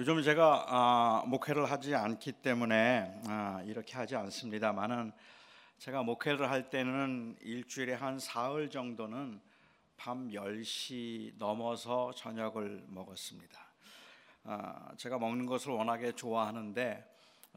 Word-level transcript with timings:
요즘 0.00 0.22
제가 0.22 0.64
아, 0.66 1.24
목회를 1.26 1.70
하지 1.70 1.94
않기 1.94 2.32
때문에 2.32 3.20
아, 3.26 3.62
이렇게 3.66 3.98
하지 3.98 4.16
않습니다만은 4.16 5.12
제가 5.76 6.02
목회를 6.04 6.50
할 6.50 6.70
때는 6.70 7.36
일주일에 7.42 7.92
한 7.92 8.18
사흘 8.18 8.70
정도는 8.70 9.38
밤 9.98 10.28
10시 10.28 11.36
넘어서 11.36 12.12
저녁을 12.14 12.86
먹었습니다. 12.88 13.60
아, 14.44 14.90
제가 14.96 15.18
먹는 15.18 15.44
것을 15.44 15.72
워낙에 15.72 16.12
좋아하는데 16.12 17.04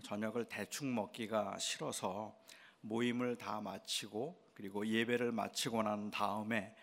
저녁을 0.02 0.44
대충 0.50 0.94
먹기가 0.94 1.58
싫어서 1.60 2.36
모임을 2.82 3.38
다 3.38 3.62
마치고 3.62 4.38
그리고 4.54 4.86
예배를 4.86 5.32
마치고 5.32 5.82
난 5.84 6.12
다음에 6.12 6.76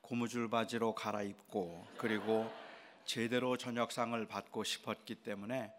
고무줄 0.00 0.48
바지로 0.48 0.94
갈아입고 0.94 1.88
그리고 1.96 2.67
제대로 3.08 3.56
저녁상을 3.56 4.24
받고 4.28 4.62
싶었기 4.62 5.16
때문에 5.16 5.72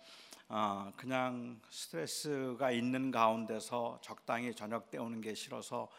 어, 0.49 0.91
그냥 0.97 1.61
스트레스가 1.69 2.71
있는 2.71 3.11
가운데서 3.11 3.99
적당히 4.01 4.53
저녁 4.53 4.89
때우는 4.89 5.21
게 5.21 5.33
싫어서 5.33 5.89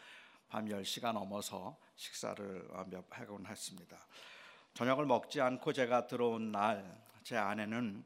밤 0.49 0.65
10시가 0.65 1.13
넘어서 1.13 1.77
식사를 1.95 2.67
몇 2.87 3.05
하곤 3.09 3.47
했습니다. 3.47 3.97
저녁을 4.75 5.07
먹지 5.07 5.41
않고 5.41 5.73
제가 5.73 6.05
들어온 6.05 6.51
날 6.51 7.11
제 7.23 7.37
아내는 7.37 8.03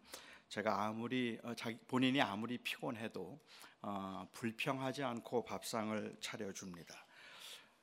제가 0.50 0.84
아무리 0.84 1.39
어, 1.44 1.53
자기 1.55 1.78
본인이 1.88 2.22
아무리 2.22 2.58
피곤해도 2.58 3.39
어, 3.81 4.28
불평하지 4.34 5.03
않고 5.03 5.45
밥상을 5.45 6.17
차려줍니다. 6.20 6.94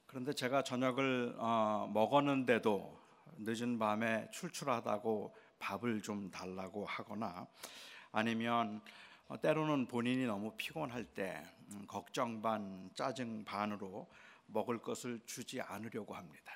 그런데 0.07 0.35
제가 0.35 0.63
저녁을 0.63 1.35
어, 1.39 1.91
먹었는데도 1.93 3.02
늦은 3.39 3.79
밤에 3.79 4.29
출출하다고 4.33 5.35
밥을 5.59 6.03
좀 6.03 6.31
달라고 6.31 6.85
하거나 6.87 7.47
아니면 8.11 8.83
어, 9.29 9.41
때로는 9.41 9.87
본인이 9.87 10.27
너무 10.27 10.55
피곤할 10.57 11.05
때 11.05 11.43
음, 11.73 11.87
걱정 11.87 12.43
반 12.43 12.91
짜증 12.95 13.45
반으로 13.45 14.11
먹을 14.47 14.79
것을 14.83 15.21
주지 15.25 15.61
않으려고 15.61 16.15
합니다. 16.15 16.53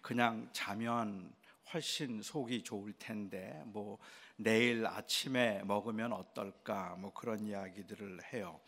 그냥 0.00 0.48
자면 0.52 1.34
훨씬 1.72 2.22
속이 2.22 2.62
좋을 2.62 2.92
텐데 2.92 3.62
뭐 3.66 3.98
내일 4.36 4.86
아침에 4.86 5.62
먹으면 5.64 6.12
어떨까 6.12 6.96
뭐 6.96 7.12
그런 7.12 7.44
이야기들을 7.46 8.32
해요. 8.32 8.60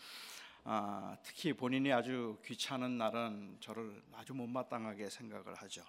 아, 0.64 1.16
특히 1.22 1.52
본인이 1.52 1.92
아주 1.92 2.38
귀찮은 2.44 2.96
날은 2.96 3.58
저를 3.60 4.02
아주 4.14 4.32
못마땅하게 4.32 5.10
생각을 5.10 5.54
하죠. 5.56 5.84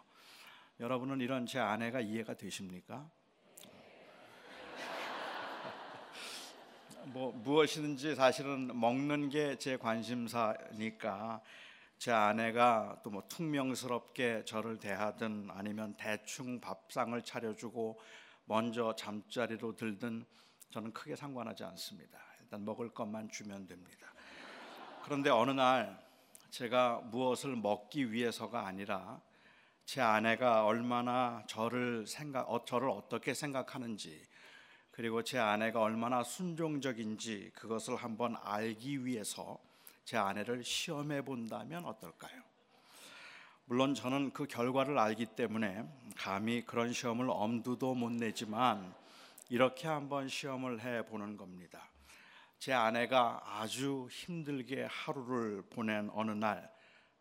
여러분은 0.80 1.22
이런 1.22 1.46
제 1.46 1.60
아내가 1.60 2.02
이해가 2.02 2.34
되십니까? 2.34 3.10
뭐 7.14 7.32
무엇이든지 7.32 8.16
사실은 8.16 8.78
먹는 8.78 9.30
게 9.30 9.56
제 9.58 9.78
관심사니까 9.78 11.42
제 11.98 12.12
아내가 12.12 13.00
또 13.04 13.10
뭐 13.10 13.24
퉁명스럽게 13.30 14.44
저를 14.44 14.78
대하든 14.78 15.48
아니면 15.52 15.96
대충 15.98 16.60
밥상을 16.60 17.20
차려주고 17.22 17.98
먼저 18.44 18.94
잠자리로 18.96 19.78
들든 19.78 20.26
저는 20.72 20.92
크게 20.92 21.16
상관하지 21.16 21.64
않습니다. 21.64 22.20
일단 22.42 22.66
먹을 22.66 22.90
것만 22.90 23.30
주면 23.30 23.66
됩니다. 23.66 24.08
그런데 25.06 25.30
어느 25.30 25.52
날 25.52 26.04
제가 26.50 27.00
무엇을 27.06 27.56
먹기 27.56 28.12
위해서가 28.12 28.68
아니라 28.68 29.22
제 29.86 30.02
아내가 30.02 30.66
얼마나 30.66 31.44
저를 31.48 32.08
생각 32.08 32.52
어, 32.52 32.66
저를 32.66 32.90
어떻게 32.90 33.36
생각하는지 33.36 34.26
그리고 34.90 35.22
제 35.22 35.38
아내가 35.38 35.82
얼마나 35.82 36.24
순종적인지 36.24 37.52
그것을 37.54 37.96
한번 37.96 38.36
알기 38.42 39.06
위해서 39.06 39.60
제 40.04 40.18
아내를 40.18 40.64
시험해 40.64 41.24
본다면 41.24 41.86
어떨까요? 41.86 42.42
물론 43.66 43.94
저는 43.94 44.32
그 44.32 44.48
결과를 44.48 44.98
알기 44.98 45.28
때문에 45.28 45.86
감히 46.16 46.66
그런 46.66 46.92
시험을 46.92 47.28
엄두도 47.30 47.94
못 47.94 48.12
내지만 48.12 48.94
이렇게 49.50 49.88
한번 49.88 50.28
시험을 50.28 50.82
해 50.82 51.06
보는 51.06 51.38
겁니다. 51.38 51.90
제 52.58 52.74
아내가 52.74 53.42
아주 53.46 54.08
힘들게 54.10 54.88
하루를 54.90 55.62
보낸 55.70 56.10
어느 56.14 56.32
날 56.32 56.72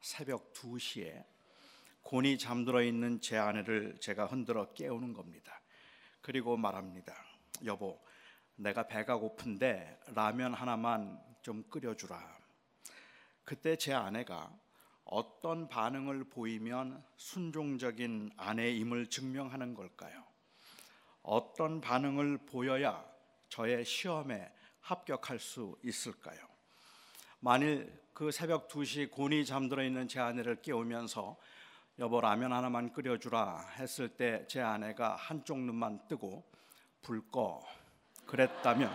새벽 0.01 0.53
2시에 0.55 1.34
곤히 2.05 2.37
잠들어 2.37 2.83
있는 2.83 3.19
제 3.21 3.39
아내를 3.39 3.97
제가 3.99 4.27
흔들어 4.27 4.73
깨우는 4.75 5.15
겁니다. 5.15 5.61
그리고 6.21 6.57
말합니다. 6.57 7.15
여보, 7.65 7.99
내가 8.57 8.87
배가 8.87 9.17
고픈데 9.17 10.01
라면 10.15 10.53
하나만 10.53 11.19
좀 11.43 11.65
끓여주라. 11.71 12.21
그때 13.43 13.77
제 13.77 13.95
아내가 13.95 14.53
어떤 15.05 15.67
반응을 15.69 16.25
보이면 16.25 17.03
순종적인 17.17 18.33
아내임을 18.37 19.09
증명하는 19.09 19.75
걸까요? 19.75 20.25
어떤 21.23 21.81
반응을 21.81 22.39
보여야 22.47 23.03
저의 23.49 23.83
시험에 23.85 24.53
합격할 24.81 25.39
수 25.39 25.79
있을까요? 25.83 26.39
만일 27.41 28.05
그 28.13 28.31
새벽 28.31 28.69
2시 28.69 29.11
곤히 29.11 29.47
잠들어 29.47 29.83
있는 29.83 30.07
제 30.07 30.21
아내를 30.21 30.61
깨우면서 30.61 31.39
여보 31.99 32.21
라면 32.21 32.53
하나만 32.53 32.93
끓여주라 32.93 33.69
했을 33.79 34.09
때 34.09 34.47
제 34.49 34.61
아내가 34.61 35.15
한쪽 35.17 35.59
눈만 35.61 36.09
뜨고 36.09 36.45
불 37.03 37.23
꺼 37.31 37.63
그랬다면 38.27 38.91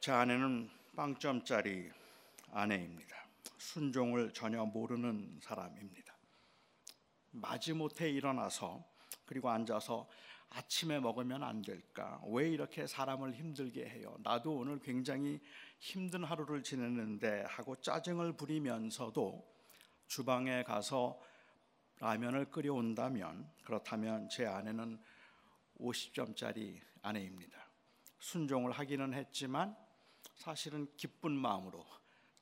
제 0.00 0.10
아내는 0.12 0.68
빵점짜리 0.96 1.90
아내입니다. 2.52 3.14
순종을 3.58 4.32
전혀 4.32 4.64
모르는 4.64 5.38
사람입니다. 5.42 6.14
마지못해 7.30 8.10
일어나서 8.10 8.84
그리고 9.26 9.50
앉아서 9.50 10.08
아침에 10.50 11.00
먹으면 11.00 11.42
안 11.42 11.62
될까? 11.62 12.20
왜 12.28 12.48
이렇게 12.48 12.86
사람을 12.86 13.34
힘들게 13.34 13.88
해요? 13.88 14.16
나도 14.22 14.56
오늘 14.56 14.78
굉장히 14.80 15.40
힘든 15.78 16.22
하루를 16.24 16.62
지냈는데 16.62 17.44
하고 17.48 17.76
짜증을 17.80 18.34
부리면서도 18.36 19.53
주방에 20.06 20.62
가서 20.62 21.18
라면을 22.00 22.50
끓여온다면 22.50 23.50
그렇다면 23.64 24.28
제 24.28 24.46
아내는 24.46 25.02
50점짜리 25.80 26.80
아내입니다. 27.02 27.58
순종을 28.18 28.72
하기는 28.72 29.14
했지만 29.14 29.76
사실은 30.36 30.86
기쁜 30.96 31.32
마음으로 31.32 31.84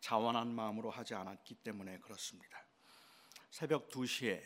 자원한 0.01 0.53
마음으로 0.55 0.91
하지 0.91 1.15
않았기 1.15 1.57
때문에 1.57 1.99
그렇습니다. 1.99 2.65
새벽 3.51 3.89
2시에 3.89 4.43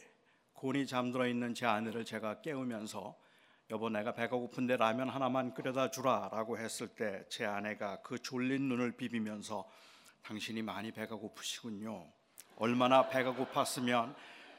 곤히 0.53 0.87
잠들어 0.87 1.27
있는 1.27 1.55
제 1.55 1.67
아내를 1.67 2.05
제가 2.05 2.41
깨우면서 2.41 3.19
여보 3.71 3.89
내가 3.91 4.15
배가 4.15 4.37
고픈데 4.37 4.77
라면 4.77 5.09
하나만 5.09 5.55
끓여다 5.55 5.91
주라라고 5.91 6.59
했을 6.59 6.89
때 6.89 7.25
제 7.29 7.45
아내가 7.45 8.01
그 8.03 8.19
졸린 8.21 8.69
눈을 8.69 8.97
비비면서 8.97 9.69
당신이 10.23 10.63
많이 10.63 10.93
배가 10.93 11.17
고프시군요. 11.17 12.13
얼마나 12.57 13.09
배가 13.09 13.35
고팠으면 13.35 14.15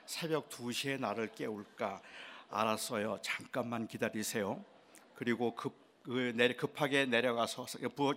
새벽 0.05 0.49
2시에 0.49 0.99
나를 0.99 1.33
깨울까? 1.33 2.01
알았어요. 2.49 3.17
잠깐만 3.23 3.87
기다리세요. 3.87 4.63
그리고 5.15 5.55
급, 5.55 5.75
그 6.03 6.31
급하게 6.57 7.05
내려가서 7.05 7.65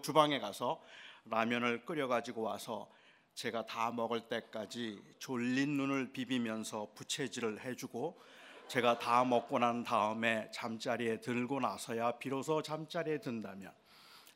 주방에 0.02 0.38
가서 0.38 0.82
라면을 1.24 1.84
끓여 1.86 2.08
가지고 2.08 2.42
와서 2.42 2.90
제가 3.34 3.64
다 3.64 3.90
먹을 3.90 4.28
때까지 4.28 5.02
졸린 5.18 5.78
눈을 5.78 6.12
비비면서 6.12 6.92
부채질을 6.94 7.64
해주고 7.64 8.20
제가 8.68 8.98
다 8.98 9.24
먹고 9.24 9.58
난 9.58 9.82
다음에 9.82 10.50
잠자리에 10.52 11.20
들고 11.20 11.58
나서야 11.58 12.18
비로소 12.18 12.60
잠자리에 12.60 13.18
든다면 13.20 13.72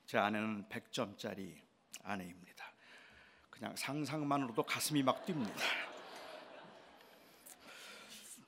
제 0.07 0.17
아내는 0.19 0.69
100점짜리 0.71 1.61
아내입니다. 2.03 2.54
그냥 3.55 3.75
상상만으로도 3.77 4.65
가슴이 4.65 5.03
막 5.03 5.25
뜁니다. 5.25 5.61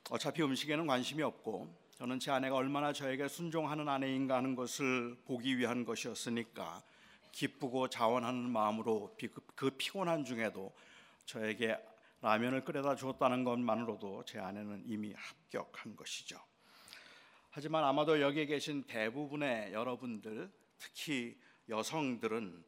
어차피 0.09 0.43
음식에는 0.43 0.85
관심이 0.85 1.23
없고 1.23 1.73
저는 1.97 2.19
제 2.19 2.29
아내가 2.31 2.55
얼마나 2.55 2.91
저에게 2.91 3.27
순종하는 3.27 3.87
아내인가 3.87 4.35
하는 4.35 4.55
것을 4.55 5.17
보기 5.25 5.57
위한 5.57 5.85
것이었으니까 5.85 6.83
기쁘고 7.31 7.87
자원하는 7.87 8.49
마음으로 8.49 9.15
그 9.55 9.69
피곤한 9.71 10.25
중에도 10.25 10.75
저에게 11.25 11.77
라면을 12.21 12.65
끓여다 12.65 12.95
주었다는 12.95 13.43
것만으로도 13.43 14.25
제 14.25 14.39
아내는 14.39 14.83
이미 14.85 15.13
합격한 15.13 15.95
것이죠. 15.95 16.39
하지만 17.49 17.83
아마도 17.85 18.21
여기에 18.21 18.45
계신 18.47 18.83
대부분의 18.83 19.73
여러분들, 19.73 20.51
특히 20.77 21.37
여성들은 21.69 22.63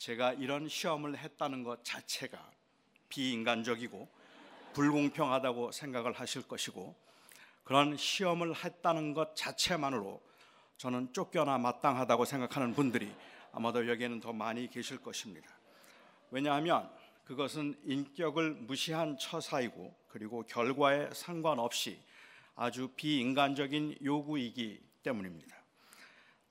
제가 0.00 0.32
이런 0.32 0.66
시험을 0.66 1.18
했다는 1.18 1.62
것 1.62 1.84
자체가 1.84 2.50
비인간적이고 3.10 4.08
불공평하다고 4.72 5.72
생각을 5.72 6.14
하실 6.14 6.48
것이고 6.48 6.96
그런 7.64 7.98
시험을 7.98 8.64
했다는 8.64 9.12
것 9.12 9.36
자체만으로 9.36 10.22
저는 10.78 11.12
쫓겨나 11.12 11.58
마땅하다고 11.58 12.24
생각하는 12.24 12.72
분들이 12.72 13.12
아마도 13.52 13.86
여기에는 13.86 14.20
더 14.20 14.32
많이 14.32 14.70
계실 14.70 14.96
것입니다. 15.02 15.46
왜냐하면 16.30 16.90
그것은 17.26 17.78
인격을 17.84 18.52
무시한 18.54 19.18
처사이고 19.18 19.94
그리고 20.08 20.44
결과에 20.44 21.10
상관없이 21.12 22.00
아주 22.56 22.88
비인간적인 22.96 23.98
요구이기 24.02 24.80
때문입니다. 25.02 25.59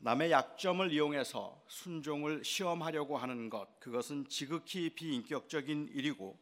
남의 0.01 0.31
약점을 0.31 0.94
이용해서 0.94 1.62
순종을 1.68 2.46
시험하려고 2.46 3.18
하는 3.18 3.50
것 3.50 3.80
그것은 3.81 4.30
지극히 4.30 4.90
비인격적인 4.96 5.90
일이고 5.94 6.40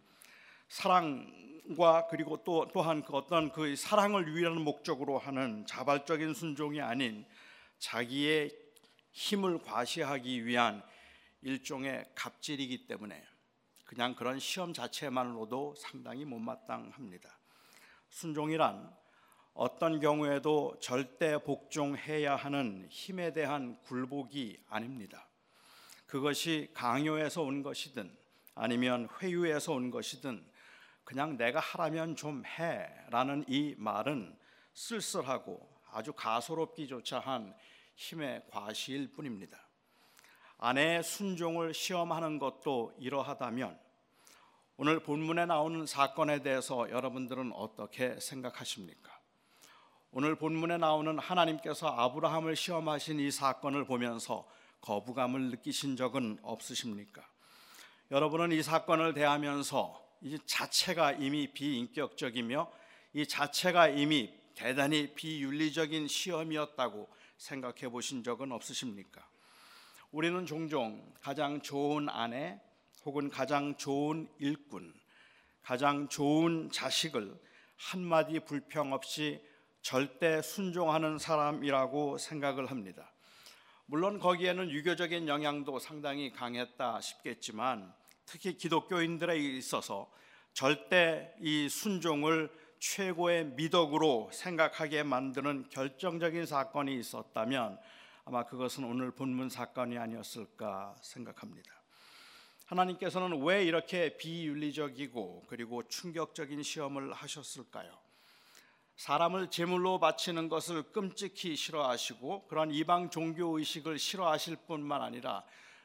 사랑과 0.70 2.08
그리고 2.08 2.44
또 2.44 2.68
또한 2.72 3.04
그 3.04 3.14
어떤 3.14 3.52
그 3.52 3.76
사랑을 3.76 4.36
위한 4.36 4.62
목적으로 4.62 5.18
하는 5.18 5.66
자발적인 5.66 6.36
순종이 6.36 6.82
아닌 6.82 7.26
자기의 7.80 8.52
힘을 9.12 9.60
과시하기 9.64 10.46
위한 10.46 10.84
일종의 11.42 12.12
갑질이기 12.14 12.86
때문에 12.86 13.24
그냥 13.86 14.14
그런 14.14 14.38
시험 14.40 14.72
자체만으로도 14.72 15.74
상당히 15.80 16.26
못마땅합니다. 16.26 17.40
순종이란 18.10 18.96
어떤 19.60 20.00
경우에도 20.00 20.78
절대 20.80 21.36
복종해야 21.40 22.36
하는 22.36 22.86
힘에 22.92 23.34
대한 23.34 23.76
굴복이 23.82 24.56
아닙니다. 24.70 25.28
그것이 26.06 26.70
강요에서 26.76 27.42
온 27.42 27.64
것이든 27.64 28.16
아니면 28.54 29.10
회유에서 29.20 29.74
온 29.74 29.90
것이든 29.90 30.46
그냥 31.04 31.38
내가 31.38 31.60
하라면 31.60 32.16
좀 32.16 32.44
해라는 32.46 33.46
이 33.48 33.74
말은 33.80 34.38
쓸쓸하고 34.76 35.68
아주 35.92 36.14
가소롭기조차 36.14 37.20
한 37.20 37.56
힘의 37.96 38.44
과시일 38.52 39.12
뿐입니다. 39.14 39.58
아내의 40.60 41.02
순종을 41.02 41.74
시험하는 41.74 42.38
것도 42.38 42.96
이러하다면 43.00 43.80
오늘 44.78 45.00
본문에 45.00 45.48
나오는 45.48 45.88
사건에 45.88 46.44
대해서 46.44 46.92
여러분들은 46.92 47.54
어떻게 47.54 48.20
생각하십니까? 48.20 49.17
오늘 50.12 50.36
본문에 50.36 50.78
나오는 50.78 51.20
하나님께서 51.20 51.88
아브라함을 51.90 52.56
시험하신 52.56 53.20
이 53.20 53.30
사건을 53.30 53.86
보면서 53.86 54.48
거부감을 54.82 55.50
느끼신 55.52 55.98
적은 55.98 56.40
없으십니까? 56.44 57.28
여러분은 58.12 58.54
이 58.54 58.64
사건을 58.64 59.14
대하면서 59.14 60.02
이 60.22 60.40
자체가 60.46 61.12
이미 61.14 61.52
비인격적이며 61.52 62.72
이 63.14 63.28
자체가 63.28 63.90
이미 63.90 64.34
대단히 64.56 65.14
비윤리적인 65.14 66.08
시험이었다고 66.08 67.10
생각해 67.38 67.90
보신 67.90 68.24
적은 68.24 68.54
없으십니까? 68.54 69.28
우리는 70.12 70.46
종종 70.46 71.14
가장 71.20 71.62
좋은 71.62 72.08
아내 72.08 72.60
혹은 73.04 73.30
가장 73.30 73.76
좋은 73.76 74.30
일꾼, 74.40 74.94
가장 75.62 76.08
좋은 76.08 76.72
자식을 76.72 77.38
한마디 77.76 78.40
불평 78.40 78.94
없이 78.94 79.46
절대 79.88 80.42
순종하는 80.42 81.18
사람이라고 81.18 82.18
생각을 82.18 82.72
합니다. 82.72 83.10
물론 83.86 84.20
거기에는 84.20 84.70
유교적인 84.70 85.30
영향도 85.30 85.80
상당히 85.80 86.30
강했다 86.34 87.00
싶겠지만 87.00 87.94
특히 88.26 88.58
기독교인들에 88.58 89.38
있어서 89.38 90.12
절대 90.52 91.34
이 91.40 91.70
순종을 91.70 92.52
최고의 92.80 93.46
미덕으로 93.56 94.30
생각하게 94.34 95.04
만드는 95.04 95.70
결정적인 95.70 96.46
사건이 96.46 96.94
있었다면 97.00 97.80
아마 98.26 98.44
그것은 98.44 98.84
오늘 98.84 99.12
본문 99.12 99.48
사건이 99.48 99.98
아니었을까 99.98 100.98
생각합니다. 101.02 101.72
하나님께서는 102.66 103.42
왜 103.42 103.64
이렇게 103.64 104.18
비윤리적이고 104.18 105.46
그리고 105.48 105.88
충격적인 105.88 106.62
시험을 106.62 107.14
하셨을까요? 107.14 108.07
사람을 108.98 109.52
제물로 109.52 110.00
바치는 110.00 110.50
것을 110.50 110.92
끔찍히 110.92 111.56
싫어하시고 111.56 112.48
그런 112.48 112.72
이방 112.72 113.12
종교 113.12 113.58
의식을 113.58 114.00
싫어하실 114.00 114.58
뿐만 114.68 115.04
아니라 115.04 115.44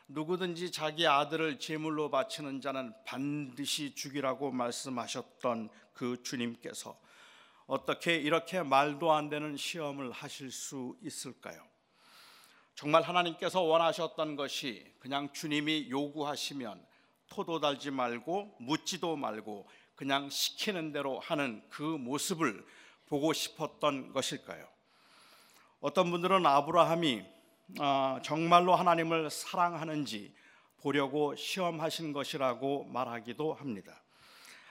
누구든지 0.09 0.73
자기 0.73 1.07
아들을 1.07 1.59
제물로 1.59 2.11
바치는 2.11 2.63
자는 2.63 2.95
반드시 3.05 3.95
죽이라고 3.95 4.51
말씀하셨던 4.51 5.69
그 5.93 6.23
주님께서 6.23 6.99
어떻게 7.67 8.17
이렇게 8.17 8.63
말도 8.63 9.13
안 9.13 9.29
되는 9.29 9.59
시험을 9.59 10.11
하실 10.11 10.51
수 10.51 10.97
있을까요? 11.03 11.63
정말 12.75 13.03
하나님께서 13.03 13.61
원하셨던 13.61 14.37
것이 14.37 14.91
그냥 14.99 15.31
주님이 15.35 15.91
요구하시면 15.91 16.85
토도 17.29 17.61
달지 17.61 17.91
말고 17.91 18.57
묻지도 18.59 19.17
말고 19.17 19.69
그냥 19.95 20.31
시키는 20.31 20.93
대로 20.93 21.21
하는 21.21 21.63
그 21.69 21.83
모습을 21.83 22.65
보고 23.13 23.35
싶었던 23.35 24.15
것일까요? 24.15 24.67
어떤 25.83 26.11
분들은 26.11 26.47
아브라함이 26.47 27.23
아, 27.79 28.19
정말로 28.25 28.75
하나님을 28.75 29.29
사랑하는지 29.29 30.35
보려고 30.81 31.37
시험하신 31.37 32.15
것이라고 32.15 32.85
말하기도 32.85 33.53
합니다. 33.53 34.03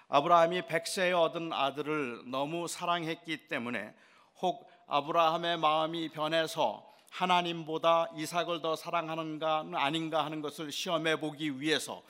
아브라함이 0.08 0.66
백세에 0.66 1.12
얻은 1.12 1.54
아들을 1.54 2.32
너무 2.32 2.68
사랑했기 2.68 3.48
때문에 3.48 3.94
혹 4.42 4.68
아브라함의 4.88 5.60
마음이 5.60 6.10
변해서 6.10 6.84
하나님보다 7.12 8.08
이삭을 8.16 8.64
더 8.64 8.76
사랑하는가 8.76 9.68
아닌가 9.74 10.26
하는 10.26 10.42
것을 10.42 10.72
시험해 10.72 11.20
보기 11.20 11.62
위해서 11.62 12.02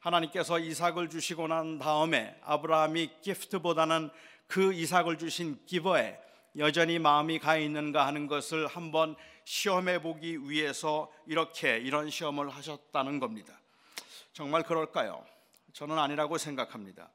하나님께서 0.00 0.58
이삭을 0.58 1.10
주시고 1.10 1.46
난 1.46 1.78
다음에 1.78 2.36
아브라함이 2.42 3.20
기프트보다는 3.22 4.10
그 4.46 4.72
이삭을 4.72 5.18
주신 5.18 5.58
기버에 5.66 6.18
여전히 6.58 6.98
마음이 6.98 7.38
가 7.38 7.56
있는가 7.56 8.06
하는 8.06 8.26
것을 8.26 8.66
한번 8.66 9.14
시험해 9.44 10.00
보기 10.02 10.48
위해서 10.48 11.12
이렇게 11.26 11.78
이런 11.78 12.10
시험을 12.10 12.48
하셨다는 12.48 13.20
겁니다. 13.20 13.52
정말 14.32 14.62
그럴까요? 14.62 15.24
저는 15.72 15.98
아니라고 15.98 16.38
생각합니다. 16.38 17.10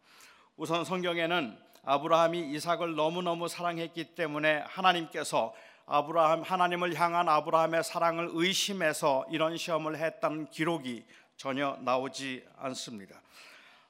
우선 0.56 0.86
성경에는 0.86 1.57
아브라함이 1.83 2.51
이삭을 2.54 2.95
너무너무 2.95 3.48
사랑했기 3.48 4.16
때문에 4.16 4.63
하나님께서 4.68 5.54
아브라함 5.88 6.44
하나님을 6.44 6.94
향한 6.95 7.27
아브라함의 7.27 7.84
사랑을 7.84 8.30
의심해서 8.31 9.25
이런 9.31 9.57
시험을 9.57 9.98
했다는 9.98 10.51
기록이 10.51 11.03
전혀 11.36 11.77
나오지 11.82 12.46
않습니다. 12.58 13.20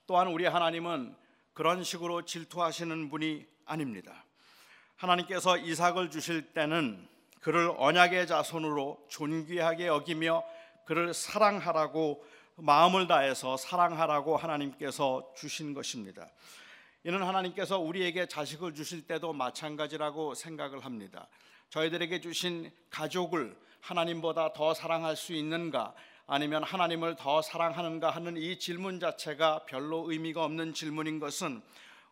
또한 0.08 0.28
우리 0.28 0.46
하나님은 0.46 1.16
그런 1.54 1.84
식으로 1.84 2.24
질투하시는 2.24 3.10
분이 3.10 3.46
아닙니다. 3.66 4.26
하나님께서 4.96 5.58
이삭을 5.58 6.12
주실 6.12 6.54
때는 6.54 7.08
그를 7.42 7.74
언약의 7.76 8.28
자손으로 8.28 9.06
존귀하게 9.10 9.88
여기며 9.88 10.44
그를 10.86 11.14
사랑하라고 11.14 12.24
마음을 12.56 13.08
다해서 13.08 13.58
사랑하라고 13.58 14.38
하나님께서 14.38 15.34
주신 15.36 15.74
것입니다. 15.74 16.30
이는 17.04 17.24
하나님께서 17.24 17.80
우리에게 17.80 18.28
자식을 18.28 18.76
주실 18.76 19.08
때도 19.08 19.34
마찬가지라고 19.34 20.36
생각을 20.36 20.86
합니다. 20.86 21.28
저희들에게 21.70 22.22
주신 22.22 22.72
가족을 22.92 23.58
하나님보다 23.80 24.54
더 24.54 24.76
사랑할 24.76 25.16
수 25.16 25.34
있는가 25.34 25.96
아니면 26.34 26.64
하나님을 26.64 27.18
더 27.18 27.42
사랑하는가 27.42 28.10
하는 28.10 28.38
이 28.38 28.58
질문 28.58 29.02
자체가 29.02 29.66
별로 29.66 30.10
의미가 30.10 30.46
없는 30.46 30.74
질문인 30.74 31.20
것은 31.20 31.62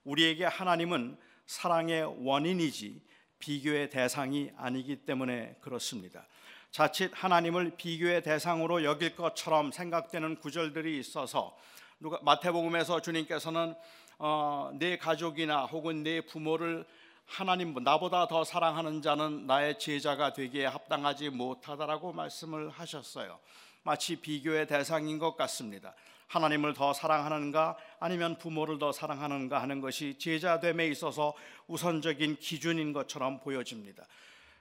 우리에게 0.03 0.43
하나님은 0.43 1.17
사랑의 1.45 2.03
원인이지 2.25 3.01
비교의 3.39 3.89
대상이 3.89 4.51
아니기 4.57 4.97
때문에 5.05 5.55
그렇습니다. 5.61 6.27
자칫 6.69 7.11
하나님을 7.13 7.77
비교의 7.77 8.21
대상으로 8.21 8.83
여길 8.83 9.15
것처럼 9.15 9.71
생각되는 9.71 10.41
구절들이 10.41 10.99
있어서 10.99 11.55
누가 12.01 12.19
마태복음에서 12.21 13.01
주님께서는 13.01 13.73
어, 14.17 14.71
내 14.73 14.97
가족이나 14.97 15.63
혹은 15.63 16.03
내 16.03 16.19
부모를 16.19 16.85
하나님 17.25 17.73
나보다 17.73 18.27
더 18.27 18.43
사랑하는 18.43 19.01
자는 19.01 19.47
나의 19.47 19.79
제자가 19.79 20.33
되기에 20.33 20.65
합당하지 20.65 21.29
못하다라고 21.29 22.11
말씀을 22.11 22.69
하셨어요. 22.69 23.39
마치 23.83 24.15
비교의 24.17 24.67
대상인 24.67 25.19
것 25.19 25.35
같습니다. 25.35 25.93
하나님을 26.27 26.73
더 26.73 26.93
사랑하는가 26.93 27.77
아니면 27.99 28.37
부모를 28.37 28.77
더 28.77 28.91
사랑하는가 28.91 29.61
하는 29.61 29.81
것이 29.81 30.17
제자됨에 30.19 30.87
있어서 30.87 31.33
우선적인 31.67 32.37
기준인 32.37 32.93
것처럼 32.93 33.39
보여집니다. 33.39 34.05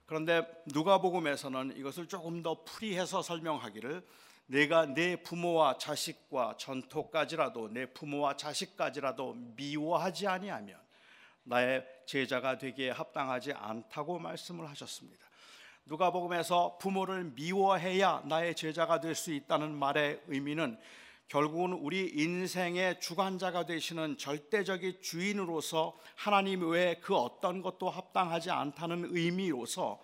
그런데 0.06 0.42
누가복음에서는 0.66 1.76
이것을 1.76 2.08
조금 2.08 2.42
더 2.42 2.64
풀이해서 2.64 3.20
설명하기를 3.20 4.02
내가 4.46 4.86
내 4.86 5.16
부모와 5.16 5.76
자식과 5.76 6.56
전토까지라도 6.56 7.68
내 7.68 7.84
부모와 7.84 8.38
자식까지라도 8.38 9.34
미워하지 9.56 10.26
아니하면 10.26 10.80
나의 11.44 11.86
제자가 12.06 12.56
되기에 12.56 12.90
합당하지 12.90 13.52
않다고 13.52 14.18
말씀을 14.18 14.66
하셨습니다. 14.70 15.27
누가복음에서 15.88 16.76
부모를 16.78 17.32
미워해야 17.34 18.22
나의 18.26 18.54
제자가 18.54 19.00
될 19.00 19.14
수 19.14 19.32
있다는 19.32 19.74
말의 19.74 20.20
의미는 20.28 20.78
결국은 21.28 21.72
우리 21.72 22.10
인생의 22.14 23.00
주관자가 23.00 23.64
되시는 23.66 24.18
절대적인 24.18 24.98
주인으로서 25.00 25.98
하나님 26.14 26.70
외에 26.70 26.96
그 27.00 27.16
어떤 27.16 27.62
것도 27.62 27.88
합당하지 27.90 28.50
않다는 28.50 29.08
의미로서 29.16 30.00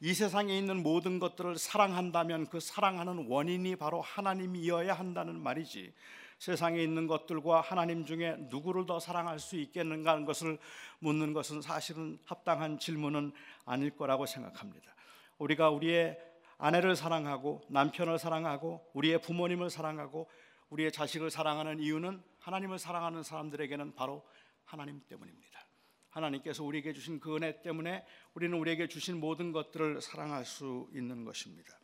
이 0.00 0.12
세상에 0.12 0.56
있는 0.56 0.82
모든 0.82 1.18
것들을 1.18 1.56
사랑한다면 1.56 2.46
그 2.46 2.60
사랑하는 2.60 3.26
원인이 3.28 3.76
바로 3.76 4.00
하나님이어야 4.00 4.92
한다는 4.94 5.40
말이지. 5.40 5.92
세상에 6.38 6.80
있는 6.80 7.08
것들과 7.08 7.60
하나님 7.60 8.04
중에 8.04 8.36
누구를 8.50 8.86
더 8.86 9.00
사랑할 9.00 9.40
수 9.40 9.56
있겠는가 9.56 10.12
하는 10.12 10.24
것을 10.24 10.58
묻는 11.00 11.32
것은 11.32 11.62
사실은 11.62 12.18
합당한 12.24 12.78
질문은 12.78 13.32
아닐 13.64 13.90
거라고 13.96 14.26
생각합니다. 14.26 14.97
우리가 15.38 15.70
우리의 15.70 16.18
아내를 16.58 16.96
사랑하고 16.96 17.62
남편을 17.68 18.18
사랑하고 18.18 18.90
우리의 18.94 19.20
부모님을 19.20 19.70
사랑하고 19.70 20.28
우리의 20.70 20.92
자식을 20.92 21.30
사랑하는 21.30 21.80
이유는 21.80 22.22
하나님을 22.40 22.78
사랑하는 22.78 23.22
사람들에게는 23.22 23.94
바로 23.94 24.24
하나님 24.64 25.00
때문입니다. 25.08 25.66
하나님께서 26.10 26.64
우리에게 26.64 26.92
주신 26.92 27.20
그 27.20 27.36
은혜 27.36 27.62
때문에 27.62 28.04
우리는 28.34 28.56
우리에게 28.58 28.88
주신 28.88 29.20
모든 29.20 29.52
것들을 29.52 30.00
사랑할 30.00 30.44
수 30.44 30.88
있는 30.92 31.24
것입니다. 31.24 31.78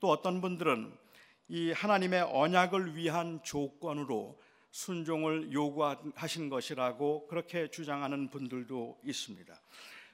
또 0.00 0.08
어떤 0.08 0.40
분들은 0.40 0.96
이 1.48 1.72
하나님의 1.72 2.22
언약을 2.22 2.96
위한 2.96 3.40
조건으로 3.42 4.40
순종을 4.70 5.52
요구하신 5.52 6.48
것이라고 6.48 7.28
그렇게 7.28 7.70
주장하는 7.70 8.28
분들도 8.28 9.00
있습니다. 9.04 9.54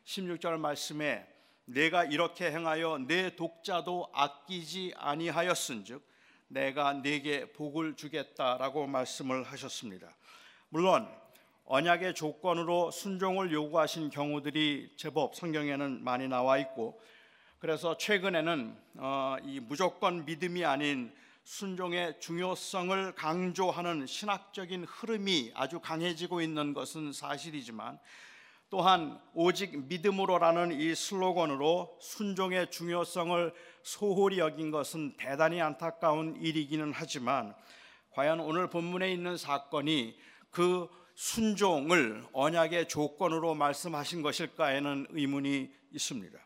16절 0.04 0.58
말씀에 0.58 1.26
내가 1.64 2.04
이렇게 2.04 2.50
행하여 2.50 2.98
내 3.06 3.36
독자도 3.36 4.10
아끼지 4.12 4.94
아니하였은즉 4.96 6.02
내가 6.48 6.92
네게 6.94 7.52
복을 7.52 7.96
주겠다라고 7.96 8.86
말씀을 8.86 9.42
하셨습니다. 9.44 10.08
물론 10.68 11.08
언약의 11.64 12.14
조건으로 12.14 12.90
순종을 12.90 13.52
요구하신 13.52 14.10
경우들이 14.10 14.94
제법 14.96 15.34
성경에는 15.34 16.02
많이 16.02 16.28
나와 16.28 16.58
있고 16.58 17.00
그래서 17.58 17.96
최근에는 17.96 18.76
어, 18.96 19.36
이 19.44 19.60
무조건 19.60 20.24
믿음이 20.24 20.64
아닌 20.64 21.14
순종의 21.44 22.20
중요성을 22.20 23.14
강조하는 23.14 24.06
신학적인 24.06 24.84
흐름이 24.84 25.52
아주 25.54 25.80
강해지고 25.80 26.40
있는 26.40 26.74
것은 26.74 27.12
사실이지만 27.12 27.98
또한 28.72 29.20
오직 29.34 29.86
믿음으로라는 29.86 30.80
이 30.80 30.94
슬로건으로 30.94 31.98
순종의 32.00 32.70
중요성을 32.70 33.52
소홀히 33.82 34.38
여긴 34.38 34.70
것은 34.70 35.18
대단히 35.18 35.60
안타까운 35.60 36.36
일이기는 36.40 36.90
하지만 36.94 37.54
과연 38.12 38.40
오늘 38.40 38.70
본문에 38.70 39.12
있는 39.12 39.36
사건이 39.36 40.18
그 40.50 40.88
순종을 41.16 42.24
언약의 42.32 42.88
조건으로 42.88 43.54
말씀하신 43.54 44.22
것일까에는 44.22 45.08
의문이 45.10 45.70
있습니다. 45.92 46.38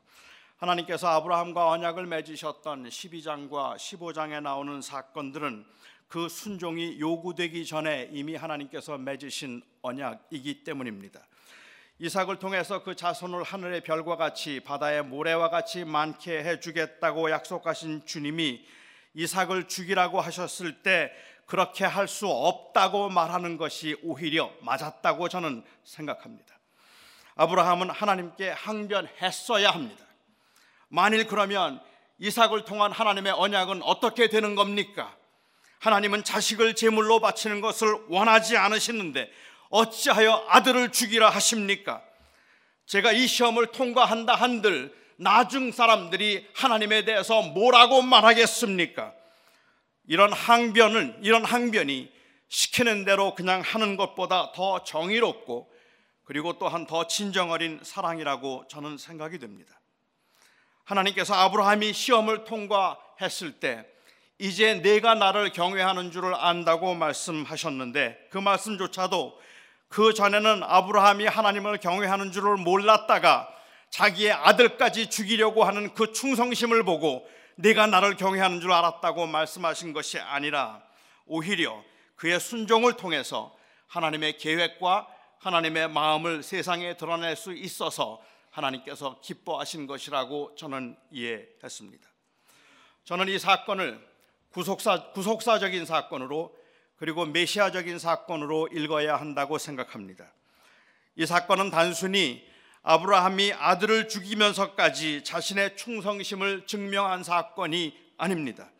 하나님께서 0.56 1.06
아브라함과 1.06 1.70
언약을 1.70 2.06
맺으셨던 2.06 2.88
12장과 2.88 3.76
15장에 3.76 4.42
나오는 4.42 4.82
사건들은 4.82 5.64
그 6.08 6.28
순종이 6.28 6.98
요구되기 6.98 7.64
전에 7.66 8.10
이미 8.10 8.34
하나님께서 8.34 8.98
맺으신 8.98 9.62
언약이기 9.82 10.64
때문입니다. 10.64 11.24
이삭을 11.98 12.38
통해서 12.38 12.82
그 12.82 12.94
자손을 12.94 13.42
하늘의 13.42 13.80
별과 13.82 14.16
같이 14.16 14.60
바다의 14.60 15.02
모래와 15.04 15.48
같이 15.48 15.84
많게 15.84 16.44
해 16.44 16.60
주겠다고 16.60 17.30
약속하신 17.30 18.04
주님이 18.04 18.66
이삭을 19.14 19.66
죽이라고 19.66 20.20
하셨을 20.20 20.82
때 20.82 21.10
그렇게 21.46 21.84
할 21.86 22.06
수 22.06 22.26
없다고 22.26 23.08
말하는 23.08 23.56
것이 23.56 23.96
오히려 24.02 24.52
맞았다고 24.60 25.28
저는 25.30 25.64
생각합니다. 25.84 26.54
아브라함은 27.36 27.88
하나님께 27.90 28.50
항변했어야 28.50 29.70
합니다. 29.70 30.04
만일 30.88 31.26
그러면 31.26 31.80
이삭을 32.18 32.64
통한 32.64 32.92
하나님의 32.92 33.32
언약은 33.32 33.82
어떻게 33.82 34.28
되는 34.28 34.54
겁니까? 34.54 35.16
하나님은 35.78 36.24
자식을 36.24 36.74
제물로 36.74 37.20
바치는 37.20 37.60
것을 37.60 38.06
원하지 38.08 38.56
않으시는데 38.56 39.30
어찌하여 39.70 40.46
아들을 40.48 40.92
죽이라 40.92 41.28
하십니까? 41.30 42.02
제가 42.86 43.12
이 43.12 43.26
시험을 43.26 43.68
통과한다 43.72 44.34
한들 44.34 44.94
나중 45.16 45.72
사람들이 45.72 46.48
하나님에 46.54 47.04
대해서 47.04 47.42
뭐라고 47.42 48.02
말하겠습니까? 48.02 49.12
이런 50.08 50.32
항변을 50.32 51.18
이런 51.22 51.44
항변이 51.44 52.12
시키는 52.48 53.04
대로 53.04 53.34
그냥 53.34 53.60
하는 53.60 53.96
것보다 53.96 54.52
더 54.52 54.84
정의롭고 54.84 55.72
그리고 56.24 56.58
또한 56.58 56.86
더 56.86 57.06
진정 57.06 57.50
어린 57.50 57.80
사랑이라고 57.82 58.66
저는 58.68 58.98
생각이 58.98 59.38
됩니다. 59.38 59.80
하나님께서 60.84 61.34
아브라함이 61.34 61.92
시험을 61.92 62.44
통과했을 62.44 63.58
때 63.58 63.84
이제 64.38 64.74
내가 64.74 65.14
나를 65.14 65.50
경외하는 65.52 66.10
줄을 66.10 66.34
안다고 66.34 66.94
말씀하셨는데 66.94 68.28
그 68.30 68.38
말씀조차도 68.38 69.40
그 69.96 70.12
전에는 70.12 70.62
아브라함이 70.62 71.24
하나님을 71.24 71.78
경외하는 71.78 72.30
줄을 72.30 72.58
몰랐다가 72.58 73.48
자기의 73.88 74.30
아들까지 74.30 75.08
죽이려고 75.08 75.64
하는 75.64 75.94
그 75.94 76.12
충성심을 76.12 76.82
보고 76.82 77.26
내가 77.54 77.86
나를 77.86 78.18
경외하는 78.18 78.60
줄 78.60 78.72
알았다고 78.72 79.26
말씀하신 79.26 79.94
것이 79.94 80.18
아니라 80.18 80.82
오히려 81.24 81.82
그의 82.14 82.38
순종을 82.38 82.98
통해서 82.98 83.56
하나님의 83.86 84.36
계획과 84.36 85.08
하나님의 85.38 85.88
마음을 85.88 86.42
세상에 86.42 86.98
드러낼 86.98 87.34
수 87.34 87.54
있어서 87.54 88.20
하나님께서 88.50 89.20
기뻐하신 89.22 89.86
것이라고 89.86 90.56
저는 90.56 90.94
이해했습니다. 91.10 92.06
저는 93.04 93.28
이 93.28 93.38
사건을 93.38 94.06
구속사, 94.50 95.12
구속사적인 95.12 95.86
사건으로 95.86 96.54
그리고 96.96 97.24
메시아적인 97.26 97.98
사건으로 97.98 98.68
읽어야 98.72 99.16
한다고 99.16 99.58
생각합니다. 99.58 100.26
이 101.16 101.26
사건은 101.26 101.70
단순히 101.70 102.46
아브라함이 102.82 103.52
아들을 103.52 104.08
죽이면서까지 104.08 105.24
자신의 105.24 105.76
충성심을 105.76 106.66
증명한 106.66 107.24
사건이 107.24 107.96
아닙니다. 108.16 108.70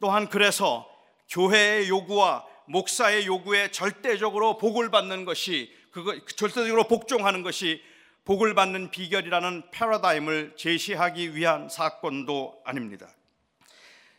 또한 0.00 0.28
그래서 0.28 0.88
교회의 1.28 1.88
요구와 1.88 2.46
목사의 2.66 3.26
요구에 3.26 3.70
절대적으로 3.70 4.58
복을 4.58 4.90
받는 4.90 5.24
것이 5.24 5.74
그거 5.90 6.18
절대적으로 6.26 6.84
복종하는 6.84 7.42
것이 7.42 7.82
복을 8.24 8.54
받는 8.54 8.90
비결이라는 8.90 9.70
패러다임을 9.70 10.54
제시하기 10.56 11.36
위한 11.36 11.68
사건도 11.68 12.60
아닙니다. 12.64 13.08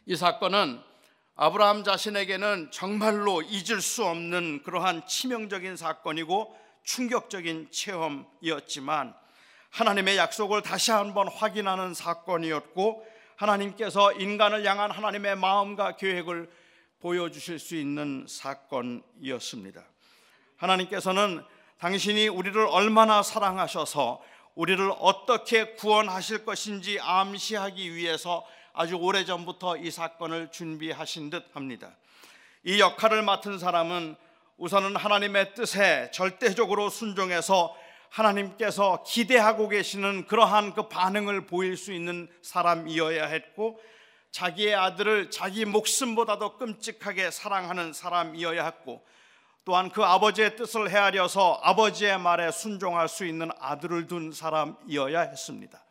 이 0.05 0.15
사건은 0.15 0.81
아브라함 1.39 1.83
자신에게는 1.83 2.71
정말로 2.71 3.43
잊을 3.43 3.79
수 3.79 4.03
없는 4.03 4.63
그러한 4.63 5.05
치명적인 5.05 5.77
사건이고 5.77 6.57
충격적인 6.83 7.67
체험이었지만 7.69 9.13
하나님의 9.69 10.17
약속을 10.17 10.63
다시 10.63 10.89
한번 10.89 11.27
확인하는 11.27 11.93
사건이었고 11.93 13.05
하나님께서 13.35 14.13
인간을 14.13 14.65
향한 14.65 14.89
하나님의 14.89 15.35
마음과 15.35 15.97
계획을 15.97 16.49
보여주실 17.01 17.59
수 17.59 17.75
있는 17.75 18.25
사건이었습니다. 18.27 19.83
하나님께서는 20.55 21.43
당신이 21.77 22.29
우리를 22.29 22.59
얼마나 22.65 23.21
사랑하셔서 23.21 24.23
우리를 24.55 24.91
어떻게 24.97 25.75
구원하실 25.75 26.45
것인지 26.45 26.99
암시하기 26.99 27.93
위해서 27.93 28.43
아주 28.77 28.95
오래전부터 28.95 29.77
이 29.77 29.89
사건을 29.89 30.51
준비하신 30.51 31.31
듯 31.31 31.45
합니다. 31.53 31.97
이 32.63 32.79
역할을 32.79 33.23
맡은 33.23 33.57
사람은 33.57 34.15
우선은 34.57 34.95
하나님의 34.95 35.55
뜻에 35.55 36.11
절대적으로 36.13 36.91
순종해서 36.91 37.75
하나님께서 38.09 39.03
기대하고 39.03 39.67
계시는 39.69 40.27
그러한 40.27 40.75
그 40.75 40.89
반응을 40.89 41.47
보일 41.47 41.75
수 41.75 41.91
있는 41.91 42.29
사람이어야 42.43 43.25
했고 43.25 43.81
자기의 44.29 44.75
아들을 44.75 45.31
자기 45.31 45.65
목숨보다도 45.65 46.57
끔찍하게 46.57 47.31
사랑하는 47.31 47.93
사람이어야 47.93 48.63
했고 48.63 49.03
또한 49.65 49.89
그 49.89 50.03
아버지의 50.03 50.55
뜻을 50.55 50.91
헤아려서 50.91 51.61
아버지의 51.63 52.19
말에 52.19 52.51
순종할 52.51 53.09
수 53.09 53.25
있는 53.25 53.49
아들을 53.59 54.05
둔 54.05 54.31
사람이어야 54.31 55.21
했습니다. 55.21 55.83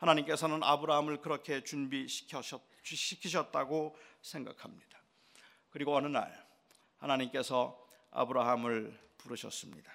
하나님께서는 0.00 0.62
아브라함을 0.62 1.20
그렇게 1.20 1.62
준비시키셨다고 1.62 3.96
생각합니다. 4.22 4.98
그리고 5.70 5.94
어느 5.94 6.06
날 6.08 6.32
하나님께서 6.98 7.78
아브라함을 8.10 8.98
부르셨습니다. 9.18 9.92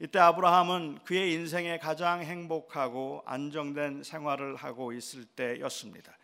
이때 0.00 0.18
아브라함은 0.18 1.04
그의 1.04 1.32
인생에 1.32 1.78
가장 1.78 2.22
행복하고 2.22 3.22
안정된 3.24 4.02
생활을 4.02 4.56
하고 4.56 4.92
있을 4.92 5.24
때였습니다. 5.24 6.18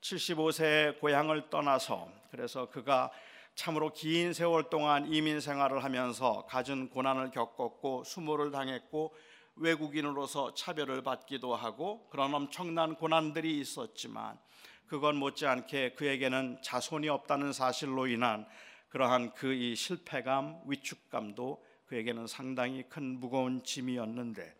75세에 0.00 0.98
고향을 0.98 1.50
떠나서 1.50 2.10
그래서 2.30 2.70
그가 2.70 3.10
참으로 3.54 3.92
긴 3.92 4.32
세월 4.32 4.70
동안 4.70 5.12
이민 5.12 5.40
생활을 5.40 5.84
하면서 5.84 6.46
갖은 6.46 6.88
고난을 6.88 7.30
겪었고 7.30 8.04
수모를 8.04 8.50
당했고 8.50 9.14
외국인으로서 9.56 10.54
차별을 10.54 11.02
받기도 11.02 11.54
하고 11.54 12.08
그런 12.10 12.34
엄청난 12.34 12.94
고난들이 12.94 13.58
있었지만 13.60 14.38
그건 14.86 15.16
못지않게 15.16 15.94
그에게는 15.94 16.58
자손이 16.62 17.08
없다는 17.08 17.52
사실로 17.52 18.06
인한 18.06 18.46
그러한 18.90 19.32
그 19.32 19.54
이 19.54 19.74
실패감, 19.74 20.60
위축감도 20.66 21.64
그에게는 21.86 22.26
상당히 22.26 22.82
큰 22.88 23.18
무거운 23.20 23.62
짐이었는데 23.62 24.54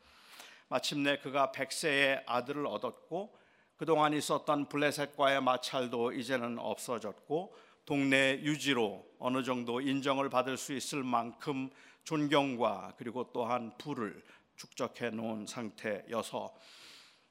마침내 0.68 1.18
그가 1.18 1.52
백세의 1.52 2.24
아들을 2.26 2.66
얻었고 2.66 3.36
그동안 3.76 4.14
있었던 4.14 4.68
블레셋과의 4.68 5.42
마찰도 5.42 6.12
이제는 6.12 6.58
없어졌고 6.58 7.54
동네 7.84 8.40
유지로 8.42 9.04
어느 9.18 9.42
정도 9.42 9.80
인정을 9.80 10.30
받을 10.30 10.56
수 10.56 10.72
있을 10.72 11.02
만큼 11.02 11.68
존경과 12.04 12.94
그리고 12.96 13.30
또한 13.32 13.76
부를 13.76 14.22
축적해 14.62 15.10
놓은 15.10 15.46
상태여서 15.46 16.54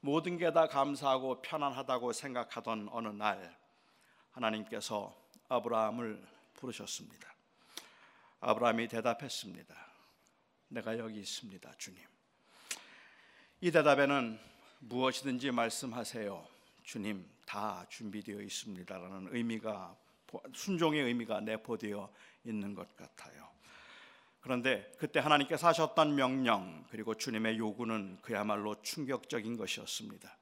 모든 0.00 0.36
게 0.36 0.52
다 0.52 0.66
감사하고 0.68 1.40
편안하다고 1.40 2.12
생각하던 2.12 2.88
어느 2.92 3.08
날 3.08 3.56
하나님께서 4.32 5.16
아브라함을 5.48 6.22
부르셨습니다. 6.54 7.34
아브라함이 8.40 8.88
대답했습니다. 8.88 9.74
내가 10.68 10.98
여기 10.98 11.20
있습니다, 11.20 11.72
주님. 11.78 12.04
이 13.60 13.70
대답에는 13.70 14.38
무엇이든지 14.80 15.52
말씀하세요. 15.52 16.46
주님, 16.82 17.30
다 17.46 17.86
준비되어 17.88 18.40
있습니다라는 18.40 19.34
의미가 19.34 19.96
순종의 20.54 21.02
의미가 21.02 21.40
내포되어 21.40 22.12
있는 22.44 22.74
것 22.74 22.94
같아요. 22.96 23.51
그런데 24.42 24.92
그때 24.98 25.20
하나님께서 25.20 25.68
하셨던 25.68 26.16
명령 26.16 26.84
그리고 26.90 27.14
주님의 27.14 27.58
요구는 27.58 28.18
그야말로 28.22 28.80
충격적인 28.82 29.56
것이었습니다. 29.56 30.36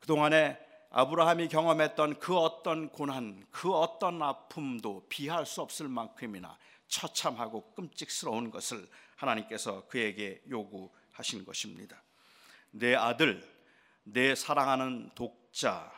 그동안에 0.00 0.58
아브라함이 0.90 1.48
경험했던 1.48 2.18
그 2.18 2.36
어떤 2.36 2.88
고난, 2.88 3.46
그 3.50 3.72
어떤 3.72 4.22
아픔도 4.22 5.06
비할 5.08 5.46
수 5.46 5.60
없을 5.62 5.88
만큼이나 5.88 6.58
처참하고 6.88 7.72
끔찍스러운 7.74 8.50
것을 8.50 8.88
하나님께서 9.16 9.86
그에게 9.86 10.42
요구하신 10.50 11.44
것입니다. 11.44 12.02
내 12.70 12.94
아들, 12.94 13.46
내 14.04 14.34
사랑하는 14.34 15.10
독자 15.14 15.90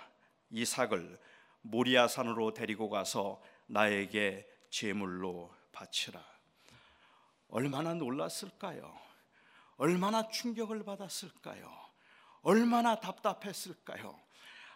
이삭을 0.51 1.19
모리아산으로 1.63 2.55
데리고 2.55 2.91
가서 2.91 3.41
나에게 3.67 4.47
제물로 4.71 5.55
바치라. 5.73 6.34
얼마나 7.55 7.95
놀랐을까요? 7.95 8.93
얼마나 9.77 10.29
충격을 10.29 10.83
받았을까요? 10.83 11.71
얼마나 12.43 12.97
답답했을까요? 12.97 14.19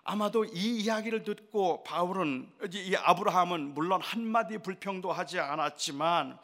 아마도 0.05 0.45
이 0.45 0.79
이야기를 0.79 1.25
듣고 1.25 1.83
바울은 1.83 2.49
이 2.73 2.95
아브라함은 2.95 3.75
물론 3.75 4.01
한마디 4.01 4.59
불평도 4.59 5.11
하지 5.11 5.41
않았지만 5.41 6.39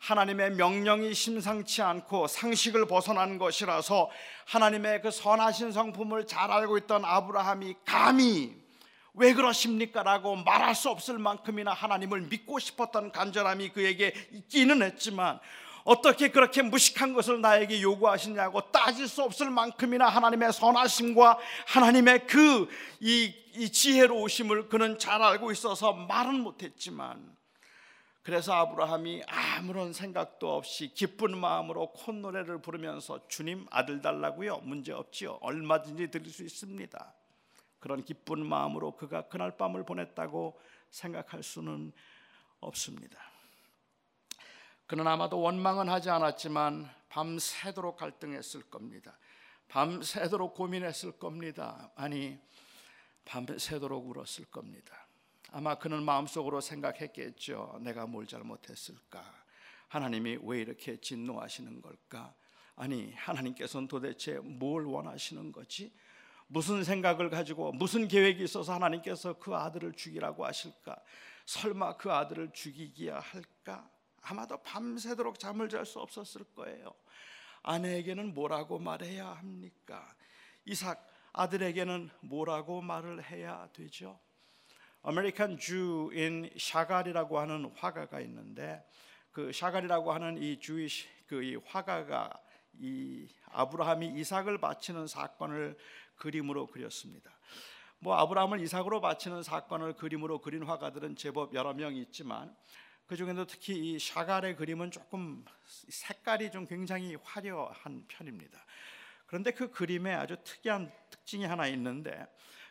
하나님의 0.00 0.56
명령이 0.56 1.14
심상치 1.14 1.80
않고 1.80 2.26
상식을 2.26 2.86
벗어난 2.86 3.38
것이라서 3.38 4.10
하나님의 4.44 5.00
그 5.00 5.10
선하신 5.10 5.72
성품을 5.72 6.26
잘 6.26 6.50
알고 6.50 6.76
있던 6.78 7.02
아브라함이 7.06 7.76
감히 7.86 8.54
왜 9.14 9.32
그러십니까? 9.32 10.02
라고 10.02 10.36
말할 10.36 10.74
수 10.74 10.90
없을 10.90 11.18
만큼이나 11.18 11.72
하나님을 11.72 12.20
믿고 12.28 12.58
싶었던 12.58 13.10
간절함이 13.10 13.70
그에게 13.70 14.12
있기는 14.32 14.82
했지만 14.82 15.40
어떻게 15.88 16.30
그렇게 16.30 16.62
무식한 16.62 17.14
것을 17.14 17.40
나에게 17.40 17.80
요구하시냐고 17.82 18.70
따질 18.70 19.08
수 19.08 19.22
없을 19.22 19.50
만큼이나 19.50 20.08
하나님의 20.08 20.52
선하심과 20.52 21.38
하나님의 21.66 22.26
그 22.26 22.68
이 23.00 23.48
이 23.58 23.72
지혜로우심을 23.72 24.68
그는 24.68 25.00
잘 25.00 25.20
알고 25.20 25.50
있어서 25.50 25.92
말은 25.92 26.38
못했지만 26.40 27.36
그래서 28.22 28.52
아브라함이 28.52 29.24
아무런 29.26 29.92
생각도 29.92 30.54
없이 30.54 30.94
기쁜 30.94 31.36
마음으로 31.36 31.92
콧노래를 31.92 32.62
부르면서 32.62 33.26
주님 33.26 33.66
아들 33.70 34.00
달라고요? 34.00 34.58
문제 34.58 34.92
없지요. 34.92 35.38
얼마든지 35.40 36.08
드릴 36.12 36.30
수 36.30 36.44
있습니다. 36.44 37.14
그런 37.80 38.04
기쁜 38.04 38.46
마음으로 38.46 38.94
그가 38.94 39.22
그날 39.22 39.56
밤을 39.56 39.84
보냈다고 39.84 40.60
생각할 40.90 41.42
수는 41.42 41.92
없습니다. 42.60 43.18
그는 44.88 45.06
아마도 45.06 45.38
원망은 45.42 45.90
하지 45.90 46.08
않았지만 46.08 46.88
밤새도록 47.10 47.98
갈등했을 47.98 48.62
겁니다. 48.70 49.18
밤새도록 49.68 50.54
고민했을 50.54 51.12
겁니다. 51.12 51.92
아니 51.94 52.38
밤새도록 53.26 54.08
울었을 54.08 54.46
겁니다. 54.46 55.06
아마 55.52 55.74
그는 55.74 56.02
마음속으로 56.02 56.62
생각했겠죠. 56.62 57.80
내가 57.82 58.06
뭘 58.06 58.26
잘못했을까? 58.26 59.22
하나님이 59.88 60.38
왜 60.42 60.60
이렇게 60.60 60.98
진노하시는 60.98 61.82
걸까? 61.82 62.34
아니 62.74 63.12
하나님께서는 63.12 63.88
도대체 63.88 64.38
뭘 64.38 64.86
원하시는 64.86 65.52
거지? 65.52 65.92
무슨 66.46 66.82
생각을 66.82 67.28
가지고 67.28 67.72
무슨 67.72 68.08
계획이 68.08 68.42
있어서 68.42 68.72
하나님께서 68.72 69.34
그 69.34 69.54
아들을 69.54 69.92
죽이라고 69.92 70.46
하실까? 70.46 70.96
설마 71.44 71.98
그 71.98 72.10
아들을 72.10 72.52
죽이기야 72.54 73.20
할까? 73.20 73.90
아마도 74.22 74.56
밤새도록 74.62 75.38
잠을 75.38 75.68
잘 75.68 75.86
수 75.86 76.00
없었을 76.00 76.44
거예요. 76.54 76.92
아내에게는 77.62 78.34
뭐라고 78.34 78.78
말해야 78.78 79.26
합니까? 79.28 80.08
이삭 80.64 81.06
아들에게는 81.32 82.10
뭐라고 82.20 82.80
말을 82.80 83.22
해야 83.24 83.68
되죠? 83.72 84.18
American 85.02 85.58
Jew인 85.58 86.50
샤갈이라고 86.58 87.38
하는 87.38 87.72
화가가 87.76 88.20
있는데 88.20 88.84
그 89.32 89.52
샤갈이라고 89.52 90.12
하는 90.12 90.36
이 90.42 90.58
Jewish 90.58 91.06
그 91.28 91.49
이 91.49 91.56
화가가 91.64 92.32
이 92.80 93.28
아브라함이 93.46 94.08
이삭을 94.18 94.58
바치는 94.58 95.06
사건을 95.06 95.76
그림으로 96.16 96.66
그렸습니다. 96.66 97.30
뭐 98.00 98.16
아브라함을 98.16 98.60
이삭으로 98.60 99.00
바치는 99.00 99.42
사건을 99.42 99.94
그림으로 99.94 100.40
그린 100.40 100.62
화가들은 100.62 101.16
제법 101.16 101.54
여러 101.54 101.74
명 101.74 101.94
있지만 101.96 102.54
그 103.08 103.16
중에도 103.16 103.46
특히 103.46 103.74
이 103.94 103.98
샤갈의 103.98 104.56
그림은 104.56 104.90
조금 104.92 105.44
색깔이 105.88 106.50
좀 106.52 106.66
굉장히 106.66 107.16
화려한 107.24 108.04
편입니다. 108.06 108.64
그런데 109.26 109.50
그 109.50 109.70
그림에 109.70 110.14
아주 110.14 110.36
특이한 110.44 110.92
특징이 111.10 111.44
하나 111.46 111.66
있는데 111.68 112.26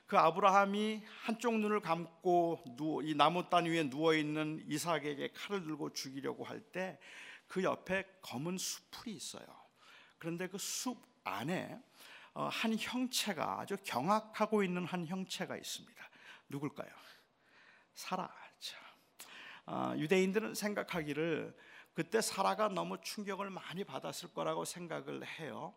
그 0.05 0.17
아브라함이 0.17 1.03
한쪽 1.23 1.59
눈을 1.59 1.81
감고 1.81 2.63
누워, 2.77 3.01
이 3.03 3.13
나무 3.13 3.49
단 3.49 3.65
위에 3.65 3.89
누워 3.89 4.13
있는 4.13 4.63
이삭에게 4.69 5.33
칼을 5.33 5.63
들고 5.63 5.91
죽이려고 5.93 6.45
할 6.45 6.61
때 6.71 6.97
그 7.47 7.63
옆에 7.63 8.03
검은 8.21 8.57
수풀이 8.57 9.13
있어요. 9.13 9.45
그런데 10.19 10.47
그 10.47 10.57
숲 10.57 11.01
안에 11.23 11.79
어, 12.33 12.47
한 12.49 12.77
형체가 12.77 13.61
아주 13.61 13.77
경악하고 13.83 14.63
있는 14.63 14.85
한 14.85 15.05
형체가 15.05 15.57
있습니다. 15.57 16.09
누굴까요? 16.49 16.89
사라. 17.95 18.29
어, 19.67 19.93
유대인들은 19.97 20.55
생각하기를 20.55 21.55
그때 21.93 22.21
사라가 22.21 22.69
너무 22.69 22.97
충격을 23.01 23.49
많이 23.49 23.83
받았을 23.83 24.33
거라고 24.33 24.65
생각을 24.65 25.25
해요. 25.25 25.73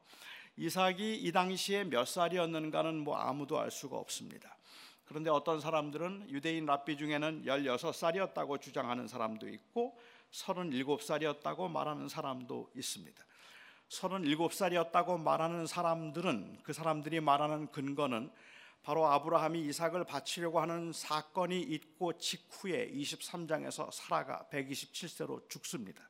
이삭이 0.57 1.17
이 1.17 1.33
당시에 1.33 1.85
몇 1.85 2.07
살이었는가는 2.07 2.95
뭐 2.97 3.17
아무도 3.17 3.59
알 3.59 3.71
수가 3.71 3.97
없습니다. 3.97 4.57
그런데 5.07 5.29
어떤 5.29 5.61
사람들은 5.61 6.31
유대인 6.31 6.67
랍비 6.67 6.97
중에는 6.97 7.45
16살이었다고 7.45 8.61
주장하는 8.61 9.09
사람도 9.09 9.49
있고 9.49 9.99
37살이었다고 10.31 11.69
말하는 11.69 12.09
사람도 12.09 12.71
있습니다. 12.77 13.25
37살이었다고 13.89 15.19
말하는 15.21 15.67
사람들은 15.67 16.61
그 16.63 16.73
사람들이 16.73 17.21
말하는 17.21 17.73
근거는 17.73 18.31
바로 18.83 19.07
아브라함이 19.07 19.61
이삭을 19.67 20.05
바치려고 20.05 20.61
하는 20.61 20.93
사건이 20.93 21.61
있고 21.61 22.17
직후에 22.17 22.91
23장에서 22.93 23.93
사라가 23.93 24.47
127세로 24.51 25.49
죽습니다. 25.49 26.09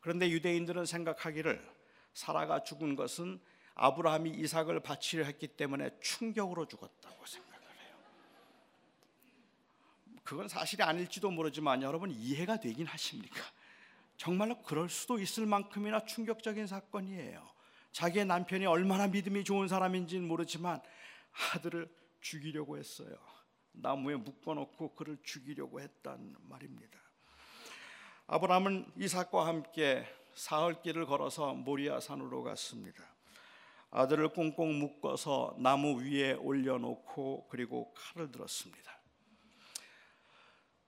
그런데 0.00 0.28
유대인들은 0.30 0.86
생각하기를 0.86 1.78
사라가 2.14 2.64
죽은 2.64 2.96
것은 2.96 3.40
아브라함이 3.74 4.30
이삭을 4.30 4.80
바치려 4.80 5.24
했기 5.24 5.46
때문에 5.46 5.90
충격으로 6.00 6.66
죽었다고 6.66 7.26
생각을 7.26 7.60
해요. 7.60 7.96
그건 10.24 10.48
사실이 10.48 10.82
아닐지도 10.82 11.30
모르지만 11.30 11.82
여러분 11.82 12.10
이해가 12.10 12.58
되긴 12.58 12.86
하십니까? 12.86 13.40
정말로 14.16 14.60
그럴 14.62 14.88
수도 14.88 15.20
있을 15.20 15.46
만큼이나 15.46 16.04
충격적인 16.04 16.66
사건이에요. 16.66 17.48
자기의 17.92 18.26
남편이 18.26 18.66
얼마나 18.66 19.06
믿음이 19.06 19.44
좋은 19.44 19.68
사람인지는 19.68 20.26
모르지만 20.26 20.82
아들을 21.32 21.88
죽이려고 22.20 22.78
했어요. 22.78 23.16
나무에 23.72 24.16
묶어놓고 24.16 24.94
그를 24.94 25.18
죽이려고 25.22 25.80
했단 25.80 26.36
말입니다. 26.40 26.98
아브라함은 28.26 28.92
이삭과 28.96 29.46
함께 29.46 30.06
사흘 30.34 30.82
길을 30.82 31.06
걸어서 31.06 31.54
모리아 31.54 32.00
산으로 32.00 32.42
갔습니다. 32.42 33.04
아들을 33.90 34.28
꽁꽁 34.30 34.78
묶어서 34.78 35.56
나무 35.58 36.02
위에 36.02 36.34
올려놓고 36.34 37.48
그리고 37.48 37.94
칼을 37.94 38.30
들었습니다. 38.30 39.00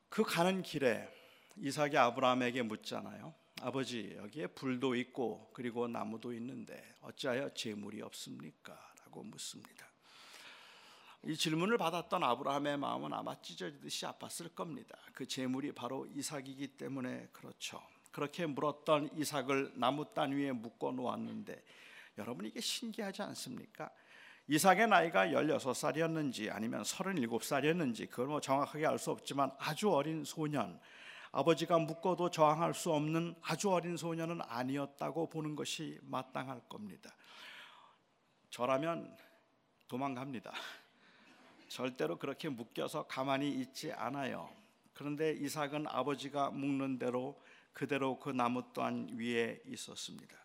그 0.09 0.23
가는 0.23 0.63
길에 0.63 1.09
이삭이 1.57 1.97
아브라함에게 1.97 2.63
묻잖아요. 2.63 3.35
아버지 3.63 4.15
여기에 4.17 4.49
불도 4.49 4.95
있고 4.97 5.51
그리고 5.53 5.87
나무도 5.87 6.33
있는데 6.35 6.83
어찌하여 7.03 7.55
재물이 7.55 8.03
없습니까? 8.03 8.79
라고 9.05 9.23
묻습니다. 9.23 9.90
이 11.25 11.37
질문을 11.37 11.77
받았던 11.77 12.25
아브라함의 12.25 12.79
마음은 12.79 13.13
아마 13.13 13.41
찢어지듯이 13.43 14.07
아팠을 14.07 14.55
겁니다. 14.55 14.97
그 15.13 15.27
재물이 15.27 15.73
바로 15.73 16.07
이삭이기 16.07 16.69
때문에 16.79 17.29
그렇죠. 17.33 17.83
그렇게 18.11 18.47
물었던 18.47 19.11
이삭을 19.17 19.73
나무 19.77 20.13
단 20.15 20.33
위에 20.33 20.53
묶어 20.53 20.93
놓았는데 20.93 21.63
여러분 22.19 22.47
이게 22.47 22.61
신기하지 22.61 23.23
않습니까? 23.23 23.91
이삭의 24.49 24.89
나이가 24.89 25.27
16살이었는지 25.27 26.51
아니면 26.51 26.83
37살이었는지 26.83 28.09
그걸 28.09 28.27
뭐 28.27 28.41
정확하게 28.41 28.87
알 28.87 28.99
수 28.99 29.11
없지만 29.11 29.53
아주 29.59 29.93
어린 29.93 30.25
소년 30.25 30.81
아버지가 31.33 31.79
묶어도 31.79 32.31
저항할 32.31 32.75
수 32.75 32.91
없는 32.93 33.37
아주 33.43 33.71
어린 33.71 33.97
소년은 33.97 34.41
아니었다고 34.43 35.29
보는 35.29 35.55
것이 35.55 35.99
마땅할 36.03 36.63
겁니다. 36.69 37.15
저라면 38.51 39.17
도망갑니다. 39.87 40.53
절대로 41.71 42.19
그렇게 42.19 42.49
묶여서 42.49 43.05
가만히 43.05 43.49
있지 43.49 43.93
않아요. 43.93 44.53
그런데 44.93 45.31
이삭은 45.33 45.87
아버지가 45.87 46.51
묶는 46.51 46.99
대로 46.99 47.41
그대로 47.73 48.19
그 48.19 48.31
나무 48.31 48.65
또한 48.75 49.09
위에 49.17 49.63
있었습니다. 49.67 50.37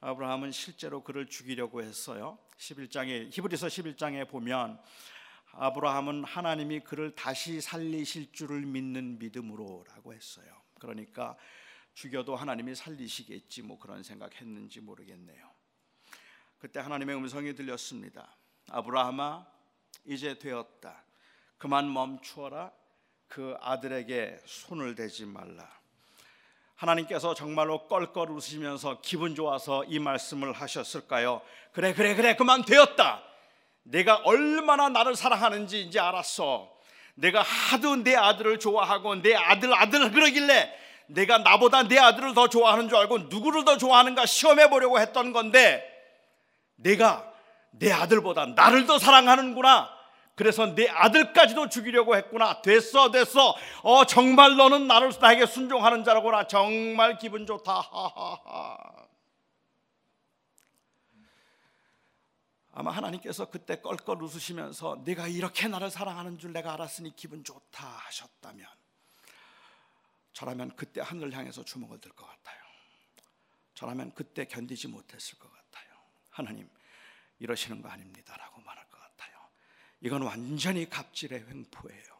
아브라함은 0.00 0.52
실제로 0.52 1.02
그를 1.02 1.26
죽이려고 1.26 1.82
했어요. 1.82 2.38
11장에 2.56 3.32
히브리서 3.32 3.66
11장에 3.66 4.28
보면 4.28 4.80
아브라함은 5.50 6.22
하나님이 6.22 6.80
그를 6.80 7.16
다시 7.16 7.60
살리실 7.60 8.30
줄을 8.30 8.60
믿는 8.60 9.18
믿음으로라고 9.18 10.14
했어요. 10.14 10.46
그러니까 10.78 11.36
죽여도 11.94 12.36
하나님이 12.36 12.76
살리시겠지 12.76 13.62
뭐 13.62 13.76
그런 13.80 14.04
생각했는지 14.04 14.82
모르겠네요. 14.82 15.50
그때 16.58 16.78
하나님의 16.78 17.16
음성이 17.16 17.56
들렸습니다. 17.56 18.36
아브라함아 18.68 19.57
이제 20.04 20.38
되었다. 20.38 21.02
그만 21.58 21.92
멈추어라. 21.92 22.70
그 23.28 23.56
아들에게 23.60 24.40
손을 24.46 24.94
대지 24.94 25.26
말라. 25.26 25.68
하나님께서 26.76 27.34
정말로 27.34 27.86
껄껄 27.88 28.30
웃으시면서 28.30 29.00
기분 29.02 29.34
좋아서 29.34 29.84
이 29.84 29.98
말씀을 29.98 30.52
하셨을까요? 30.52 31.42
그래 31.72 31.92
그래 31.92 32.14
그래 32.14 32.36
그만 32.36 32.64
되었다. 32.64 33.22
내가 33.82 34.16
얼마나 34.24 34.88
나를 34.88 35.16
사랑하는지 35.16 35.82
이제 35.82 35.98
알았어. 35.98 36.72
내가 37.14 37.42
하도 37.42 37.96
내 37.96 38.14
아들을 38.14 38.60
좋아하고 38.60 39.16
내 39.22 39.34
아들 39.34 39.74
아들 39.74 40.12
그러길래 40.12 40.72
내가 41.06 41.38
나보다 41.38 41.88
내 41.88 41.98
아들을 41.98 42.34
더 42.34 42.48
좋아하는 42.48 42.88
줄 42.88 42.96
알고 42.98 43.18
누구를 43.18 43.64
더 43.64 43.76
좋아하는가 43.76 44.24
시험해 44.26 44.70
보려고 44.70 45.00
했던 45.00 45.32
건데 45.32 45.84
내가 46.76 47.32
내 47.70 47.92
아들보다 47.92 48.46
나를 48.46 48.86
더 48.86 48.98
사랑하는구나. 48.98 49.96
그래서 50.34 50.66
내 50.74 50.88
아들까지도 50.88 51.68
죽이려고 51.68 52.14
했구나. 52.16 52.62
됐어, 52.62 53.10
됐어. 53.10 53.56
어, 53.82 54.04
정말 54.04 54.56
너는 54.56 54.86
나를 54.86 55.10
나에게 55.20 55.46
순종하는 55.46 56.04
자라구나. 56.04 56.46
정말 56.46 57.18
기분 57.18 57.44
좋다. 57.44 57.80
하하하. 57.80 58.76
아마 62.72 62.92
하나님께서 62.92 63.46
그때 63.46 63.80
껄껄 63.80 64.22
웃으시면서 64.22 65.02
내가 65.04 65.26
이렇게 65.26 65.66
나를 65.66 65.90
사랑하는 65.90 66.38
줄 66.38 66.52
내가 66.52 66.74
알았으니 66.74 67.16
기분 67.16 67.42
좋다 67.42 67.84
하셨다면 67.84 68.64
저라면 70.32 70.76
그때 70.76 71.00
하늘을 71.00 71.32
향해서 71.32 71.64
주먹을 71.64 71.98
들 72.00 72.12
것 72.12 72.24
같아요. 72.24 72.56
저라면 73.74 74.12
그때 74.14 74.44
견디지 74.44 74.86
못했을 74.86 75.36
것 75.40 75.50
같아요. 75.50 75.88
하나님 76.30 76.70
이러시는 77.40 77.82
거 77.82 77.88
아닙니다라고 77.88 78.60
말할 78.62 78.84
것 78.88 78.98
같아요. 79.00 79.36
이건 80.00 80.22
완전히 80.22 80.88
갑질의 80.88 81.46
횡포예요. 81.48 82.18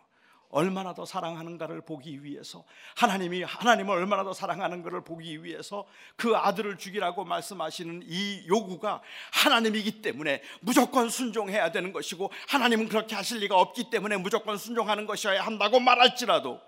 얼마나 0.51 0.95
더 0.95 1.05
사랑하는가를 1.05 1.83
보기 1.83 2.25
위해서 2.25 2.65
하나님이 2.97 3.43
하나님을 3.43 3.95
얼마나 3.95 4.25
더 4.25 4.33
사랑하는 4.33 4.83
것을 4.83 5.05
보기 5.05 5.45
위해서 5.45 5.87
그 6.17 6.37
아들을 6.37 6.79
죽이라고 6.79 7.25
말씀하시는 7.25 8.03
이 8.07 8.47
요구가 8.49 9.03
하나님이기 9.33 10.01
때문에 10.01 10.43
무조건 10.61 11.11
순종해야 11.11 11.71
되는 11.71 11.93
것이고 11.93 12.31
하나님은 12.49 12.89
그렇게 12.89 13.15
하실 13.15 13.41
리가 13.41 13.57
없기 13.59 13.91
때문에 13.91 14.17
무조건 14.17 14.57
순종하는 14.57 15.07
것이어야 15.07 15.45
한다고 15.45 15.81
말할지라도 15.81 16.61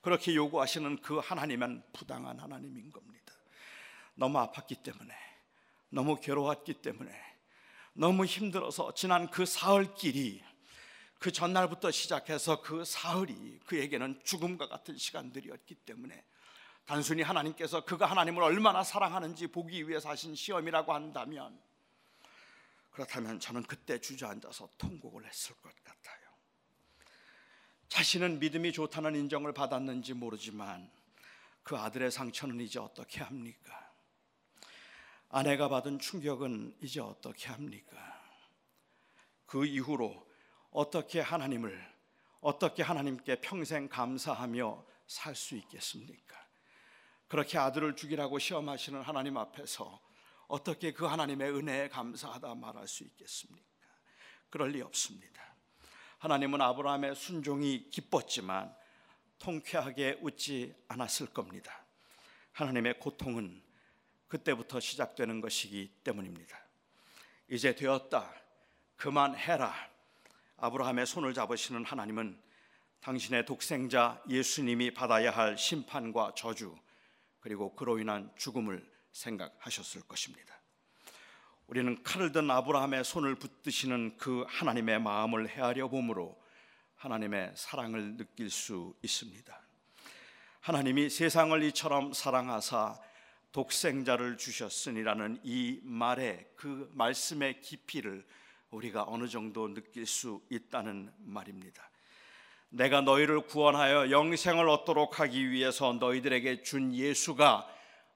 그렇게 0.00 0.34
요구하시는 0.34 1.02
그 1.02 1.18
하나님은 1.18 1.82
부당한 1.92 2.38
하나님인 2.38 2.90
겁니다. 2.90 3.34
너무 4.14 4.38
아팠기 4.38 4.82
때문에 4.82 5.12
너무 5.90 6.18
괴로웠기 6.20 6.74
때문에 6.74 7.12
너무 7.96 8.26
힘들어서 8.26 8.92
지난 8.94 9.30
그 9.30 9.46
사흘 9.46 9.94
길이 9.94 10.42
그 11.18 11.32
전날부터 11.32 11.90
시작해서 11.90 12.60
그 12.60 12.84
사흘이 12.84 13.60
그에게는 13.64 14.20
죽음과 14.22 14.68
같은 14.68 14.98
시간들이었기 14.98 15.74
때문에 15.76 16.24
단순히 16.84 17.22
하나님께서 17.22 17.84
그가 17.84 18.06
하나님을 18.06 18.42
얼마나 18.42 18.84
사랑하는지 18.84 19.46
보기 19.48 19.88
위해서 19.88 20.10
하신 20.10 20.36
시험이라고 20.36 20.92
한다면 20.92 21.58
그렇다면 22.90 23.40
저는 23.40 23.62
그때 23.64 23.98
주저앉아서 23.98 24.68
통곡을 24.78 25.26
했을 25.26 25.54
것 25.56 25.74
같아요. 25.82 26.26
자신은 27.88 28.38
믿음이 28.38 28.72
좋다는 28.72 29.14
인정을 29.16 29.52
받았는지 29.52 30.12
모르지만 30.12 30.90
그 31.62 31.76
아들의 31.76 32.10
상처는 32.10 32.60
이제 32.60 32.78
어떻게 32.78 33.22
합니까? 33.22 33.85
아내가 35.36 35.68
받은 35.68 35.98
충격은 35.98 36.78
이제 36.80 36.98
어떻게 36.98 37.48
합니까? 37.48 37.94
그 39.44 39.66
이후로 39.66 40.26
어떻게 40.70 41.20
하나님을 41.20 41.78
어떻게 42.40 42.82
하나님께 42.82 43.42
평생 43.42 43.86
감사하며 43.86 44.86
살 45.06 45.34
수 45.34 45.54
있겠습니까? 45.56 46.34
그렇게 47.28 47.58
아들을 47.58 47.96
죽이라고 47.96 48.38
시험하시는 48.38 49.02
하나님 49.02 49.36
앞에서 49.36 50.00
어떻게 50.48 50.94
그 50.94 51.04
하나님의 51.04 51.52
은혜에 51.52 51.88
감사하다 51.90 52.54
말할 52.54 52.88
수 52.88 53.04
있겠습니까? 53.04 53.68
그럴 54.48 54.70
리 54.70 54.80
없습니다. 54.80 55.54
하나님은 56.16 56.62
아브라함의 56.62 57.14
순종이 57.14 57.90
기뻤지만 57.90 58.74
통쾌하게 59.38 60.18
웃지 60.22 60.74
않았을 60.88 61.26
겁니다. 61.26 61.84
하나님의 62.52 63.00
고통은 63.00 63.65
그때부터 64.28 64.80
시작되는 64.80 65.40
것이기 65.40 65.92
때문입니다. 66.02 66.58
이제 67.48 67.74
되었다. 67.74 68.32
그만해라. 68.96 69.74
아브라함의 70.56 71.06
손을 71.06 71.34
잡으시는 71.34 71.84
하나님은 71.84 72.40
당신의 73.00 73.46
독생자 73.46 74.22
예수님이 74.28 74.92
받아야 74.92 75.30
할 75.30 75.56
심판과 75.56 76.32
저주 76.34 76.74
그리고 77.40 77.74
그로 77.76 77.98
인한 77.98 78.32
죽음을 78.36 78.84
생각하셨을 79.12 80.02
것입니다. 80.02 80.56
우리는 81.68 82.02
칼을 82.02 82.32
든 82.32 82.50
아브라함의 82.50 83.04
손을 83.04 83.34
붙드시는 83.36 84.16
그 84.18 84.44
하나님의 84.48 85.00
마음을 85.00 85.48
헤아려 85.48 85.88
봄으로 85.88 86.40
하나님의 86.96 87.52
사랑을 87.54 88.16
느낄 88.16 88.50
수 88.50 88.94
있습니다. 89.02 89.60
하나님이 90.60 91.10
세상을 91.10 91.62
이처럼 91.64 92.12
사랑하사 92.12 92.98
독생자를 93.56 94.36
주셨으니라는 94.36 95.40
이 95.42 95.80
말의 95.82 96.46
그 96.56 96.90
말씀의 96.92 97.62
깊이를 97.62 98.22
우리가 98.68 99.06
어느 99.08 99.28
정도 99.28 99.72
느낄 99.72 100.04
수 100.04 100.42
있다는 100.50 101.10
말입니다. 101.20 101.90
내가 102.68 103.00
너희를 103.00 103.46
구원하여 103.46 104.10
영생을 104.10 104.68
얻도록 104.68 105.20
하기 105.20 105.50
위해서 105.50 105.94
너희들에게 105.94 106.64
준 106.64 106.92
예수가 106.92 107.66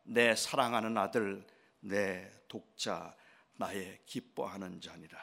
내 0.02 0.36
사랑하는 0.36 0.98
아들, 0.98 1.46
내 1.80 2.30
독자, 2.46 3.16
나의 3.54 4.00
기뻐하는 4.04 4.82
자니라. 4.82 5.18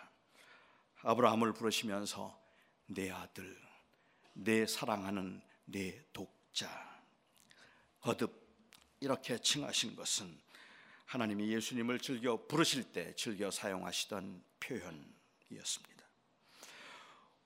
아브라함을 1.03 1.53
부르시면서 1.53 2.41
내 2.87 3.11
아들, 3.11 3.55
내 4.33 4.65
사랑하는 4.65 5.43
내 5.65 6.03
독자. 6.11 6.67
거듭 7.99 8.36
이렇게 8.99 9.37
칭하신 9.37 9.95
것은 9.95 10.39
하나님이 11.05 11.53
예수님을 11.53 11.99
즐겨 11.99 12.37
부르실 12.47 12.91
때 12.91 13.13
즐겨 13.15 13.49
사용하시던 13.49 14.43
표현이었습니다. 14.59 16.05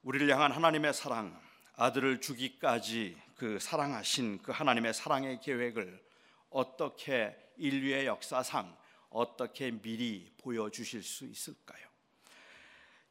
우리를 0.04 0.30
향한 0.32 0.52
하나님의 0.52 0.94
사랑, 0.94 1.40
아들을 1.76 2.22
주기까지 2.22 3.22
그 3.36 3.60
사랑하신 3.60 4.42
그 4.42 4.52
하나님의 4.52 4.94
사랑의 4.94 5.40
계획을 5.42 6.04
어떻게 6.50 7.36
인류의 7.58 8.08
역사상 8.08 8.76
어떻게 9.10 9.72
미리 9.72 10.32
보여주실 10.38 11.04
수 11.04 11.26
있을까요? 11.26 11.88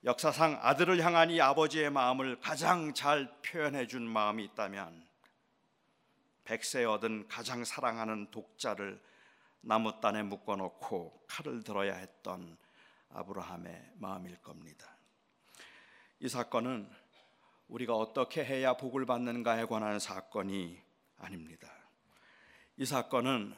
역사상 0.03 0.59
아들을 0.62 1.05
향한 1.05 1.31
이 1.31 1.40
아버지의 1.40 1.90
마음을 1.90 2.40
가장 2.40 2.94
잘 2.94 3.31
표현해 3.42 3.87
준 3.87 4.03
마음이 4.09 4.44
있다면 4.44 5.10
백세 6.51 6.85
얻은 6.85 7.29
가장 7.29 7.65
사랑하는 7.65 8.33
독자를 8.33 9.01
나무단에 9.61 10.25
묶어놓고 10.25 11.27
칼을 11.29 11.63
들어야 11.63 11.95
했던 11.95 12.59
아브라함의 13.11 13.93
마음일 13.99 14.37
겁니다. 14.43 14.97
이 16.19 16.29
사건은 16.29 16.91
우리가 17.69 17.95
어떻게 17.95 18.45
해야 18.45 18.73
복을 18.73 19.07
받는가에 19.07 19.67
관한 19.67 20.01
사건이 20.01 20.77
아닙니다. 21.19 21.71
이 22.79 22.85
사건은 22.85 23.55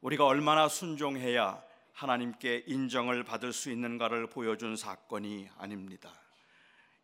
우리가 0.00 0.26
얼마나 0.26 0.68
순종해야 0.68 1.62
하나님께 1.92 2.64
인정을 2.66 3.22
받을 3.22 3.52
수 3.52 3.70
있는가를 3.70 4.30
보여준 4.30 4.74
사건이 4.74 5.48
아닙니다. 5.58 6.10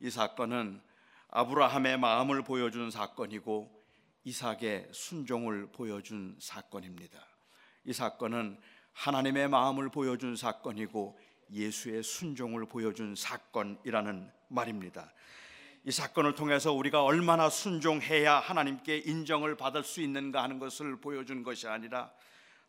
이 0.00 0.10
사건은 0.10 0.82
아브라함의 1.28 2.00
마음을 2.00 2.42
보여준 2.42 2.90
사건이고 2.90 3.81
이삭의 4.24 4.88
순종을 4.92 5.72
보여준 5.72 6.36
사건입니다. 6.38 7.18
이 7.84 7.92
사건은 7.92 8.60
하나님의 8.92 9.48
마음을 9.48 9.88
보여준 9.90 10.36
사건이고 10.36 11.18
예수의 11.50 12.02
순종을 12.02 12.66
보여준 12.66 13.14
사건이라는 13.16 14.30
말입니다. 14.48 15.12
이 15.84 15.90
사건을 15.90 16.34
통해서 16.36 16.72
우리가 16.72 17.02
얼마나 17.02 17.50
순종해야 17.50 18.38
하나님께 18.38 18.98
인정을 18.98 19.56
받을 19.56 19.82
수 19.82 20.00
있는가 20.00 20.42
하는 20.42 20.60
것을 20.60 21.00
보여준 21.00 21.42
것이 21.42 21.66
아니라 21.66 22.12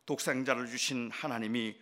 독생자를 0.07 0.67
주신 0.67 1.11
하나님이 1.11 1.75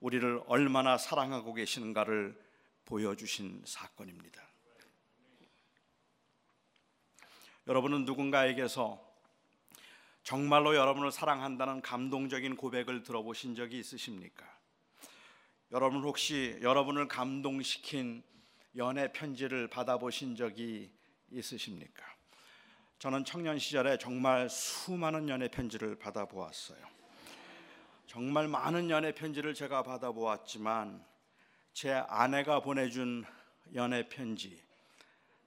우리를 0.00 0.42
얼마나 0.46 0.96
사랑하고 0.96 1.52
계시는가를 1.52 2.40
보여주신 2.86 3.62
사건입니다. 3.66 4.42
여러분은 7.66 8.06
누군가에게서 8.06 9.09
정말로 10.30 10.76
여러분을 10.76 11.10
사랑한다는 11.10 11.82
감동적인 11.82 12.54
고백을 12.54 13.02
들어보신 13.02 13.56
적이 13.56 13.80
있으십니까? 13.80 14.46
여러분 15.72 16.04
혹시 16.04 16.56
여러분을 16.62 17.08
감동시킨 17.08 18.22
연애 18.76 19.10
편지를 19.10 19.66
받아보신 19.66 20.36
적이 20.36 20.92
있으십니까? 21.32 22.06
저는 23.00 23.24
청년 23.24 23.58
시절에 23.58 23.98
정말 23.98 24.48
수많은 24.48 25.28
연애 25.28 25.48
편지를 25.48 25.98
받아보았어요. 25.98 26.78
정말 28.06 28.46
많은 28.46 28.88
연애 28.88 29.12
편지를 29.12 29.52
제가 29.52 29.82
받아보았지만 29.82 31.04
제 31.72 31.90
아내가 31.90 32.60
보내준 32.60 33.24
연애 33.74 34.08
편지 34.08 34.62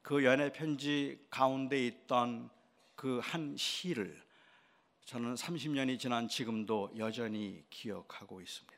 그 0.01 0.25
연애 0.25 0.51
편지 0.51 1.25
가운데 1.29 1.87
있던 1.87 2.49
그 2.97 3.21
한 3.21 3.55
시를 3.55 4.21
저는 5.05 5.35
30년이 5.35 5.99
지난 5.99 6.27
지금도 6.27 6.93
여전히 6.97 7.63
기억하고 7.69 8.41
있습니다. 8.41 8.73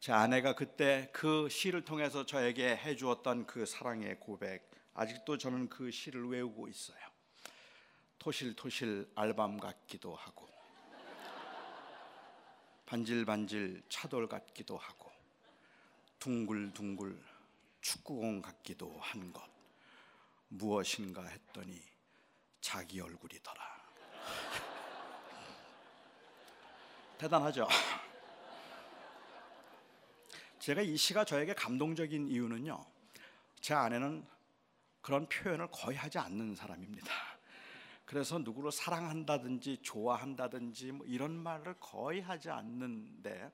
제 0.00 0.12
아내가 0.12 0.54
그때 0.54 1.10
그 1.12 1.48
시를 1.48 1.84
통해서 1.84 2.24
저에게 2.24 2.76
해주었던 2.76 3.46
그 3.46 3.66
사랑의 3.66 4.20
고백 4.20 4.70
아직도 4.94 5.38
저는 5.38 5.68
그 5.68 5.90
시를 5.90 6.28
외우고 6.28 6.68
있어요. 6.68 6.98
토실토실 8.18 9.10
알밤 9.14 9.58
같기도 9.58 10.14
하고 10.14 10.48
반질반질 12.86 13.82
차돌 13.88 14.28
같기도 14.28 14.76
하고 14.76 15.10
둥글둥글 16.18 17.22
축구공 17.80 18.42
같기도 18.42 18.98
한 19.00 19.32
것 19.32 19.42
무엇인가 20.48 21.24
했더니 21.26 21.80
자기 22.60 23.00
얼굴이더라. 23.00 23.78
대단하죠. 27.18 27.66
제가 30.60 30.82
이 30.82 30.96
시가 30.96 31.24
저에게 31.24 31.54
감동적인 31.54 32.28
이유는요. 32.28 32.84
제 33.60 33.74
아내는 33.74 34.24
그런 35.00 35.28
표현을 35.28 35.68
거의 35.72 35.96
하지 35.96 36.18
않는 36.18 36.54
사람입니다. 36.54 37.10
그래서 38.04 38.38
누구를 38.38 38.70
사랑한다든지 38.72 39.78
좋아한다든지 39.82 40.92
뭐 40.92 41.06
이런 41.06 41.32
말을 41.32 41.74
거의 41.80 42.20
하지 42.20 42.50
않는데 42.50 43.50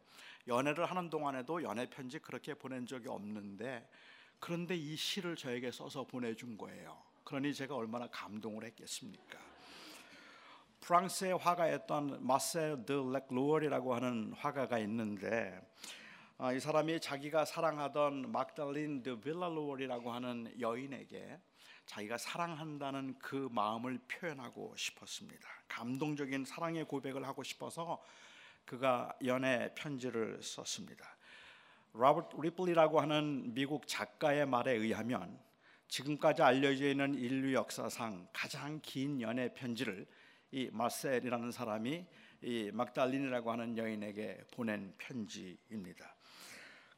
연애를 0.46 0.86
하는 0.86 1.10
동안에도 1.10 1.62
연애 1.62 1.88
편지 1.88 2.18
그렇게 2.18 2.54
보낸 2.54 2.86
적이 2.86 3.08
없는데 3.08 3.88
그런데 4.38 4.76
이 4.76 4.94
시를 4.94 5.36
저에게 5.36 5.72
써서 5.72 6.04
보내준 6.04 6.58
거예요. 6.58 7.02
그러니 7.24 7.54
제가 7.54 7.74
얼마나 7.74 8.06
감동을 8.08 8.64
했겠습니까? 8.64 9.53
프랑스의 10.84 11.38
화가였던 11.38 12.26
마셀 12.26 12.84
드 12.84 12.92
렉루얼이라고 12.92 13.94
하는 13.94 14.34
화가가 14.34 14.78
있는데 14.80 15.58
아, 16.36 16.52
이 16.52 16.60
사람이 16.60 17.00
자기가 17.00 17.46
사랑하던 17.46 18.30
막달린 18.30 19.02
드 19.02 19.18
빌라루얼이라고 19.18 20.12
하는 20.12 20.52
여인에게 20.60 21.38
자기가 21.86 22.18
사랑한다는 22.18 23.18
그 23.18 23.48
마음을 23.50 23.98
표현하고 24.08 24.74
싶었습니다. 24.76 25.48
감동적인 25.68 26.44
사랑의 26.44 26.84
고백을 26.84 27.26
하고 27.26 27.42
싶어서 27.42 28.02
그가 28.66 29.10
연애 29.24 29.72
편지를 29.74 30.42
썼습니다. 30.42 31.16
로버트 31.94 32.36
리플리라고 32.42 33.00
하는 33.00 33.54
미국 33.54 33.86
작가의 33.86 34.44
말에 34.44 34.72
의하면 34.72 35.38
지금까지 35.88 36.42
알려져 36.42 36.88
있는 36.88 37.14
인류 37.14 37.54
역사상 37.54 38.28
가장 38.34 38.80
긴 38.82 39.22
연애 39.22 39.48
편지를 39.54 40.06
이 40.54 40.70
마셀이라는 40.72 41.50
사람이 41.50 42.06
이 42.42 42.70
막달린이라고 42.72 43.50
하는 43.50 43.76
여인에게 43.76 44.44
보낸 44.52 44.94
편지입니다. 44.98 46.14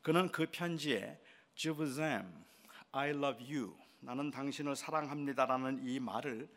그는 0.03 0.31
그 0.31 0.45
편지에 0.53 1.19
주브zem, 1.55 2.45
I 2.93 3.13
love 3.13 3.43
you 3.51 3.75
나는 4.01 4.31
당신을 4.31 4.77
사랑합니다라는 4.77 5.89
이 5.89 5.99
말을 6.01 6.51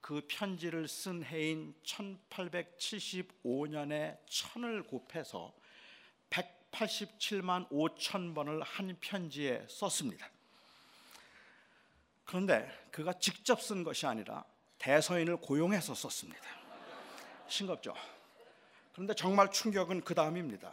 그 0.00 0.22
편지를 0.26 0.88
쓴 0.88 1.22
해인 1.22 1.74
1875년에 1.82 4.16
천을 4.24 4.84
곱해서 4.84 5.54
187만 6.30 7.68
5천 7.68 8.34
번을 8.34 8.62
한 8.62 8.96
편지에 9.02 9.66
썼습니다. 9.68 10.30
그런데 12.24 12.66
그가 12.90 13.12
직접 13.18 13.60
쓴 13.60 13.84
것이 13.84 14.06
아니라 14.06 14.46
대서인을 14.78 15.38
고용해서 15.38 15.94
썼습니다. 15.94 16.42
싱겁죠? 17.48 17.94
그런데 18.92 19.14
정말 19.14 19.50
충격은 19.50 20.02
그 20.02 20.14
다음입니다. 20.14 20.72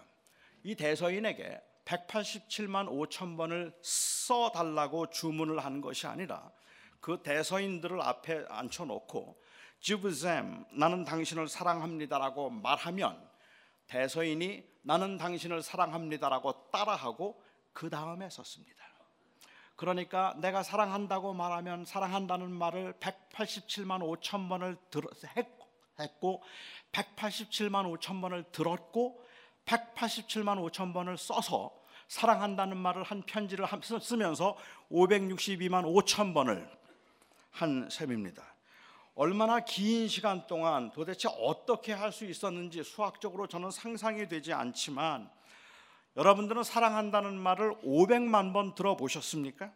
이 0.63 0.75
대서인에게 0.75 1.61
187만 1.85 2.89
5천 2.89 3.37
번을 3.37 3.73
써 3.81 4.51
달라고 4.51 5.09
주문을 5.09 5.63
한 5.63 5.81
것이 5.81 6.07
아니라 6.07 6.51
그 6.99 7.21
대서인들을 7.21 8.01
앞에 8.01 8.45
앉혀 8.49 8.85
놓고 8.85 9.39
주브셈 9.79 10.65
나는 10.71 11.03
당신을 11.03 11.47
사랑합니다라고 11.47 12.49
말하면 12.49 13.29
대서인이 13.85 14.67
나는 14.81 15.17
당신을 15.17 15.61
사랑합니다라고 15.61 16.71
따라하고 16.71 17.39
그 17.73 17.89
다음에 17.89 18.29
썼습니다. 18.29 18.83
그러니까 19.75 20.33
내가 20.37 20.63
사랑한다고 20.63 21.33
말하면 21.33 21.85
사랑한다는 21.85 22.51
말을 22.51 22.93
187만 22.99 24.01
5천 24.01 24.47
번을 24.47 24.77
했고 25.99 26.43
187만 26.91 27.99
5천 27.99 28.21
번을 28.21 28.43
들었고 28.51 29.21
187만 29.65 30.71
5천 30.71 30.93
번을 30.93 31.17
써서 31.17 31.71
사랑한다는 32.07 32.77
말을 32.77 33.03
한 33.03 33.23
편지를 33.23 33.65
쓰면서 33.99 34.57
562만 34.91 35.83
5천 35.83 36.33
번을 36.33 36.69
한 37.51 37.89
셈입니다. 37.89 38.43
얼마나 39.15 39.61
긴 39.61 40.07
시간 40.07 40.45
동안 40.45 40.91
도대체 40.91 41.29
어떻게 41.39 41.93
할 41.93 42.11
수 42.11 42.25
있었는지 42.25 42.83
수학적으로 42.83 43.47
저는 43.47 43.71
상상이 43.71 44.27
되지 44.27 44.53
않지만 44.53 45.29
여러분들은 46.17 46.63
사랑한다는 46.63 47.37
말을 47.37 47.75
500만 47.83 48.53
번 48.53 48.73
들어보셨습니까? 48.75 49.71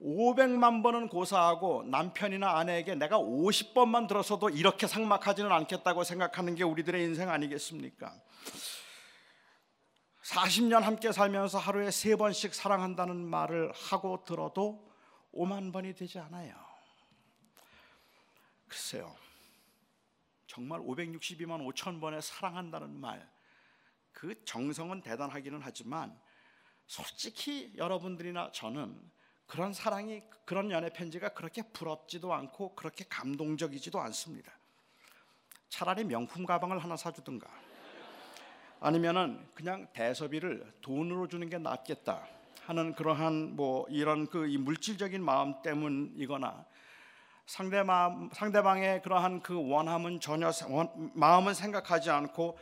500만 0.00 0.82
번은 0.82 1.08
고사하고 1.08 1.84
남편이나 1.84 2.58
아내에게 2.58 2.94
내가 2.94 3.18
50번만 3.18 4.06
들어서도 4.06 4.50
이렇게 4.50 4.86
상막하지는 4.86 5.50
않겠다고 5.50 6.04
생각하는 6.04 6.54
게 6.54 6.64
우리들의 6.64 7.02
인생 7.02 7.30
아니겠습니까? 7.30 8.14
40년 10.22 10.80
함께 10.80 11.12
살면서 11.12 11.58
하루에 11.58 11.90
세 11.90 12.16
번씩 12.16 12.54
사랑한다는 12.54 13.16
말을 13.16 13.72
하고 13.72 14.24
들어도 14.24 14.86
5만 15.32 15.72
번이 15.72 15.94
되지 15.94 16.18
않아요. 16.18 16.54
글쎄요. 18.68 19.14
정말 20.46 20.80
562만 20.80 21.64
5천 21.72 22.00
번에 22.00 22.20
사랑한다는 22.20 22.98
말, 22.98 23.28
그 24.16 24.34
정성은 24.46 25.02
대단하기는 25.02 25.60
하지만 25.62 26.18
솔직히 26.86 27.70
여러분들이나 27.76 28.50
저는 28.50 28.98
그런 29.46 29.74
사랑이 29.74 30.22
그런 30.46 30.70
연애 30.70 30.88
편지가 30.88 31.34
그렇게 31.34 31.60
부럽지도 31.60 32.32
않고 32.32 32.74
그렇게 32.74 33.04
감동적이지도 33.10 34.00
않습니다. 34.00 34.50
차라리 35.68 36.02
명품 36.04 36.46
가방을 36.46 36.78
하나 36.78 36.96
사주든가 36.96 37.46
아니면은 38.80 39.46
그냥 39.54 39.86
대서비를 39.92 40.72
돈으로 40.80 41.28
주는 41.28 41.50
게 41.50 41.58
낫겠다 41.58 42.26
하는 42.64 42.94
그러한 42.94 43.54
뭐 43.54 43.86
이런 43.90 44.28
그 44.28 44.38
물질적인 44.38 45.22
마음 45.22 45.60
때문이거나 45.60 46.64
상대방 47.44 48.30
상대방의 48.32 49.02
그러한 49.02 49.42
그 49.42 49.68
원함은 49.68 50.20
전혀 50.20 50.50
원, 50.70 51.12
마음은 51.14 51.52
생각하지 51.52 52.08
않고 52.08 52.58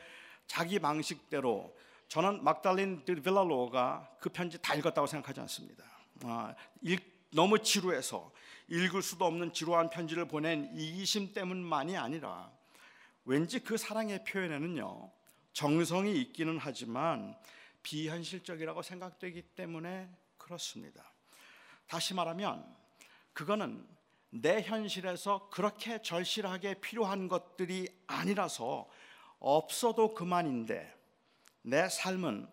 자기 0.47 0.79
방식대로 0.79 1.77
저는 2.09 2.45
막달린 2.45 3.05
빌랄로가 3.05 4.17
그 4.21 4.29
편지 4.29 4.61
다 4.61 4.75
읽었다고 4.75 5.07
생각하지 5.07 5.41
않습니다. 5.41 5.85
아, 6.23 6.55
읽, 6.83 7.03
너무 7.31 7.59
지루해서 7.59 8.33
읽을 8.69 9.03
수도 9.03 9.25
없는 9.25 9.53
지루한 9.53 9.91
편지를 9.91 10.27
보낸 10.27 10.71
이기심 10.75 11.33
때문만이 11.33 11.97
아니라 11.97 12.51
왠지 13.25 13.59
그 13.59 13.77
사랑의 13.77 14.25
표현에는요 14.25 15.11
정성이 15.53 16.21
있기는 16.21 16.59
하지만 16.61 17.37
비현실적이라고 17.83 18.83
생각되기 18.83 19.43
때문에 19.43 20.09
그렇습니다. 20.39 21.13
다시 21.87 22.15
말하면 22.15 22.65
그거는 23.33 23.87
내 24.31 24.63
현실에서 24.63 25.49
그렇게 25.51 26.03
절실하게 26.03 26.81
필요한 26.81 27.29
것들이 27.29 27.87
아니라서 28.07 28.89
없어도 29.45 30.15
그만인데 30.15 30.93
내 31.63 31.89
삶은 31.89 32.49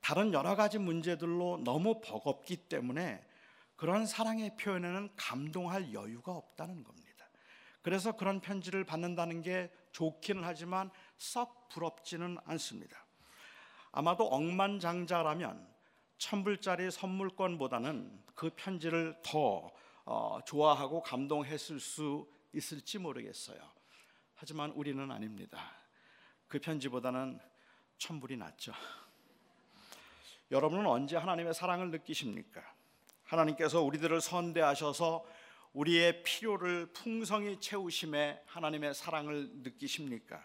다른 0.00 0.32
여러 0.32 0.56
가지 0.56 0.78
문제들로 0.78 1.60
너무 1.62 2.00
버겁기 2.00 2.68
때문에 2.68 3.24
그런 3.76 4.06
사랑의 4.06 4.56
표현에는 4.56 5.10
감동할 5.16 5.92
여유가 5.92 6.32
없다는 6.32 6.84
겁니다. 6.84 7.28
그래서 7.82 8.12
그런 8.12 8.40
편지를 8.40 8.84
받는다는 8.84 9.42
게 9.42 9.70
좋기는 9.92 10.42
하지만 10.42 10.90
썩 11.18 11.68
부럽지는 11.68 12.38
않습니다. 12.44 13.04
아마도 13.90 14.26
억만장자라면 14.26 15.70
천불짜리 16.16 16.90
선물권보다는 16.90 18.24
그 18.34 18.50
편지를 18.56 19.20
더 19.22 19.70
어, 20.04 20.40
좋아하고 20.46 21.02
감동했을 21.02 21.78
수 21.78 22.26
있을지 22.54 22.98
모르겠어요. 22.98 23.60
하지만 24.34 24.70
우리는 24.70 25.10
아닙니다. 25.10 25.81
그 26.52 26.58
편지보다는 26.58 27.40
천불이 27.96 28.36
낫죠. 28.36 28.74
여러분은 30.50 30.86
언제 30.86 31.16
하나님의 31.16 31.54
사랑을 31.54 31.90
느끼십니까? 31.90 32.60
하나님께서 33.24 33.80
우리들을 33.80 34.20
선대하셔서 34.20 35.24
우리의 35.72 36.22
필요를 36.22 36.92
풍성히 36.92 37.58
채우심에 37.58 38.42
하나님의 38.44 38.92
사랑을 38.92 39.48
느끼십니까? 39.62 40.44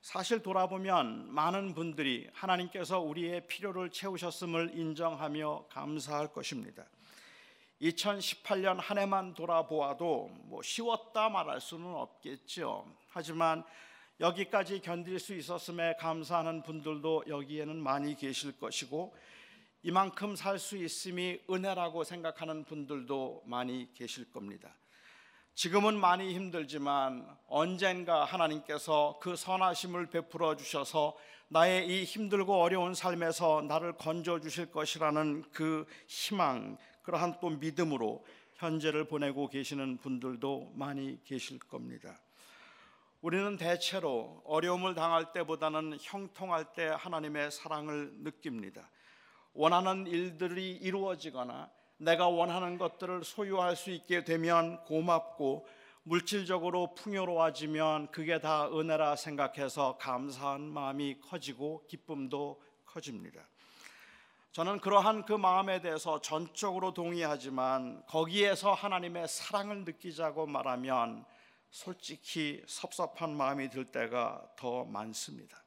사실 0.00 0.42
돌아보면 0.42 1.30
많은 1.30 1.74
분들이 1.74 2.30
하나님께서 2.32 2.98
우리의 3.00 3.46
필요를 3.48 3.90
채우셨음을 3.90 4.78
인정하며 4.78 5.66
감사할 5.68 6.32
것입니다. 6.32 6.86
2018년 7.82 8.78
한 8.80 8.96
해만 8.96 9.34
돌아보아도 9.34 10.30
뭐 10.44 10.62
쉬웠다 10.62 11.28
말할 11.28 11.60
수는 11.60 11.84
없겠죠. 11.84 12.90
하지만 13.10 13.62
여기까지 14.20 14.80
견딜 14.80 15.18
수 15.20 15.34
있었음에 15.34 15.94
감사하는 15.96 16.62
분들도 16.62 17.24
여기에는 17.28 17.76
많이 17.76 18.16
계실 18.16 18.58
것이고 18.58 19.14
이만큼 19.82 20.34
살 20.34 20.58
수 20.58 20.76
있음이 20.76 21.40
은혜라고 21.48 22.02
생각하는 22.02 22.64
분들도 22.64 23.44
많이 23.46 23.92
계실 23.94 24.30
겁니다. 24.32 24.74
지금은 25.54 25.98
많이 25.98 26.34
힘들지만 26.34 27.26
언젠가 27.46 28.24
하나님께서 28.24 29.18
그 29.20 29.36
선하심을 29.36 30.06
베풀어 30.06 30.56
주셔서 30.56 31.16
나의 31.48 31.86
이 31.88 32.04
힘들고 32.04 32.60
어려운 32.60 32.94
삶에서 32.94 33.62
나를 33.62 33.94
건져 33.94 34.40
주실 34.40 34.70
것이라는 34.70 35.44
그 35.52 35.86
희망, 36.06 36.76
그러한 37.02 37.38
또 37.40 37.50
믿음으로 37.50 38.24
현재를 38.56 39.06
보내고 39.06 39.48
계시는 39.48 39.98
분들도 39.98 40.72
많이 40.74 41.22
계실 41.24 41.58
겁니다. 41.60 42.20
우리는 43.20 43.56
대체로 43.56 44.40
어려움을 44.44 44.94
당할 44.94 45.32
때보다는 45.32 45.98
형통할 46.00 46.72
때 46.74 46.86
하나님의 46.86 47.50
사랑을 47.50 48.12
느낍니다. 48.18 48.88
원하는 49.54 50.06
일들이 50.06 50.70
이루어지거나 50.76 51.68
내가 51.96 52.28
원하는 52.28 52.78
것들을 52.78 53.24
소유할 53.24 53.74
수 53.74 53.90
있게 53.90 54.22
되면 54.22 54.84
고맙고 54.84 55.66
물질적으로 56.04 56.94
풍요로워지면 56.94 58.12
그게 58.12 58.40
다 58.40 58.68
은혜라 58.68 59.16
생각해서 59.16 59.98
감사한 59.98 60.60
마음이 60.60 61.18
커지고 61.20 61.84
기쁨도 61.88 62.62
커집니다. 62.86 63.48
저는 64.52 64.78
그러한 64.78 65.24
그 65.24 65.32
마음에 65.32 65.80
대해서 65.80 66.20
전적으로 66.20 66.94
동의하지만 66.94 68.04
거기에서 68.06 68.74
하나님의 68.74 69.26
사랑을 69.26 69.84
느끼자고 69.84 70.46
말하면 70.46 71.26
솔직히 71.70 72.62
섭섭한 72.66 73.36
마음이 73.36 73.70
들 73.70 73.84
때가 73.86 74.42
더 74.56 74.84
많습니다. 74.84 75.62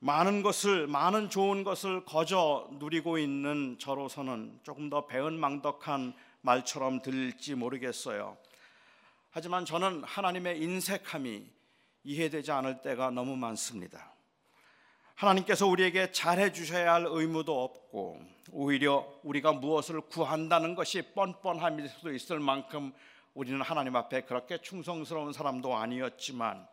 많은 0.00 0.42
것을 0.42 0.86
많은 0.86 1.28
좋은 1.28 1.62
것을 1.62 2.04
거저 2.04 2.70
누리고 2.72 3.18
있는 3.18 3.78
저로서는 3.78 4.60
조금 4.62 4.88
더 4.88 5.06
배은망덕한 5.06 6.14
말처럼 6.40 7.02
들릴지 7.02 7.54
모르겠어요. 7.54 8.38
하지만 9.30 9.64
저는 9.64 10.02
하나님의 10.04 10.60
인색함이 10.62 11.46
이해되지 12.04 12.50
않을 12.50 12.80
때가 12.82 13.10
너무 13.10 13.36
많습니다. 13.36 14.14
하나님께서 15.14 15.66
우리에게 15.66 16.12
잘해 16.12 16.50
주셔야 16.52 16.94
할 16.94 17.04
의무도 17.06 17.62
없고 17.62 18.22
오히려 18.52 19.06
우리가 19.22 19.52
무엇을 19.52 20.00
구한다는 20.00 20.74
것이 20.74 21.02
뻔뻔함일 21.12 21.88
수도 21.88 22.10
있을 22.12 22.40
만큼 22.40 22.94
우리는 23.34 23.60
하나님 23.62 23.94
앞에 23.96 24.22
그렇게 24.22 24.58
충성스러운 24.58 25.32
사람도 25.32 25.76
아니었지만 25.76 26.66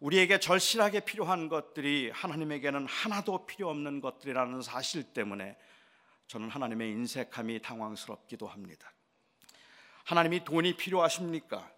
우리에게 0.00 0.40
절실하게 0.40 1.00
필요한 1.00 1.48
것들이 1.48 2.10
하나님에게는 2.10 2.86
하나도 2.86 3.46
필요 3.46 3.68
없는 3.68 4.00
것들이라는 4.00 4.62
사실 4.62 5.04
때문에 5.04 5.56
저는 6.26 6.48
하나님의 6.48 6.90
인색함이 6.90 7.60
당황스럽기도 7.60 8.48
합니다. 8.48 8.92
하나님이 10.04 10.44
돈이 10.44 10.76
필요하십니까? 10.76 11.70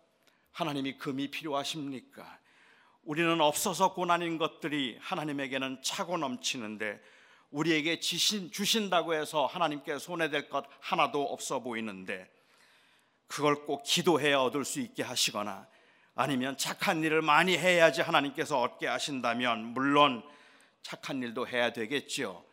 하나님이 0.53 0.97
금이 0.97 1.31
필요하십니까? 1.31 2.39
우리는 3.03 3.41
없어서 3.41 3.93
고난인 3.93 4.39
것들이 4.39 4.97
하나님에게는 5.01 5.83
차고 5.83 6.17
넘치는데 6.17 7.03
우리에게 7.51 8.01
지신, 8.01 8.51
주신다고 8.51 9.15
해서 9.15 9.47
하나님께 9.47 9.99
손해될 9.99 10.49
것 10.49 10.65
하나도 10.81 11.23
없어 11.25 11.61
보이는데 11.61 12.31
그걸 13.27 13.67
꼭 13.67 13.83
기도해야 13.85 14.39
얻을 14.39 14.65
수 14.65 14.81
있게 14.81 15.03
하시거나 15.03 15.67
아니면 16.15 16.57
착한 16.57 17.03
일을 17.03 17.23
많이 17.23 17.57
해야지 17.59 18.01
하나님께서 18.01 18.61
얻게 18.61 18.87
하신다면 18.87 19.73
물론 19.75 20.23
착한 20.83 21.23
일도 21.23 21.49
해야 21.49 21.73
되겠죠. 21.73 22.45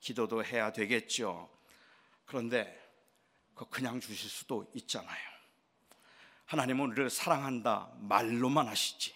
기도도 0.00 0.44
해야 0.44 0.72
되겠죠. 0.72 1.50
그런데 2.24 2.78
그 3.54 3.68
그냥 3.68 4.00
주실 4.00 4.30
수도 4.30 4.70
있잖아요. 4.74 5.30
하나님은 6.46 6.86
우리를 6.86 7.10
사랑한다 7.10 7.90
말로만 7.98 8.66
하시지 8.68 9.14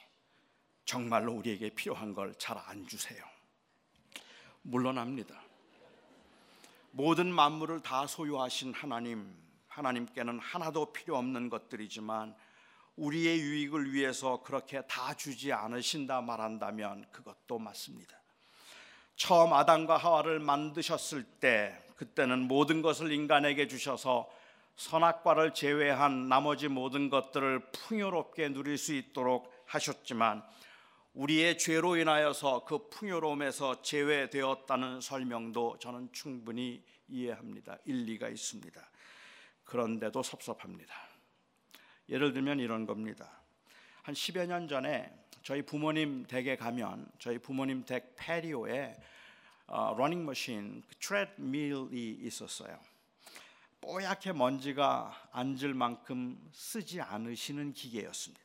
정말로 0.85 1.33
우리에게 1.33 1.71
필요한 1.71 2.13
걸 2.13 2.35
잘 2.35 2.59
안 2.59 2.87
주세요. 2.87 3.25
물론합니다. 4.63 5.43
모든 6.91 7.33
만물을 7.33 7.81
다 7.81 8.07
소유하신 8.07 8.75
하나님 8.75 9.35
하나님께는 9.75 10.39
하나도 10.39 10.93
필요 10.93 11.17
없는 11.17 11.51
것들이지만 11.51 12.35
우리의 12.97 13.41
유익을 13.41 13.93
위해서 13.93 14.43
그렇게 14.43 14.83
다 14.87 15.15
주지 15.15 15.53
않으신다 15.53 16.21
말한다면 16.21 17.07
그것도 17.11 17.59
맞습니다. 17.59 18.17
처음 19.17 19.53
아담과 19.53 19.97
하와를 19.97 20.39
만드셨을 20.39 21.25
때 21.25 21.77
그때는 21.97 22.41
모든 22.47 22.83
것을 22.83 23.13
인간에게 23.13 23.67
주셔서 23.67 24.29
선악과를 24.77 25.55
제외한 25.55 26.29
나머지 26.29 26.69
모든 26.69 27.11
것들을 27.11 27.71
풍요롭게 27.71 28.49
누릴 28.51 28.77
수 28.79 28.93
있도록 28.95 29.53
하셨지만 29.67 30.43
우리의 31.15 31.59
죄로 31.59 31.97
인하여서 31.97 32.65
그 32.65 32.89
풍요로움에서 32.89 33.83
제외되었다는 33.83 35.01
설명도 35.01 35.79
저는 35.79 36.09
충분히 36.13 36.83
이해합니다. 37.09 37.79
일리가 37.85 38.29
있습니다. 38.29 38.81
그런데도 39.65 40.23
섭섭합니다. 40.23 40.95
예를 42.09 42.33
들면 42.33 42.61
이런 42.61 42.87
겁니다. 42.87 43.41
한 44.03 44.15
10여 44.15 44.47
년 44.47 44.69
전에 44.69 45.13
저희 45.43 45.63
부모님 45.63 46.25
댁에 46.27 46.57
가면 46.57 47.11
저희 47.19 47.39
부모님 47.39 47.85
댁 47.85 48.15
패리오에 48.17 48.95
어, 49.67 49.95
러닝머신 49.97 50.83
트레드밀이 51.01 52.19
있었어요. 52.21 52.79
뽀얗게 53.81 54.33
먼지가 54.33 55.29
앉을 55.33 55.75
만큼 55.75 56.39
쓰지 56.53 57.01
않으시는 57.01 57.73
기계였습니다. 57.73 58.45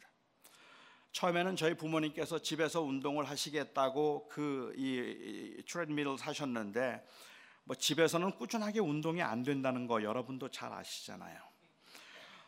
처음에는 1.12 1.56
저희 1.56 1.74
부모님께서 1.74 2.40
집에서 2.40 2.82
운동을 2.82 3.26
하시겠다고 3.30 4.30
그 4.30 4.74
이 4.78 5.64
트레드밀을 5.68 6.18
사셨는데 6.18 7.06
뭐 7.70 7.76
집에서는 7.76 8.32
꾸준하게 8.32 8.80
운동이 8.80 9.22
안 9.22 9.44
된다는 9.44 9.86
거 9.86 10.02
여러분도 10.02 10.50
잘 10.50 10.74
아시잖아요. 10.74 11.40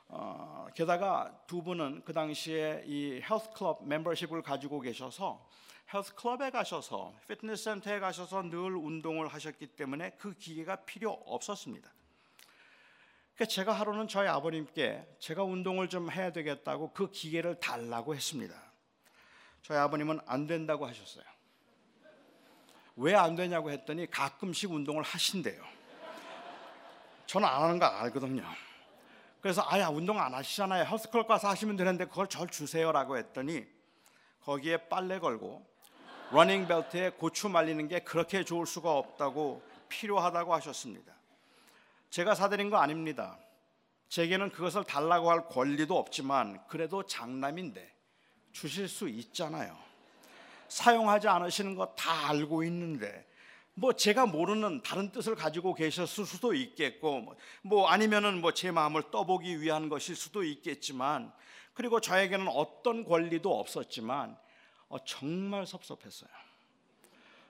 어, 0.07 0.65
게다가 0.73 1.43
두 1.45 1.61
분은 1.61 2.01
그 2.05 2.11
당시에 2.11 2.85
이 2.87 3.21
헬스클럽 3.21 3.87
멤버십을 3.87 4.41
가지고 4.41 4.79
계셔서 4.79 5.47
헬스클럽에 5.93 6.49
가셔서 6.49 7.13
피트니스 7.27 7.65
센터에 7.65 7.99
가셔서 7.99 8.41
늘 8.49 8.75
운동을 8.75 9.27
하셨기 9.27 9.67
때문에 9.67 10.15
그 10.17 10.33
기계가 10.33 10.77
필요 10.85 11.11
없었습니다. 11.11 11.93
그러니까 13.35 13.45
제가 13.45 13.73
하루는 13.73 14.07
저희 14.07 14.27
아버님께 14.27 15.17
제가 15.19 15.43
운동을 15.43 15.87
좀 15.87 16.09
해야 16.09 16.31
되겠다고 16.31 16.93
그 16.93 17.11
기계를 17.11 17.59
달라고 17.59 18.15
했습니다. 18.15 18.59
저희 19.61 19.77
아버님은 19.77 20.19
안 20.25 20.47
된다고 20.47 20.87
하셨어요. 20.87 21.30
왜 23.01 23.15
안 23.15 23.35
되냐고 23.35 23.71
했더니 23.71 24.09
가끔씩 24.09 24.71
운동을 24.71 25.01
하신대요. 25.01 25.61
저는 27.25 27.47
안 27.47 27.63
하는 27.63 27.79
거 27.79 27.85
알거든요. 27.85 28.43
그래서 29.41 29.63
아야 29.67 29.87
운동 29.87 30.19
안 30.19 30.33
하시잖아요. 30.33 30.85
헬스클럽 30.85 31.27
가서 31.27 31.49
하시면 31.49 31.77
되는데 31.77 32.05
그걸 32.05 32.27
절 32.27 32.47
주세요라고 32.47 33.17
했더니 33.17 33.65
거기에 34.41 34.87
빨래 34.87 35.17
걸고 35.19 35.65
러닝 36.31 36.67
벨트에 36.67 37.09
고추 37.11 37.49
말리는 37.49 37.87
게 37.87 37.99
그렇게 37.99 38.43
좋을 38.43 38.67
수가 38.67 38.91
없다고 38.91 39.63
필요하다고 39.89 40.53
하셨습니다. 40.53 41.13
제가 42.11 42.35
사드린 42.35 42.69
거 42.69 42.77
아닙니다. 42.77 43.37
제게는 44.09 44.51
그것을 44.51 44.83
달라고 44.83 45.31
할 45.31 45.47
권리도 45.47 45.97
없지만 45.97 46.61
그래도 46.67 47.03
장남인데 47.03 47.95
주실 48.51 48.87
수 48.87 49.07
있잖아요. 49.09 49.90
사용하지 50.71 51.27
않으시는 51.27 51.75
거 51.75 51.93
다 51.95 52.29
알고 52.29 52.63
있는데 52.63 53.27
뭐 53.73 53.93
제가 53.93 54.25
모르는 54.25 54.81
다른 54.83 55.11
뜻을 55.11 55.35
가지고 55.35 55.73
계셨을 55.73 56.25
수도 56.25 56.53
있겠고 56.53 57.19
뭐, 57.21 57.35
뭐 57.61 57.87
아니면은 57.87 58.39
뭐 58.41 58.51
제 58.53 58.71
마음을 58.71 59.11
떠보기 59.11 59.61
위한 59.61 59.89
것일 59.89 60.15
수도 60.15 60.43
있겠지만 60.43 61.31
그리고 61.73 61.99
저에게는 61.99 62.47
어떤 62.47 63.03
권리도 63.03 63.57
없었지만 63.59 64.37
어, 64.89 64.97
정말 65.05 65.65
섭섭했어요. 65.65 66.29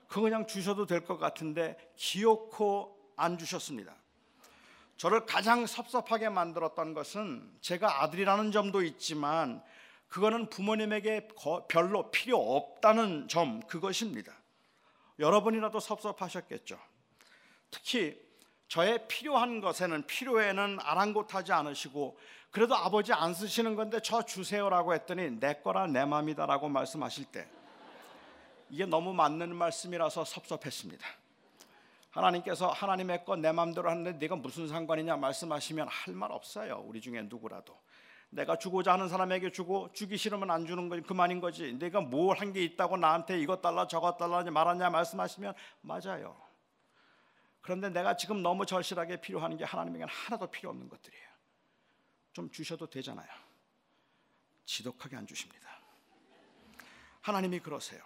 그거 0.08 0.22
그냥 0.22 0.46
주셔도 0.46 0.86
될 0.86 1.04
것 1.04 1.18
같은데 1.18 1.76
기어코 1.96 2.96
안 3.16 3.38
주셨습니다. 3.38 3.94
저를 4.96 5.26
가장 5.26 5.66
섭섭하게 5.66 6.28
만들었던 6.28 6.94
것은 6.94 7.50
제가 7.60 8.02
아들이라는 8.02 8.52
점도 8.52 8.82
있지만 8.82 9.62
그거는 10.12 10.50
부모님에게 10.50 11.28
별로 11.68 12.10
필요 12.10 12.36
없다는 12.54 13.28
점 13.28 13.60
그것입니다. 13.60 14.30
여러분이라도 15.18 15.80
섭섭하셨겠죠. 15.80 16.78
특히 17.70 18.20
저의 18.68 19.08
필요한 19.08 19.62
것에는 19.62 20.06
필요에는 20.06 20.80
아랑곳하지 20.82 21.52
않으시고 21.52 22.18
그래도 22.50 22.74
아버지 22.76 23.14
안 23.14 23.32
쓰시는 23.32 23.74
건데 23.74 24.00
저 24.04 24.22
주세요라고 24.22 24.92
했더니 24.92 25.30
내 25.40 25.54
거라 25.54 25.86
내 25.86 26.04
맘이다라고 26.04 26.68
말씀하실 26.68 27.24
때 27.32 27.48
이게 28.68 28.84
너무 28.84 29.14
맞는 29.14 29.54
말씀이라서 29.54 30.26
섭섭했습니다. 30.26 31.06
하나님께서 32.10 32.68
하나님의 32.68 33.24
것 33.24 33.36
내 33.36 33.50
맘대로 33.50 33.88
하는데 33.88 34.12
네가 34.12 34.36
무슨 34.36 34.68
상관이냐 34.68 35.16
말씀하시면 35.16 35.88
할 35.88 36.14
말 36.14 36.30
없어요. 36.32 36.84
우리 36.86 37.00
중에 37.00 37.22
누구라도. 37.22 37.74
내가 38.34 38.56
주고자 38.56 38.94
하는 38.94 39.08
사람에게 39.08 39.52
주고 39.52 39.92
주기 39.92 40.16
싫으면 40.16 40.50
안 40.50 40.66
주는 40.66 40.88
거 40.88 40.98
그만인 41.02 41.40
거지. 41.40 41.74
내가 41.74 42.00
뭘 42.00 42.38
한 42.40 42.52
게 42.54 42.64
있다고 42.64 42.96
나한테 42.96 43.38
이것 43.38 43.60
달라 43.60 43.86
저것 43.86 44.16
달라 44.16 44.42
말하냐 44.42 44.88
말씀하시면 44.88 45.52
맞아요. 45.82 46.40
그런데 47.60 47.90
내가 47.90 48.16
지금 48.16 48.42
너무 48.42 48.64
절실하게 48.64 49.20
필요한 49.20 49.56
게 49.58 49.64
하나님에게는 49.64 50.08
하나도 50.08 50.50
필요 50.50 50.70
없는 50.70 50.88
것들이에요. 50.88 51.26
좀 52.32 52.50
주셔도 52.50 52.88
되잖아요. 52.88 53.28
지독하게 54.64 55.16
안 55.16 55.26
주십니다. 55.26 55.68
하나님이 57.20 57.60
그러세요. 57.60 58.00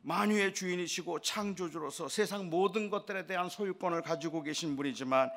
만유의 0.00 0.52
주인이시고 0.52 1.20
창조주로서 1.20 2.08
세상 2.08 2.50
모든 2.50 2.90
것들에 2.90 3.26
대한 3.26 3.48
소유권을 3.48 4.02
가지고 4.02 4.42
계신 4.42 4.74
분이지만 4.76 5.30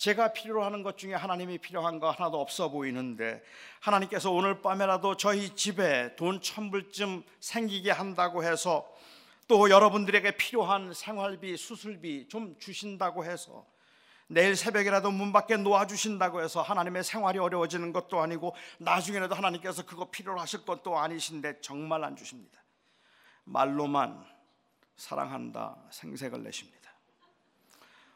제가 0.00 0.32
필요로 0.32 0.64
하는 0.64 0.82
것 0.82 0.96
중에 0.96 1.12
하나님이 1.12 1.58
필요한 1.58 2.00
거 2.00 2.10
하나도 2.10 2.40
없어 2.40 2.70
보이는데 2.70 3.42
하나님께서 3.80 4.30
오늘 4.30 4.62
밤에라도 4.62 5.14
저희 5.14 5.54
집에 5.54 6.16
돈 6.16 6.40
천불쯤 6.40 7.22
생기게 7.38 7.90
한다고 7.90 8.42
해서 8.42 8.90
또 9.46 9.68
여러분들에게 9.68 10.38
필요한 10.38 10.94
생활비, 10.94 11.54
수술비 11.58 12.28
좀 12.28 12.58
주신다고 12.58 13.26
해서 13.26 13.66
내일 14.26 14.56
새벽이라도 14.56 15.10
문 15.10 15.34
밖에 15.34 15.58
놓아 15.58 15.86
주신다고 15.86 16.42
해서 16.42 16.62
하나님의 16.62 17.04
생활이 17.04 17.38
어려워지는 17.38 17.92
것도 17.92 18.22
아니고 18.22 18.56
나중에라도 18.78 19.34
하나님께서 19.34 19.84
그거 19.84 20.10
필요로 20.10 20.40
하실 20.40 20.64
것도 20.64 20.98
아니신데 20.98 21.60
정말 21.60 22.04
안 22.04 22.16
주십니다. 22.16 22.58
말로만 23.44 24.24
사랑한다 24.96 25.76
생색을 25.90 26.42
내십니다. 26.42 26.79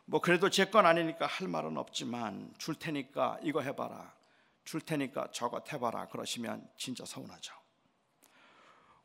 뭐 0.07 0.21
그래도 0.21 0.51
제 0.51 0.67
건 0.67 0.87
아니니까 0.87 1.27
할 1.27 1.49
말은 1.49 1.77
없지만 1.79 2.53
줄 2.59 2.75
테니까 2.75 3.39
이거 3.43 3.61
해봐라 3.63 4.13
줄 4.65 4.81
테니까 4.81 5.29
저것 5.33 5.73
해봐라 5.73 6.09
그러시면 6.09 6.69
진짜 6.77 7.05
서운하죠. 7.05 7.55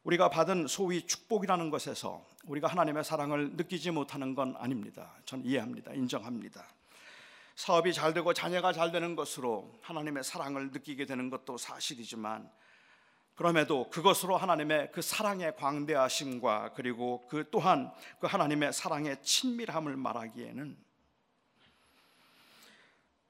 우리가 0.04 0.30
받은 0.30 0.68
소위 0.68 1.06
축복이라는 1.06 1.70
것에서 1.70 2.26
우리가 2.46 2.68
하나님의 2.68 3.04
사랑을 3.04 3.52
느끼지 3.52 3.92
못하는 3.92 4.34
건 4.34 4.56
아닙니다. 4.58 5.14
전 5.26 5.44
이해합니다. 5.44 5.94
인정합니다. 5.94 6.66
사업이 7.56 7.94
잘 7.94 8.14
되고 8.14 8.34
자녀가 8.34 8.72
잘 8.72 8.92
되는 8.92 9.16
것으로 9.18 9.78
하나님의 9.82 10.24
사랑을 10.24 10.72
느끼게 10.72 11.06
되는 11.06 11.30
것도 11.30 11.58
사실이지만 11.58 12.50
그럼에도 13.36 13.90
그것으로 13.90 14.38
하나님의 14.38 14.92
그 14.94 15.02
사랑의 15.02 15.56
광대하심과 15.58 16.74
그리고 16.74 17.28
그 17.28 17.50
또한 17.52 17.92
그 18.20 18.28
하나님의 18.28 18.72
사랑의 18.74 19.22
친밀함을 19.22 19.98
말하기에는 19.98 20.89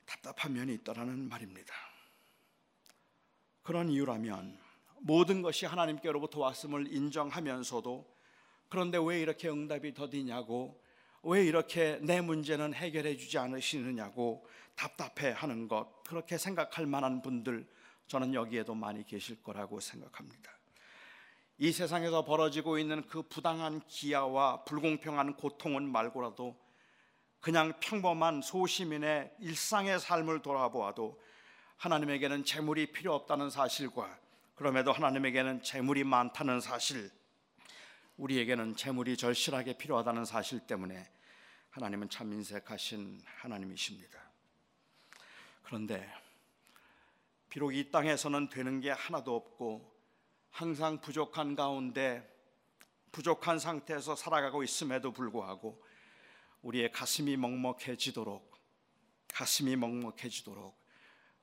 답답한 0.09 0.53
면이 0.53 0.73
있다라는 0.73 1.29
말입니다. 1.29 1.71
그런 3.61 3.89
이유라면 3.89 4.59
모든 5.01 5.43
것이 5.43 5.67
하나님께로부터 5.67 6.39
왔음을 6.39 6.91
인정하면서도 6.91 8.17
그런데 8.69 8.97
왜 8.97 9.21
이렇게 9.21 9.49
응답이 9.49 9.93
더디냐고 9.93 10.81
왜 11.21 11.45
이렇게 11.45 11.99
내 12.01 12.21
문제는 12.21 12.73
해결해 12.73 13.17
주지 13.17 13.37
않으시느냐고 13.37 14.47
답답해 14.75 15.31
하는 15.31 15.67
것 15.67 16.03
그렇게 16.03 16.39
생각할 16.39 16.87
만한 16.87 17.21
분들 17.21 17.67
저는 18.07 18.33
여기에도 18.33 18.73
많이 18.73 19.05
계실 19.05 19.43
거라고 19.43 19.79
생각합니다. 19.79 20.51
이 21.59 21.71
세상에서 21.71 22.23
벌어지고 22.23 22.79
있는 22.79 23.05
그 23.07 23.21
부당한 23.21 23.81
기아와 23.87 24.63
불공평한 24.63 25.35
고통은 25.35 25.83
말고라도 25.83 26.57
그냥 27.39 27.73
평범한 27.79 28.41
소시민의 28.41 29.33
일상의 29.39 29.99
삶을 29.99 30.41
돌아보아도 30.41 31.21
하나님에게는 31.77 32.43
재물이 32.43 32.91
필요 32.91 33.13
없다는 33.15 33.49
사실과 33.49 34.17
그럼에도 34.55 34.91
하나님에게는 34.91 35.63
재물이 35.63 36.03
많다는 36.03 36.59
사실, 36.59 37.09
우리에게는 38.17 38.75
재물이 38.75 39.15
절실하게 39.15 39.77
필요하다는 39.77 40.25
사실 40.25 40.59
때문에 40.59 41.09
하나님은 41.69 42.09
참 42.09 42.33
인색하신 42.33 43.21
하나님이십니다. 43.25 44.19
그런데 45.63 46.11
비록 47.47 47.73
이 47.73 47.89
땅에서는 47.89 48.49
되는 48.49 48.81
게 48.81 48.91
하나도 48.91 49.33
없고 49.33 49.89
항상 50.51 50.99
부족한 50.99 51.55
가운데 51.55 52.29
부족한 53.13 53.59
상태에서 53.59 54.15
살아가고 54.17 54.63
있음에도 54.63 55.13
불구하고 55.13 55.81
우리의 56.61 56.91
가슴이 56.91 57.37
먹먹해지도록 57.37 58.49
가슴이 59.33 59.75
먹먹해지도록 59.75 60.77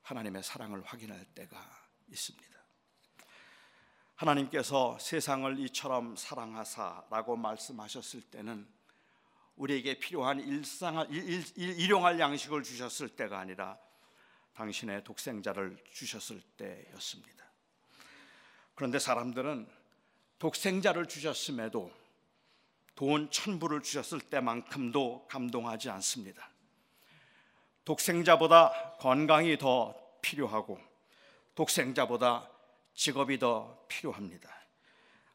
하나님의 0.03 0.43
사랑을 0.43 0.83
확인할 0.83 1.25
때가 1.33 1.57
있습니다. 2.07 2.57
하나님께서 4.15 4.97
세상을 4.99 5.59
이처럼 5.59 6.15
사랑하사라고 6.15 7.35
말씀하셨을 7.35 8.21
때는 8.23 8.67
우리에게 9.55 9.99
필요한 9.99 10.39
일상 10.39 11.07
일용할 11.09 12.19
양식을 12.19 12.63
주셨을 12.63 13.09
때가 13.09 13.39
아니라 13.39 13.77
당신의 14.53 15.03
독생자를 15.03 15.77
주셨을 15.91 16.41
때였습니다. 16.57 17.45
그런데 18.75 18.99
사람들은 18.99 19.67
독생자를 20.39 21.07
주셨음에도 21.07 21.91
돈 22.97 23.29
천부를 23.29 23.83
주셨을 23.83 24.19
때만큼도 24.19 25.27
감동하지 25.27 25.91
않습니다. 25.91 26.49
독생자보다 27.85 28.95
건강이 28.97 29.59
더 29.59 29.95
필요하고 30.21 30.79
독생자보다 31.53 32.49
직업이 32.95 33.37
더 33.37 33.85
필요합니다. 33.87 34.49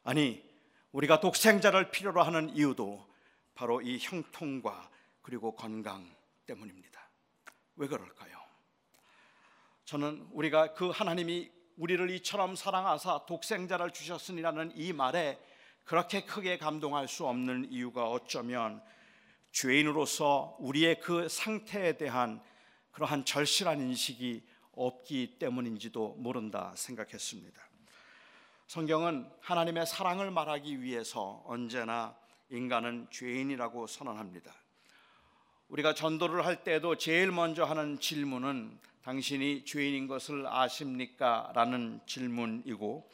아니, 0.02 0.44
우리가 0.90 1.20
독생자를 1.20 1.92
필요로 1.92 2.20
하는 2.24 2.50
이유도 2.50 3.06
바로 3.54 3.80
이 3.80 3.96
형통과 4.00 4.90
그리고 5.22 5.54
건강 5.54 6.12
때문입니다. 6.46 7.08
왜 7.76 7.86
그럴까요? 7.86 8.38
저는 9.84 10.26
우리가 10.32 10.74
그 10.74 10.90
하나님이 10.90 11.48
우리를 11.76 12.10
이처럼 12.10 12.56
사랑하사 12.56 13.24
독생자를 13.26 13.92
주셨으니라는 13.92 14.72
이 14.74 14.92
말에 14.92 15.38
그렇게 15.85 16.24
크게 16.24 16.59
감동할 16.59 17.09
수 17.09 17.26
없는 17.26 17.70
이유가 17.70 18.09
어쩌면 18.09 18.83
죄인으로서 19.53 20.57
우리의 20.61 21.01
그 21.01 21.28
상태에 21.28 21.97
대한 21.97 22.41
그러한 22.93 23.24
절실한 23.24 23.80
인식이 23.80 24.43
없기 24.72 25.39
때문인지도 25.39 26.16
모른다 26.18 26.72
생각했습니다. 26.76 27.61
성경은 28.66 29.30
하나님의 29.41 29.87
사랑을 29.87 30.30
말하기 30.30 30.80
위해서 30.80 31.43
언제나 31.47 32.16
인간은 32.49 33.09
죄인이라고 33.11 33.87
선언합니다. 33.87 34.55
우리가 35.68 35.95
전도를 35.95 36.45
할 36.45 36.64
때도 36.64 36.97
제일 36.97 37.33
먼저 37.33 37.64
하는 37.64 37.99
질문은 37.99 38.78
당신이 39.03 39.64
죄인인 39.64 40.07
것을 40.07 40.47
아십니까? 40.47 41.51
라는 41.55 42.01
질문이고 42.07 43.11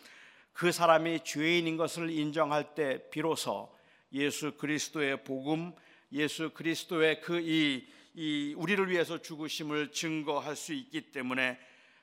그 0.59 0.73
사람이 0.73 1.23
죄인인 1.23 1.77
것을 1.77 2.11
인정할 2.11 2.75
때 2.75 3.09
비로소 3.11 3.73
예수 4.13 4.57
그리스도의 4.57 5.23
복음, 5.23 5.73
예수 6.11 6.51
그리스도의 6.51 7.21
그이 7.21 7.87
이 8.15 8.55
우리를 8.57 8.91
위해서 8.91 9.23
죽으심을 9.23 9.93
증거할 9.93 10.57
수 10.57 10.73
있기 10.73 11.13
때문에 11.13 11.57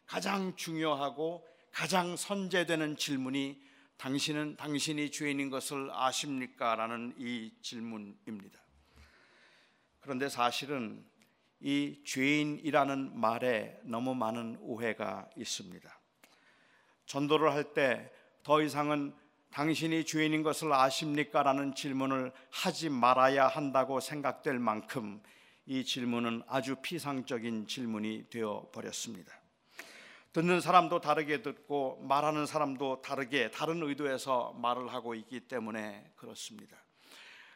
가장 0.06 0.56
중요하고 0.56 1.45
가장 1.70 2.16
선제되는 2.16 2.95
질문이 2.95 3.62
당신은 3.97 4.56
당신이 4.56 5.12
죄인인 5.12 5.49
것을 5.49 5.89
아십니까? 5.91 6.76
라는 6.76 7.14
이 7.18 7.51
질문입니다. 7.62 8.58
그런데 9.99 10.30
사실은 10.30 11.06
이 11.60 12.01
죄인이라는 12.06 13.20
말에 13.20 13.82
너무 13.84 14.16
많은 14.16 14.60
오해가 14.62 15.30
있습니다. 15.36 15.99
전도를 17.06 17.51
할 17.51 17.74
때 17.74 18.10
더 18.45 18.61
이상은 18.61 19.11
당신이 19.49 20.05
죄인인 20.05 20.43
것을 20.43 20.71
아십니까? 20.71 21.41
라는 21.41 21.73
질문을 21.73 22.31
하지 22.51 22.89
말아야 22.89 23.47
한다고 23.47 23.99
생각될 23.99 24.59
만큼 24.59 25.19
이 25.65 25.83
질문은 25.83 26.43
아주 26.45 26.75
피상적인 26.75 27.65
질문이 27.65 28.29
되어 28.29 28.69
버렸습니다. 28.71 29.33
듣는 30.31 30.61
사람도 30.61 31.01
다르게 31.01 31.41
듣고 31.41 31.97
말하는 32.03 32.45
사람도 32.45 33.01
다르게 33.01 33.49
다른 33.49 33.81
의도에서 33.81 34.53
말을 34.59 34.93
하고 34.93 35.15
있기 35.15 35.39
때문에 35.47 36.11
그렇습니다. 36.15 36.77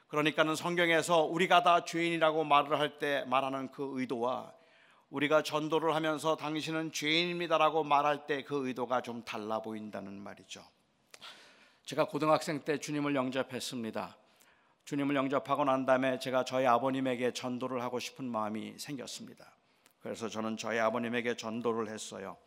그러니까는 0.07 0.55
성경에서 0.55 1.21
우리가 1.25 1.61
다 1.61 1.85
죄인이라고 1.85 2.45
말을 2.45 2.79
할 2.79 2.97
때 2.97 3.25
말하는 3.27 3.69
그 3.69 3.91
의도와 3.93 4.51
우리가 5.11 5.43
전도를 5.43 5.93
하면서 5.93 6.35
당신은 6.35 6.93
죄인입니다라고 6.93 7.83
말할 7.83 8.25
때 8.25 8.41
그 8.43 8.67
의도가 8.67 9.01
좀 9.01 9.23
달라 9.23 9.59
보인다는 9.61 10.19
말이죠. 10.19 10.63
제가 11.89 12.05
고등학생 12.05 12.63
때 12.63 12.77
주님을 12.77 13.15
영접했습니다. 13.15 14.15
주님을 14.85 15.15
영접하고 15.15 15.63
난 15.65 15.87
다음에 15.87 16.19
제가 16.19 16.45
저희 16.45 16.67
아버님에게 16.67 17.33
전도를 17.33 17.81
하고 17.81 17.97
싶은 17.97 18.25
마음이 18.25 18.77
생겼습니다. 18.77 19.55
그래서 19.99 20.29
저는 20.29 20.55
저희 20.55 20.77
아버님에게 20.77 21.35
전도를 21.35 21.89
했어요. 21.89 22.37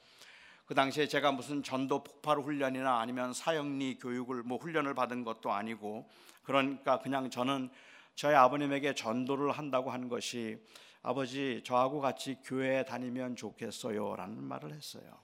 그 0.64 0.76
당시에 0.76 1.08
제가 1.08 1.32
무슨 1.32 1.64
전도 1.64 2.04
폭발 2.04 2.38
훈련이나 2.38 3.00
아니면 3.00 3.32
사형리 3.32 3.98
교육을 3.98 4.44
뭐 4.44 4.58
훈련을 4.58 4.94
받은 4.94 5.24
것도 5.24 5.50
아니고 5.50 6.08
그러니까 6.44 7.00
그냥 7.00 7.28
저는 7.28 7.68
저희 8.14 8.36
아버님에게 8.36 8.94
전도를 8.94 9.50
한다고 9.50 9.90
한 9.90 10.08
것이 10.08 10.64
아버지 11.02 11.62
저하고 11.64 12.00
같이 12.00 12.38
교회 12.44 12.84
다니면 12.84 13.34
좋겠어요라는 13.34 14.40
말을 14.40 14.72
했어요. 14.72 15.18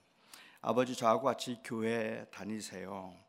아버지 0.60 0.96
저하고 0.96 1.22
같이 1.22 1.60
교회 1.62 2.26
다니세요. 2.32 3.27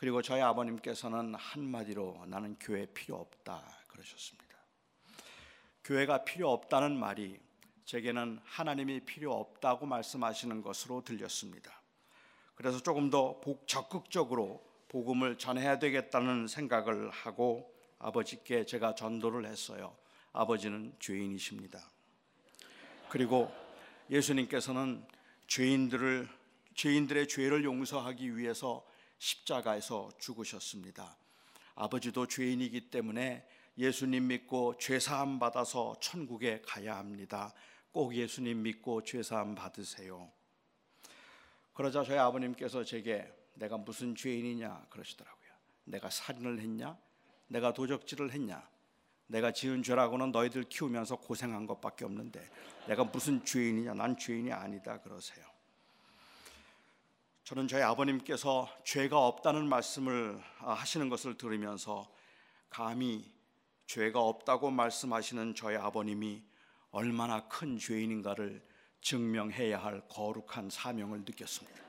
그리고 0.00 0.22
저희 0.22 0.40
아버님께서는 0.40 1.34
한마디로 1.34 2.24
나는 2.26 2.56
교회 2.58 2.86
필요 2.86 3.16
없다 3.16 3.62
그러셨습니다. 3.88 4.56
교회가 5.84 6.24
필요 6.24 6.50
없다는 6.52 6.98
말이 6.98 7.38
제게는 7.84 8.40
하나님이 8.42 9.00
필요 9.00 9.34
없다고 9.34 9.84
말씀하시는 9.84 10.62
것으로 10.62 11.04
들렸습니다. 11.04 11.82
그래서 12.54 12.82
조금 12.82 13.10
더 13.10 13.42
적극적으로 13.66 14.64
복음을 14.88 15.36
전해야 15.36 15.78
되겠다는 15.78 16.46
생각을 16.46 17.10
하고 17.10 17.70
아버지께 17.98 18.64
제가 18.64 18.94
전도를 18.94 19.44
했어요. 19.44 19.94
아버지는 20.32 20.94
죄인이십니다. 20.98 21.78
그리고 23.10 23.52
예수님께서는 24.08 25.04
죄인들을 25.46 26.26
죄인들의 26.74 27.28
죄를 27.28 27.64
용서하기 27.64 28.38
위해서 28.38 28.82
십자가에서 29.20 30.08
죽으셨습니다. 30.18 31.16
아버지도 31.74 32.26
죄인이기 32.26 32.90
때문에 32.90 33.46
예수님 33.78 34.26
믿고 34.26 34.76
죄사함 34.78 35.38
받아서 35.38 35.94
천국에 36.00 36.60
가야 36.62 36.96
합니다. 36.96 37.52
꼭 37.92 38.14
예수님 38.14 38.62
믿고 38.62 39.04
죄사함 39.04 39.54
받으세요. 39.54 40.30
그러자 41.74 42.02
저희 42.02 42.18
아버님께서 42.18 42.82
제게 42.82 43.32
내가 43.54 43.76
무슨 43.76 44.14
죄인이냐 44.14 44.86
그러시더라고요. 44.90 45.50
내가 45.84 46.10
살인을 46.10 46.60
했냐? 46.60 46.98
내가 47.48 47.72
도적질을 47.72 48.32
했냐? 48.32 48.68
내가 49.26 49.52
지은 49.52 49.82
죄라고는 49.82 50.32
너희들 50.32 50.64
키우면서 50.64 51.16
고생한 51.16 51.66
것밖에 51.66 52.04
없는데 52.04 52.48
내가 52.86 53.04
무슨 53.04 53.44
죄인이냐? 53.44 53.94
난 53.94 54.16
죄인이 54.16 54.52
아니다 54.52 55.00
그러세요. 55.00 55.49
저는 57.50 57.66
저희 57.66 57.82
아버님께서 57.82 58.68
죄가 58.84 59.26
없다는 59.26 59.68
말씀을 59.68 60.40
하시는 60.58 61.08
것을 61.08 61.36
들으면서 61.36 62.08
감히 62.68 63.28
죄가 63.86 64.20
없다고 64.20 64.70
말씀하시는 64.70 65.56
저희 65.56 65.74
아버님이 65.74 66.44
얼마나 66.92 67.48
큰 67.48 67.76
죄인인가를 67.76 68.62
증명해야 69.00 69.82
할 69.82 70.00
거룩한 70.06 70.70
사명을 70.70 71.22
느꼈습니다. 71.22 71.80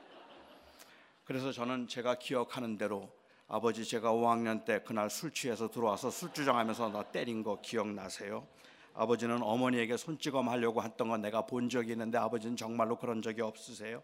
그래서 1.22 1.52
저는 1.52 1.86
제가 1.86 2.16
기억하는 2.16 2.76
대로 2.76 3.08
아버지 3.46 3.84
제가 3.84 4.10
5학년 4.12 4.64
때 4.64 4.82
그날 4.82 5.10
술 5.10 5.32
취해서 5.32 5.70
들어와서 5.70 6.10
술주정하면서 6.10 6.88
나 6.88 7.04
때린 7.04 7.44
거 7.44 7.60
기억나세요? 7.60 8.48
아버지는 8.94 9.40
어머니에게 9.40 9.96
손찌검 9.96 10.48
하려고 10.48 10.82
했던 10.82 11.08
건 11.08 11.22
내가 11.22 11.46
본 11.46 11.68
적이 11.68 11.92
있는데 11.92 12.18
아버지는 12.18 12.56
정말로 12.56 12.98
그런 12.98 13.22
적이 13.22 13.42
없으세요? 13.42 14.02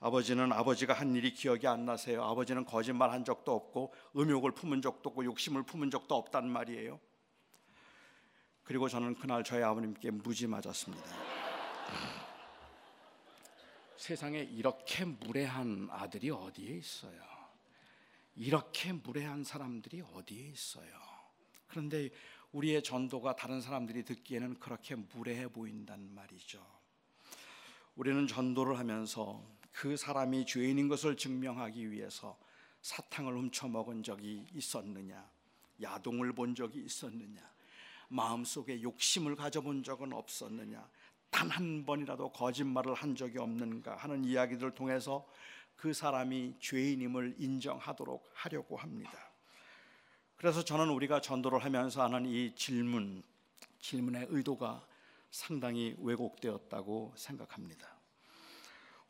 아버지는 0.00 0.50
아버지가 0.50 0.94
한 0.94 1.14
일이 1.14 1.34
기억이 1.34 1.66
안 1.66 1.84
나세요. 1.84 2.24
아버지는 2.24 2.64
거짓말 2.64 3.10
한 3.10 3.22
적도 3.22 3.54
없고 3.54 3.92
음욕을 4.16 4.52
품은 4.52 4.80
적도 4.80 5.10
없고 5.10 5.26
욕심을 5.26 5.62
품은 5.62 5.90
적도 5.90 6.14
없단 6.14 6.50
말이에요. 6.50 6.98
그리고 8.64 8.88
저는 8.88 9.16
그날 9.16 9.44
저희 9.44 9.62
아버님께 9.62 10.10
무지 10.10 10.46
맞았습니다. 10.46 11.04
세상에 13.98 14.40
이렇게 14.40 15.04
무례한 15.04 15.88
아들이 15.90 16.30
어디에 16.30 16.76
있어요? 16.76 17.20
이렇게 18.36 18.94
무례한 18.94 19.44
사람들이 19.44 20.02
어디에 20.14 20.48
있어요? 20.48 20.88
그런데 21.66 22.08
우리의 22.52 22.82
전도가 22.82 23.36
다른 23.36 23.60
사람들이 23.60 24.04
듣기에는 24.04 24.60
그렇게 24.60 24.94
무례해 24.94 25.48
보인단 25.48 26.14
말이죠. 26.14 26.64
우리는 27.96 28.26
전도를 28.26 28.78
하면서 28.78 29.59
그 29.72 29.96
사람이 29.96 30.46
죄인인 30.46 30.88
것을 30.88 31.16
증명하기 31.16 31.90
위해서 31.90 32.38
사탕을 32.82 33.34
훔쳐 33.34 33.68
먹은 33.68 34.02
적이 34.02 34.46
있었느냐? 34.54 35.28
야동을 35.80 36.32
본 36.32 36.54
적이 36.54 36.80
있었느냐? 36.80 37.40
마음속에 38.08 38.82
욕심을 38.82 39.36
가져본 39.36 39.82
적은 39.82 40.12
없었느냐? 40.12 40.88
단 41.30 41.48
한 41.50 41.84
번이라도 41.86 42.32
거짓말을 42.32 42.94
한 42.94 43.14
적이 43.14 43.38
없는가 43.38 43.96
하는 43.96 44.24
이야기들을 44.24 44.74
통해서 44.74 45.26
그 45.76 45.92
사람이 45.92 46.56
죄인임을 46.60 47.36
인정하도록 47.38 48.30
하려고 48.34 48.76
합니다. 48.76 49.12
그래서 50.36 50.64
저는 50.64 50.90
우리가 50.90 51.20
전도를 51.20 51.64
하면서 51.64 52.02
하는 52.02 52.26
이 52.26 52.54
질문, 52.54 53.22
질문의 53.78 54.26
의도가 54.30 54.86
상당히 55.30 55.94
왜곡되었다고 55.98 57.14
생각합니다. 57.16 57.99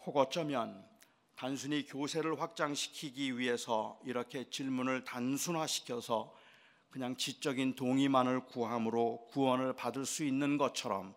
혹 0.06 0.16
어쩌면 0.16 0.88
단순히 1.36 1.84
교세를 1.86 2.40
확장시키기 2.40 3.38
위해서 3.38 4.00
이렇게 4.04 4.48
질문을 4.48 5.04
단순화시켜서 5.04 6.34
그냥 6.90 7.16
지적인 7.16 7.76
동의만을 7.76 8.46
구함으로 8.46 9.28
구원을 9.30 9.74
받을 9.74 10.06
수 10.06 10.24
있는 10.24 10.58
것처럼 10.58 11.14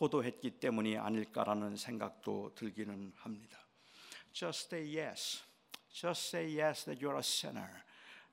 호도했기 0.00 0.60
때문이 0.60 0.98
아닐까라는 0.98 1.76
생각도 1.76 2.54
들기는 2.54 3.12
합니다. 3.16 3.58
Just 4.32 4.74
say 4.74 4.98
yes. 4.98 5.42
Just 5.90 6.28
say 6.28 6.60
yes 6.60 6.84
that 6.84 7.04
you're 7.04 7.16
a 7.16 7.24
sinner. 7.24 7.82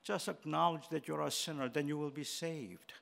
Just 0.02 0.30
acknowledge 0.30 0.88
that 0.90 1.10
you're 1.10 1.24
a 1.24 1.30
sinner, 1.30 1.70
then 1.70 1.88
you 1.88 1.98
will 1.98 2.14
be 2.14 2.22
saved. 2.22 2.94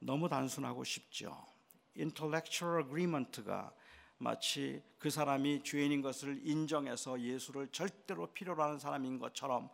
너무 0.00 0.28
단순하고 0.28 0.84
쉽죠. 0.84 1.46
intellectual 1.96 2.82
agreement가 2.82 3.72
마치 4.22 4.80
그 5.00 5.10
사람이 5.10 5.64
죄인인 5.64 6.00
것을 6.00 6.40
인정해서 6.44 7.20
예수를 7.20 7.66
절대로 7.72 8.28
필요로 8.28 8.62
하는 8.62 8.78
사람인 8.78 9.18
것처럼 9.18 9.68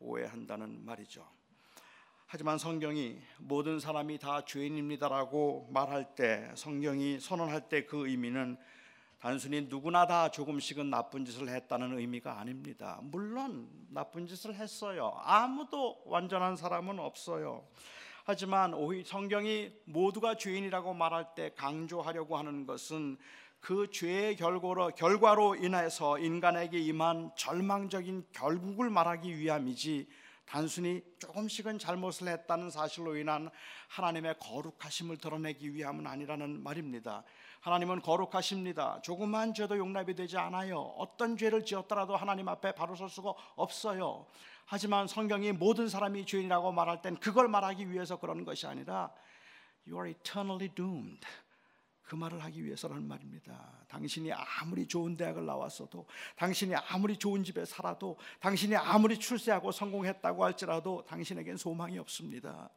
오해한다는 0.00 0.84
말이죠. 0.84 1.24
하지만 2.26 2.58
성경이 2.58 3.20
모든 3.38 3.78
사람이 3.78 4.18
다 4.18 4.44
죄인입니다라고 4.44 5.68
말할 5.70 6.16
때 6.16 6.50
성경이 6.56 7.20
선언할 7.20 7.68
때 7.68 7.86
그 7.86 8.08
의미는 8.08 8.56
단순히 9.20 9.62
누구나 9.62 10.08
다 10.08 10.28
조금씩은 10.28 10.90
나쁜 10.90 11.24
짓을 11.24 11.48
했다는 11.48 11.96
의미가 11.96 12.40
아닙니다. 12.40 12.98
물론 13.00 13.68
나쁜 13.90 14.26
짓을 14.26 14.56
했어요. 14.56 15.16
아무도 15.22 16.02
완전한 16.04 16.56
사람은 16.56 16.98
없어요. 16.98 17.64
하지만 18.26 18.74
성경이 19.04 19.70
모두가 19.84 20.36
죄인이라고 20.36 20.94
말할 20.94 21.34
때 21.36 21.52
강조하려고 21.54 22.36
하는 22.36 22.66
것은 22.66 23.18
그 23.64 23.90
죄의 23.90 24.36
결과로, 24.36 24.90
결과로 24.90 25.54
인해서 25.54 26.18
인간에게 26.18 26.78
임한 26.78 27.30
절망적인 27.34 28.26
결국을 28.30 28.90
말하기 28.90 29.38
위함이지 29.38 30.06
단순히 30.44 31.02
조금씩은 31.18 31.78
잘못을 31.78 32.28
했다는 32.28 32.68
사실로 32.68 33.16
인한 33.16 33.48
하나님의 33.88 34.34
거룩하심을 34.38 35.16
드러내기 35.16 35.72
위함은 35.72 36.06
아니라는 36.06 36.62
말입니다. 36.62 37.24
하나님은 37.60 38.02
거룩하십니다. 38.02 39.00
조그만 39.00 39.54
죄도 39.54 39.78
용납이 39.78 40.14
되지 40.14 40.36
않아요. 40.36 40.80
어떤 40.98 41.38
죄를 41.38 41.64
지었더라도 41.64 42.16
하나님 42.16 42.48
앞에 42.48 42.74
바로 42.74 42.94
설 42.94 43.08
수가 43.08 43.32
없어요. 43.56 44.26
하지만 44.66 45.06
성경이 45.06 45.52
모든 45.52 45.88
사람이 45.88 46.26
죄인이라고 46.26 46.70
말할 46.72 47.00
땐 47.00 47.16
그걸 47.16 47.48
말하기 47.48 47.90
위해서 47.90 48.20
그러는 48.20 48.44
것이 48.44 48.66
아니라 48.66 49.10
you 49.86 49.96
are 49.98 50.10
eternally 50.10 50.68
doomed. 50.74 51.26
그 52.04 52.14
말을 52.14 52.42
하기 52.44 52.64
위해서라는 52.64 53.08
말입니다. 53.08 53.84
당신이 53.88 54.32
아무리 54.32 54.86
좋은 54.86 55.16
대학을 55.16 55.44
나왔어도, 55.46 56.06
당신이 56.36 56.74
아무리 56.74 57.18
좋은 57.18 57.42
집에 57.42 57.64
살아도, 57.64 58.18
당신이 58.40 58.76
아무리 58.76 59.18
출세하고 59.18 59.72
성공했다고 59.72 60.44
할지라도 60.44 61.04
당신에겐 61.06 61.56
소망이 61.56 61.98
없습니다. 61.98 62.70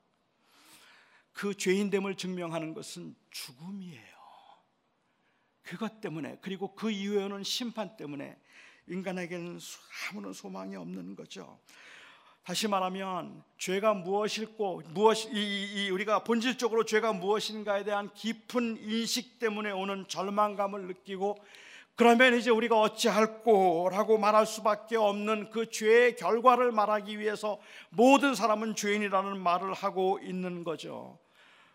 그 1.33 1.55
죄인됨을 1.55 2.15
증명하는 2.15 2.73
것은 2.73 3.15
죽음이에요. 3.29 4.17
그것 5.61 5.99
때문에 5.99 6.37
그리고 6.41 6.73
그 6.73 6.89
이후에 6.89 7.25
오는 7.25 7.43
심판 7.43 7.97
때문에 7.97 8.39
인간에게는 8.87 9.59
아무런 10.09 10.31
소망이 10.31 10.77
없는 10.77 11.15
거죠. 11.15 11.59
다시 12.47 12.69
말하면 12.69 13.43
죄가 13.57 13.93
무엇일고 13.93 14.83
무엇 14.93 15.17
이, 15.33 15.33
이, 15.33 15.89
우리가 15.89 16.23
본질적으로 16.23 16.85
죄가 16.85 17.11
무엇인가에 17.11 17.83
대한 17.83 18.09
깊은 18.13 18.77
인식 18.83 19.37
때문에 19.37 19.71
오는 19.71 20.07
절망감을 20.07 20.87
느끼고 20.87 21.37
그러면 21.97 22.35
이제 22.35 22.49
우리가 22.49 22.79
어찌할꼬라고 22.79 24.17
말할 24.17 24.45
수밖에 24.45 24.95
없는 24.95 25.49
그 25.49 25.69
죄의 25.69 26.15
결과를 26.15 26.71
말하기 26.71 27.19
위해서 27.19 27.59
모든 27.89 28.33
사람은 28.33 28.75
죄인이라는 28.75 29.37
말을 29.37 29.73
하고 29.73 30.17
있는 30.23 30.63
거죠. 30.63 31.19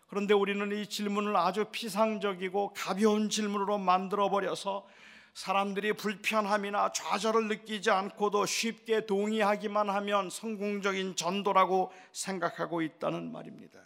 그런데 0.07 0.33
우리는 0.33 0.75
이 0.75 0.87
질문을 0.87 1.35
아주 1.35 1.65
피상적이고 1.65 2.73
가벼운 2.75 3.29
질문으로 3.29 3.77
만들어 3.77 4.31
버려서 4.31 4.87
사람들이 5.33 5.93
불편함이나 5.93 6.91
좌절을 6.91 7.47
느끼지 7.47 7.89
않고도 7.89 8.45
쉽게 8.45 9.05
동의하기만 9.05 9.89
하면 9.89 10.29
성공적인 10.29 11.15
전도라고 11.15 11.91
생각하고 12.11 12.81
있다는 12.81 13.31
말입니다. 13.31 13.79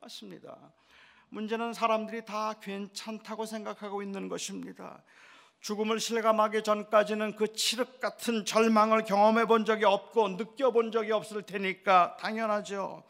맞습니다. 0.00 0.56
문제는 1.30 1.72
사람들이 1.72 2.24
다 2.26 2.54
괜찮다고 2.60 3.46
생각하고 3.46 4.02
있는 4.02 4.28
것입니다. 4.28 5.02
죽음을 5.60 5.98
실감하기 5.98 6.62
전까지는 6.62 7.36
그 7.36 7.54
칠흑 7.54 7.98
같은 7.98 8.44
절망을 8.44 9.04
경험해 9.04 9.46
본 9.46 9.64
적이 9.64 9.86
없고 9.86 10.28
느껴본 10.28 10.92
적이 10.92 11.12
없을 11.12 11.42
테니까 11.42 12.18
당연하죠. 12.20 13.02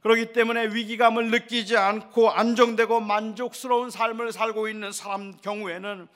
그렇기 0.00 0.32
때문에 0.32 0.68
위기감을 0.68 1.30
느끼지 1.30 1.76
않고 1.76 2.30
안정되고 2.30 3.00
만족스러운 3.00 3.90
삶을 3.90 4.32
살고 4.32 4.68
있는 4.68 4.92
사람 4.92 5.36
경우에는 5.36 6.08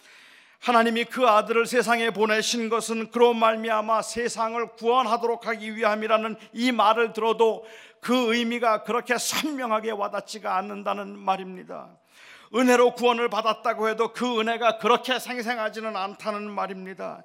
하나님이 0.65 1.05
그 1.05 1.29
아들을 1.29 1.67
세상에 1.67 2.09
보내신 2.09 2.71
것은 2.71 3.11
그로 3.11 3.35
말미암아 3.35 4.01
세상을 4.01 4.67
구원하도록 4.77 5.47
하기 5.47 5.77
위함이라는 5.77 6.37
이 6.55 6.73
말을 6.73 7.13
들어도 7.13 7.67
그 8.01 8.35
의미가 8.35 8.83
그렇게 8.85 9.19
선명하게 9.19 9.91
와닿지가 9.91 10.57
않는다는 10.57 11.19
말입니다. 11.19 11.91
은혜로 12.55 12.95
구원을 12.95 13.29
받았다고 13.29 13.91
해도 13.91 14.15
그 14.15 14.41
은혜가 14.41 14.79
그렇게 14.79 15.19
생생하지는 15.19 15.97
않다는 15.97 16.51
말입니다. 16.51 17.25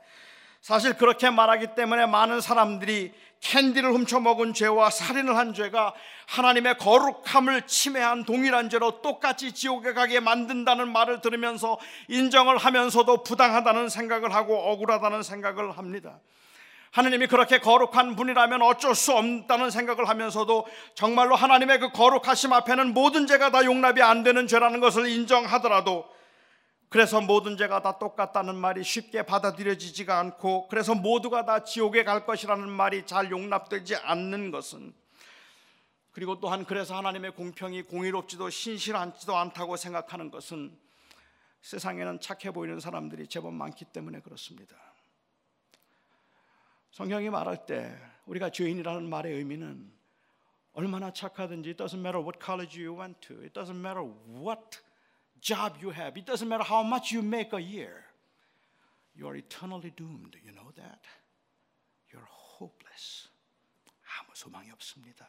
사실 0.61 0.95
그렇게 0.95 1.29
말하기 1.29 1.75
때문에 1.75 2.05
많은 2.05 2.41
사람들이 2.41 3.13
캔디를 3.41 3.91
훔쳐 3.91 4.19
먹은 4.19 4.53
죄와 4.53 4.89
살인을 4.89 5.37
한 5.37 5.53
죄가 5.53 5.93
하나님의 6.27 6.77
거룩함을 6.77 7.67
침해한 7.67 8.25
동일한 8.25 8.69
죄로 8.69 9.01
똑같이 9.01 9.53
지옥에 9.53 9.93
가게 9.93 10.19
만든다는 10.19 10.91
말을 10.91 11.21
들으면서 11.21 11.79
인정을 12.09 12.57
하면서도 12.57 13.23
부당하다는 13.23 13.89
생각을 13.89 14.33
하고 14.33 14.57
억울하다는 14.57 15.23
생각을 15.23 15.77
합니다. 15.77 16.19
하나님이 16.91 17.27
그렇게 17.27 17.59
거룩한 17.59 18.15
분이라면 18.15 18.61
어쩔 18.61 18.95
수 18.95 19.13
없다는 19.13 19.69
생각을 19.69 20.09
하면서도 20.09 20.67
정말로 20.95 21.35
하나님의 21.35 21.79
그 21.79 21.91
거룩하심 21.91 22.51
앞에는 22.51 22.93
모든 22.93 23.27
죄가 23.27 23.51
다 23.51 23.63
용납이 23.63 24.01
안 24.01 24.23
되는 24.23 24.47
죄라는 24.47 24.79
것을 24.79 25.07
인정하더라도 25.07 26.05
그래서 26.89 27.21
모든 27.21 27.55
죄가 27.55 27.83
다 27.83 27.99
똑같다는 27.99 28.55
말이 28.55 28.83
쉽게 28.83 29.21
받아들여지지가 29.21 30.19
않고 30.19 30.67
그래서 30.69 30.95
모두가 30.95 31.45
다 31.45 31.63
지옥에 31.63 32.03
갈 32.03 32.25
것이라는 32.25 32.67
말이 32.67 33.05
잘 33.05 33.29
용납되지 33.29 33.95
않는 33.95 34.49
것은 34.49 34.93
그리고 36.11 36.39
또한 36.39 36.65
그래서 36.65 36.97
하나님의 36.97 37.35
공평이 37.35 37.83
공의롭지도 37.83 38.49
신실하지도 38.49 39.37
않다고 39.37 39.77
생각하는 39.77 40.31
것은 40.31 40.75
세상에는 41.61 42.19
착해 42.19 42.51
보이는 42.51 42.79
사람들이 42.79 43.27
제법 43.27 43.53
많기 43.53 43.85
때문에 43.85 44.21
그렇습니다. 44.21 44.75
성경이 46.89 47.29
말할 47.29 47.67
때 47.67 47.95
우리가 48.25 48.49
죄인이라는 48.49 49.07
말의 49.07 49.35
의미는 49.35 49.91
얼마나 50.73 51.13
착하든지 51.13 51.69
it 51.69 51.83
doesn't 51.83 51.99
matter 51.99 52.19
what 52.19 52.43
college 52.43 52.83
you 52.83 52.99
went 52.99 53.19
to 53.21 53.37
it 53.41 53.53
doesn't 53.53 53.77
matter 53.77 54.03
what 54.27 54.79
job 55.41 55.77
you 55.81 55.91
have. 55.91 56.17
It 56.17 56.25
doesn't 56.25 56.47
matter 56.47 56.63
how 56.63 56.83
much 56.83 57.11
you 57.11 57.21
make 57.21 57.53
a 57.53 57.61
year. 57.61 58.05
You 59.15 59.27
are 59.27 59.35
eternally 59.35 59.91
doomed. 59.95 60.35
You 60.43 60.51
know 60.51 60.71
that? 60.75 61.03
You're 62.11 62.27
hopeless. 62.57 63.29
아무 64.19 64.31
소망이 64.33 64.71
없습니다. 64.71 65.27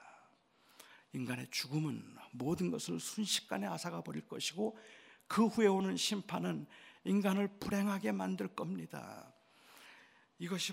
인간의 1.13 1.49
죽음은 1.51 2.17
모든 2.33 2.71
것을 2.71 3.01
순식간에 3.01 3.67
앗아가 3.67 4.01
버릴 4.01 4.27
것이고 4.29 4.79
그 5.27 5.47
후에 5.47 5.67
오는 5.67 5.97
심판은 5.97 6.67
인간을 7.05 7.59
불행하게 7.59 8.13
만들 8.13 8.49
겁니다. 8.49 9.33
이것이 10.39 10.73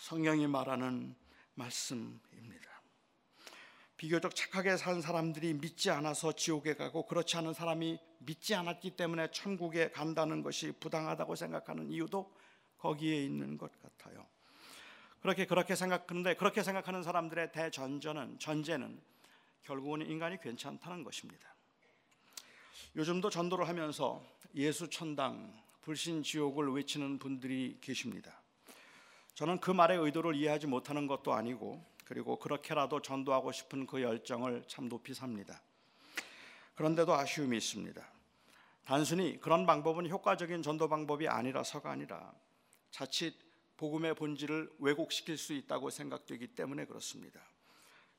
성경이 0.00 0.46
말하는 0.46 1.14
말씀입니다. 1.54 2.73
비교적 4.04 4.34
착하게 4.34 4.76
산 4.76 5.00
사람들이 5.00 5.54
믿지 5.54 5.88
않아서 5.88 6.32
지옥에 6.32 6.74
가고 6.74 7.06
그렇지 7.06 7.38
않은 7.38 7.54
사람이 7.54 7.98
믿지 8.18 8.54
않았기 8.54 8.96
때문에 8.96 9.30
천국에 9.30 9.90
간다는 9.92 10.42
것이 10.42 10.72
부당하다고 10.72 11.34
생각하는 11.34 11.90
이유도 11.90 12.30
거기에 12.76 13.24
있는 13.24 13.56
것 13.56 13.70
같아요. 13.80 14.26
그렇게 15.22 15.46
그렇게 15.46 15.74
생각하는데 15.74 16.34
그렇게 16.34 16.62
생각하는 16.62 17.02
사람들의 17.02 17.52
대전제는 17.52 18.38
전제는 18.38 19.00
결국은 19.62 20.02
인간이 20.02 20.38
괜찮다는 20.38 21.02
것입니다. 21.02 21.54
요즘도 22.96 23.30
전도를 23.30 23.66
하면서 23.68 24.22
예수 24.54 24.90
천당, 24.90 25.50
불신 25.80 26.22
지옥을 26.22 26.74
외치는 26.74 27.18
분들이 27.18 27.78
계십니다. 27.80 28.42
저는 29.32 29.60
그 29.60 29.70
말의 29.70 29.96
의도를 29.96 30.34
이해하지 30.34 30.66
못하는 30.66 31.06
것도 31.06 31.32
아니고 31.32 31.93
그리고 32.04 32.38
그렇게라도 32.38 33.00
전도하고 33.00 33.52
싶은 33.52 33.86
그 33.86 34.02
열정을 34.02 34.64
참 34.68 34.88
높이 34.88 35.14
삽니다. 35.14 35.60
그런데도 36.74 37.14
아쉬움이 37.14 37.56
있습니다. 37.56 38.06
단순히 38.84 39.40
그런 39.40 39.64
방법은 39.64 40.08
효과적인 40.08 40.62
전도 40.62 40.88
방법이 40.88 41.28
아니라서가 41.28 41.90
아니라 41.90 42.32
자칫 42.90 43.34
복음의 43.76 44.14
본질을 44.14 44.76
왜곡시킬 44.78 45.38
수 45.38 45.52
있다고 45.52 45.90
생각되기 45.90 46.48
때문에 46.48 46.84
그렇습니다. 46.84 47.40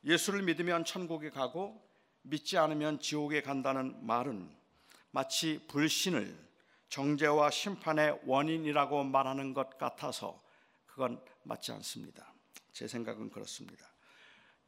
예수를 0.03 0.41
믿으면 0.43 0.85
천국에 0.85 1.29
가고 1.29 1.81
믿지 2.23 2.57
않으면 2.57 2.99
지옥에 2.99 3.41
간다는 3.41 4.05
말은 4.05 4.49
마치 5.11 5.65
불신을 5.67 6.45
정죄와 6.89 7.51
심판의 7.51 8.19
원인이라고 8.25 9.03
말하는 9.03 9.53
것 9.53 9.77
같아서 9.77 10.41
그건 10.85 11.23
맞지 11.43 11.71
않습니다. 11.73 12.34
제 12.75 12.89
생각은 12.89 13.29
그렇습니다. 13.29 13.89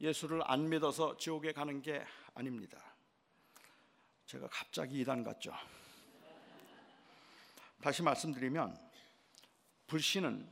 예수를 0.00 0.40
안 0.46 0.70
믿어서 0.70 1.18
지옥에 1.18 1.52
가는 1.52 1.82
게 1.82 2.02
아닙니다. 2.34 2.82
제가 4.24 4.48
갑자기 4.48 5.00
이단 5.00 5.22
같죠. 5.22 5.52
다시 7.82 8.02
말씀드리면 8.02 8.80
불신은 9.88 10.50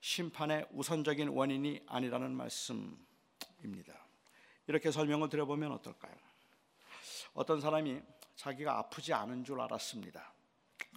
심판의 0.00 0.68
우선적인 0.72 1.28
원인이 1.28 1.84
아니라는 1.86 2.36
말씀입니다. 2.36 4.06
이렇게 4.66 4.90
설명을 4.90 5.30
드려보면 5.30 5.72
어떨까요? 5.72 6.14
어떤 7.32 7.62
사람이 7.62 8.02
자기가 8.36 8.76
아프지 8.78 9.14
않은 9.14 9.44
줄 9.44 9.58
알았습니다. 9.62 10.34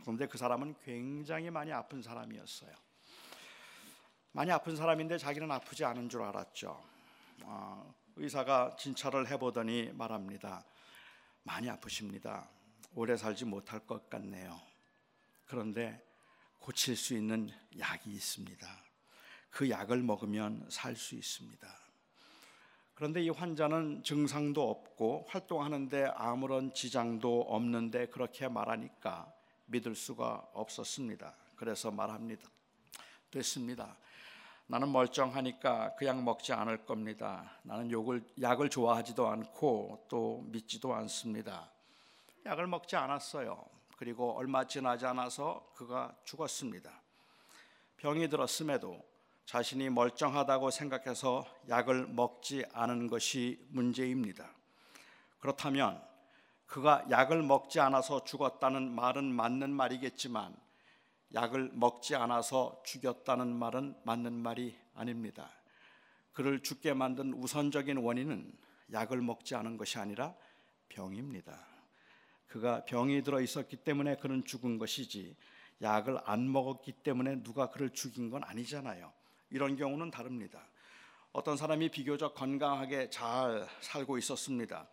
그런데 0.02 0.28
그 0.28 0.38
사람은 0.38 0.76
굉장히 0.84 1.50
많이 1.50 1.72
아픈 1.72 2.02
사람이었어요. 2.02 2.93
많이 4.36 4.52
아픈 4.52 4.76
사람인데 4.76 5.20
자기는 5.20 5.50
아프지 5.52 5.86
않은 5.86 6.10
줄 6.10 6.24
알았죠. 6.24 6.84
어, 7.44 7.94
의사가 8.16 8.76
진찰을 8.78 9.30
해보더니 9.30 9.92
말합니다. 9.94 10.66
많이 11.44 11.70
아프십니다. 11.70 12.50
오래 12.96 13.16
살지 13.16 13.46
못할 13.46 13.80
것 13.86 14.10
같네요. 14.10 14.60
그런데 15.46 16.04
고칠 16.58 16.96
수 16.96 17.14
있는 17.14 17.52
약이 17.78 18.10
있습니다. 18.10 18.68
그 19.52 19.70
약을 19.70 20.02
먹으면 20.02 20.66
살 20.68 20.96
수 20.96 21.14
있습니다. 21.14 21.68
그런데 22.96 23.22
이 23.22 23.30
환자는 23.30 24.02
증상도 24.04 24.68
없고 24.68 25.28
활동하는데 25.30 26.06
아무런 26.16 26.74
지장도 26.74 27.42
없는데 27.50 28.08
그렇게 28.08 28.48
말하니까 28.48 29.32
믿을 29.66 29.94
수가 29.94 30.50
없었습니다. 30.54 31.36
그래서 31.56 31.92
말합니다. 31.92 32.50
됐습니다. 33.30 33.96
나는 34.68 34.92
멀쩡하니까 34.92 35.96
그약 35.96 36.24
먹지 36.24 36.54
않을 36.54 36.86
겁니다. 36.86 37.52
나는 37.64 37.92
욕을, 37.92 38.24
약을 38.42 38.70
좋아하지도 38.70 39.28
않고 39.28 40.06
또 40.10 40.44
믿지도 40.48 40.94
않습니다. 40.94 41.70
약을 42.46 42.68
먹지 42.68 42.96
않았어요. 42.96 43.64
그리고 43.98 44.36
얼마 44.38 44.66
지나지 44.66 45.06
않아서 45.06 45.70
그가 45.76 46.16
죽었습니다. 46.24 46.92
병이 47.98 48.30
들었음에도 48.30 49.04
자신이 49.46 49.90
멀쩡하다고 49.90 50.72
생각해서 50.72 51.46
약을 51.70 52.08
먹지 52.08 52.66
않은 52.74 53.08
것이 53.08 53.66
문제입니다. 53.70 54.50
그렇다면 55.40 56.02
그가 56.66 57.06
약을 57.10 57.44
먹지 57.44 57.80
않아서 57.80 58.24
죽었다는 58.24 58.92
말은 58.92 59.26
맞는 59.26 59.72
말이겠지만 59.72 60.56
약을 61.34 61.72
먹지 61.74 62.16
않아서 62.16 62.82
죽였다는 62.86 63.56
말은 63.56 63.96
맞는 64.04 64.34
말이 64.34 64.78
아닙니다. 64.94 65.50
그를 66.32 66.62
죽게 66.62 66.94
만든 66.94 67.34
우선적인 67.34 67.98
원인은 67.98 68.54
약을 68.92 69.22
먹지 69.22 69.56
않은 69.56 69.78
것이 69.78 69.98
아니라 69.98 70.36
병입니다. 70.90 71.68
그가 72.48 72.86
병이 72.86 73.24
들어 73.24 73.42
있었기 73.42 73.78
때문에 73.78 74.18
그는 74.18 74.44
죽은 74.46 74.78
것이지 74.78 75.36
약을 75.82 76.20
안 76.26 76.52
먹었기 76.52 76.92
때문에 76.92 77.42
누가 77.42 77.70
그를 77.70 77.90
죽인 77.90 78.30
건 78.30 78.44
아니잖아요. 78.44 79.12
이런 79.50 79.76
경우는 79.76 80.12
다릅니다. 80.12 80.68
어떤 81.32 81.58
사람이 81.58 81.90
비교적 81.90 82.36
건강하게 82.36 83.10
잘 83.10 83.68
살고 83.82 84.20
있었습니다. 84.20 84.88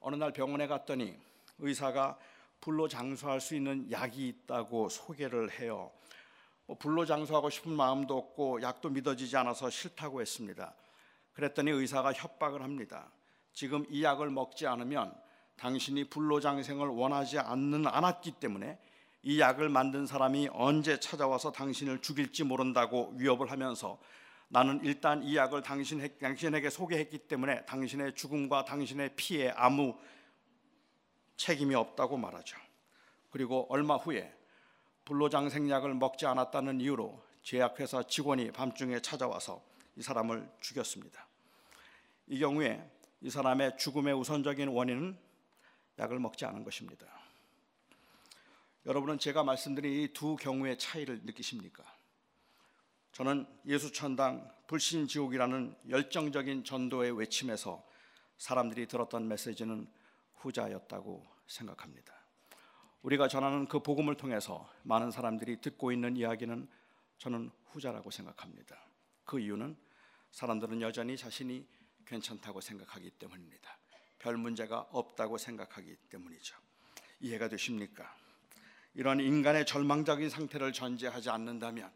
어느 0.00 0.16
날 0.16 0.32
병원에 0.32 0.66
갔더니 0.66 1.18
의사가 1.58 2.18
불로 2.60 2.88
장수할 2.88 3.40
수 3.40 3.54
있는 3.54 3.90
약이 3.90 4.28
있다고 4.28 4.88
소개를 4.88 5.50
해요. 5.58 5.90
뭐 6.66 6.76
불로 6.76 7.06
장수하고 7.06 7.50
싶은 7.50 7.72
마음도 7.72 8.16
없고 8.16 8.62
약도 8.62 8.88
믿어지지 8.88 9.36
않아서 9.36 9.70
싫다고 9.70 10.20
했습니다. 10.20 10.74
그랬더니 11.32 11.70
의사가 11.70 12.12
협박을 12.12 12.62
합니다. 12.62 13.10
지금 13.52 13.86
이 13.88 14.02
약을 14.02 14.30
먹지 14.30 14.66
않으면 14.66 15.14
당신이 15.56 16.10
불로 16.10 16.40
장생을 16.40 16.88
원하지 16.88 17.38
않는 17.38 17.86
않았기 17.86 18.32
때문에 18.32 18.78
이 19.22 19.40
약을 19.40 19.68
만든 19.68 20.06
사람이 20.06 20.50
언제 20.52 21.00
찾아와서 21.00 21.52
당신을 21.52 22.00
죽일지 22.00 22.44
모른다고 22.44 23.14
위협을 23.16 23.50
하면서 23.50 23.98
나는 24.48 24.80
일단 24.84 25.22
이 25.22 25.36
약을 25.36 25.62
당신, 25.62 26.08
당신에게 26.20 26.70
소개했기 26.70 27.18
때문에 27.18 27.64
당신의 27.64 28.14
죽음과 28.14 28.64
당신의 28.64 29.10
피해 29.16 29.50
아무 29.56 29.96
책임이 31.36 31.74
없다고 31.74 32.16
말하죠. 32.16 32.56
그리고 33.30 33.66
얼마 33.70 33.96
후에 33.96 34.32
불로장생약을 35.04 35.94
먹지 35.94 36.26
않았다는 36.26 36.80
이유로 36.80 37.22
제약회사 37.42 38.02
직원이 38.04 38.50
밤중에 38.50 39.00
찾아와서 39.00 39.62
이 39.96 40.02
사람을 40.02 40.50
죽였습니다. 40.60 41.26
이 42.26 42.38
경우에 42.38 42.90
이 43.20 43.30
사람의 43.30 43.78
죽음의 43.78 44.14
우선적인 44.14 44.68
원인은 44.68 45.16
약을 45.98 46.18
먹지 46.18 46.44
않은 46.44 46.64
것입니다. 46.64 47.06
여러분은 48.84 49.18
제가 49.18 49.42
말씀드린 49.42 50.02
이 50.02 50.12
두 50.12 50.36
경우의 50.36 50.78
차이를 50.78 51.22
느끼십니까? 51.24 51.84
저는 53.12 53.46
예수 53.66 53.92
천당 53.92 54.50
불신 54.66 55.08
지옥이라는 55.08 55.74
열정적인 55.88 56.64
전도의 56.64 57.18
외침에서 57.18 57.82
사람들이 58.38 58.86
들었던 58.86 59.26
메시지는 59.26 59.88
후자였다고 60.36 61.26
생각합니다. 61.46 62.14
우리가 63.02 63.28
전하는 63.28 63.66
그 63.66 63.80
복음을 63.80 64.16
통해서 64.16 64.68
많은 64.82 65.10
사람들이 65.10 65.60
듣고 65.60 65.92
있는 65.92 66.16
이야기는 66.16 66.68
저는 67.18 67.50
후자라고 67.66 68.10
생각합니다. 68.10 68.76
그 69.24 69.38
이유는 69.38 69.76
사람들은 70.32 70.80
여전히 70.82 71.16
자신이 71.16 71.66
괜찮다고 72.04 72.60
생각하기 72.60 73.10
때문입니다. 73.12 73.78
별 74.18 74.36
문제가 74.36 74.80
없다고 74.90 75.38
생각하기 75.38 75.96
때문이죠. 76.08 76.56
이해가 77.20 77.48
되십니까? 77.48 78.14
이런 78.94 79.20
인간의 79.20 79.66
절망적인 79.66 80.30
상태를 80.30 80.72
전제하지 80.72 81.30
않는다면 81.30 81.92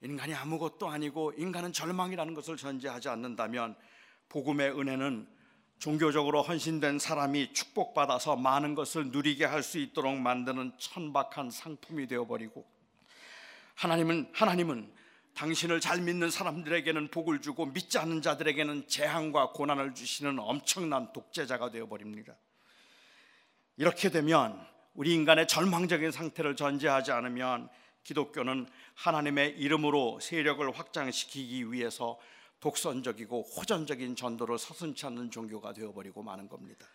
인간이 0.00 0.34
아무것도 0.34 0.88
아니고 0.88 1.32
인간은 1.36 1.72
절망이라는 1.72 2.34
것을 2.34 2.56
전제하지 2.56 3.08
않는다면 3.08 3.76
복음의 4.28 4.78
은혜는 4.78 5.28
종교적으로 5.78 6.42
헌신된 6.42 6.98
사람이 6.98 7.52
축복받아서 7.52 8.36
많은 8.36 8.74
것을 8.74 9.08
누리게 9.08 9.44
할 9.44 9.62
수 9.62 9.78
있도록 9.78 10.16
만드는 10.16 10.72
천박한 10.78 11.50
상품이 11.50 12.06
되어 12.06 12.26
버리고 12.26 12.64
하나님은 13.74 14.30
하나님은 14.32 14.92
당신을 15.34 15.80
잘 15.80 16.00
믿는 16.00 16.30
사람들에게는 16.30 17.08
복을 17.08 17.40
주고 17.40 17.66
믿지 17.66 17.98
않는 17.98 18.22
자들에게는 18.22 18.86
재앙과 18.86 19.50
고난을 19.50 19.94
주시는 19.94 20.38
엄청난 20.38 21.12
독재자가 21.12 21.70
되어 21.70 21.86
버립니다. 21.88 22.34
이렇게 23.76 24.10
되면 24.10 24.64
우리 24.94 25.12
인간의 25.12 25.48
절망적인 25.48 26.12
상태를 26.12 26.54
전제하지 26.54 27.10
않으면 27.10 27.68
기독교는 28.04 28.68
하나님의 28.94 29.58
이름으로 29.58 30.20
세력을 30.20 30.70
확장시키기 30.70 31.72
위해서 31.72 32.18
독선적이고 32.64 33.42
호전적인 33.42 34.16
전도를 34.16 34.56
서슴치 34.56 35.04
않는 35.04 35.30
종교가 35.30 35.74
되어버리고 35.74 36.22
마는 36.22 36.48
겁니다. 36.48 36.88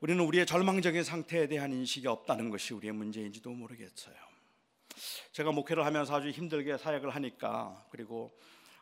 우리는 0.00 0.24
우리의 0.24 0.46
절망적인 0.46 1.04
상태에 1.04 1.46
대한 1.46 1.70
인식이 1.70 2.06
없다는 2.06 2.48
것이 2.48 2.72
우리의 2.72 2.94
문제인지도 2.94 3.50
모르겠어요. 3.50 4.14
제가 5.32 5.52
목회를 5.52 5.84
하면서 5.84 6.16
아주 6.16 6.30
힘들게 6.30 6.78
사역을 6.78 7.10
하니까 7.10 7.86
그리고 7.90 8.34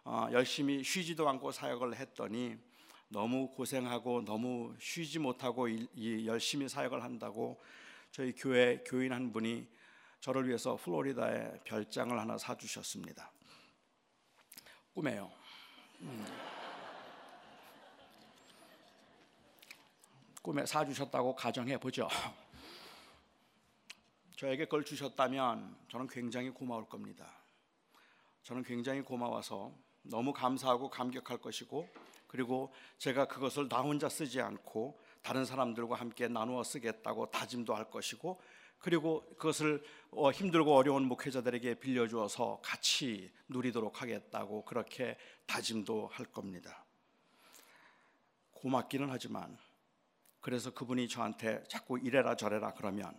어, 0.05 0.29
열심히 0.31 0.85
쉬지도 0.85 1.29
않고 1.29 1.51
사역을 1.51 1.97
했더니 1.97 2.57
너무 3.09 3.51
고생하고 3.51 4.24
너무 4.24 4.76
쉬지 4.79 5.18
못하고 5.18 5.66
이, 5.66 5.89
이 5.97 6.24
열심히 6.29 6.68
사역을 6.68 7.03
한다고 7.03 7.61
저희 8.12 8.33
교회 8.33 8.85
교인 8.87 9.12
한 9.12 9.33
분이 9.33 9.66
저를 10.20 10.47
위해서 10.47 10.76
플로리다에 10.76 11.62
별장을 11.64 12.16
하나 12.16 12.39
사주셨습니다. 12.39 13.33
꿈이에요. 14.99 15.30
음. 16.01 16.26
꿈에 20.42 20.66
사 20.66 20.84
주셨다고 20.84 21.36
가정해 21.36 21.78
보죠. 21.78 22.09
저에게 24.36 24.64
그걸 24.64 24.84
주셨다면 24.84 25.76
저는 25.88 26.09
굉장히 26.09 26.51
고마울 26.51 26.88
겁니다. 26.88 27.30
저는 28.42 28.64
굉장히 28.64 29.03
고마워서 29.03 29.72
너무 30.03 30.32
감사하고 30.32 30.90
감격할 30.90 31.38
것이고 31.38 31.88
그리고 32.26 32.72
제가 32.99 33.26
그것을 33.26 33.68
나 33.68 33.80
혼자 33.80 34.09
쓰지 34.09 34.40
않고 34.40 35.01
다른 35.22 35.44
사람들과 35.44 35.94
함께 35.94 36.26
나누어 36.26 36.64
쓰겠다고 36.64 37.30
다짐도 37.30 37.72
할 37.72 37.88
것이고 37.88 38.40
그리고 38.79 39.26
그것을 39.37 39.83
어, 40.11 40.31
힘들고 40.31 40.74
어려운 40.74 41.05
목회자들에게 41.05 41.81
빌려주어서 41.81 42.61
같이 42.62 43.31
누리도록 43.49 44.01
하겠다고 44.01 44.64
그렇게 44.64 45.16
다짐도 45.47 46.09
할 46.12 46.26
겁니다. 46.26 46.85
고맙기는 48.53 49.09
하지만 49.11 49.59
그래서 50.41 50.72
그분이 50.72 51.09
저한테 51.09 51.62
자꾸 51.68 51.99
이래라 51.99 52.37
저래라 52.37 52.72
그러면 52.74 53.18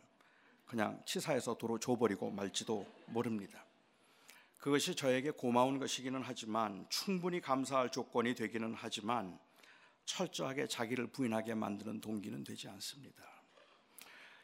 그냥 0.66 1.02
치사해서 1.06 1.58
도로 1.58 1.80
줘버리고 1.80 2.32
말지도 2.32 2.86
모릅니다. 3.08 3.66
그것이 4.58 4.96
저에게 4.96 5.32
고마운 5.32 5.80
것이기는 5.80 6.22
하지만 6.24 6.86
충분히 6.90 7.40
감사할 7.40 7.92
조건이 7.92 8.36
되기는 8.36 8.74
하지만 8.76 9.40
철저하게 10.06 10.68
자기를 10.68 11.08
부인하게 11.08 11.56
만드는 11.56 12.02
동기는 12.02 12.44
되지 12.44 12.68
않습니다. 12.68 13.39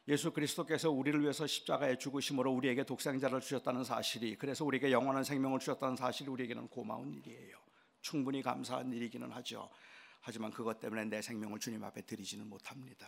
예수 0.07 0.31
그리스도께서 0.31 0.91
우리를 0.91 1.19
위해서 1.21 1.47
십자가에 1.47 1.97
죽으심으로 1.97 2.51
우리에게 2.51 2.83
독생자를 2.83 3.41
주셨다는 3.41 3.83
사실이 3.83 4.37
그래서 4.37 4.63
우리에게 4.63 4.91
영원한 4.91 5.23
생명을 5.23 5.59
주셨다는 5.59 5.95
사실이 5.95 6.29
우리에게는 6.29 6.67
고마운 6.67 7.13
일이에요. 7.13 7.57
충분히 8.01 8.43
감사한 8.43 8.93
일이기는 8.93 9.31
하죠. 9.31 9.69
하지만 10.21 10.51
그것 10.51 10.79
때문에 10.79 11.05
내 11.05 11.21
생명을 11.21 11.59
주님 11.59 11.83
앞에 11.83 12.01
드리지는 12.01 12.47
못합니다. 12.47 13.07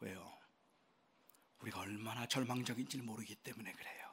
왜요? 0.00 0.28
우리가 1.60 1.80
얼마나 1.80 2.26
절망적인지를 2.26 3.04
모르기 3.04 3.36
때문에 3.36 3.72
그래요. 3.72 4.04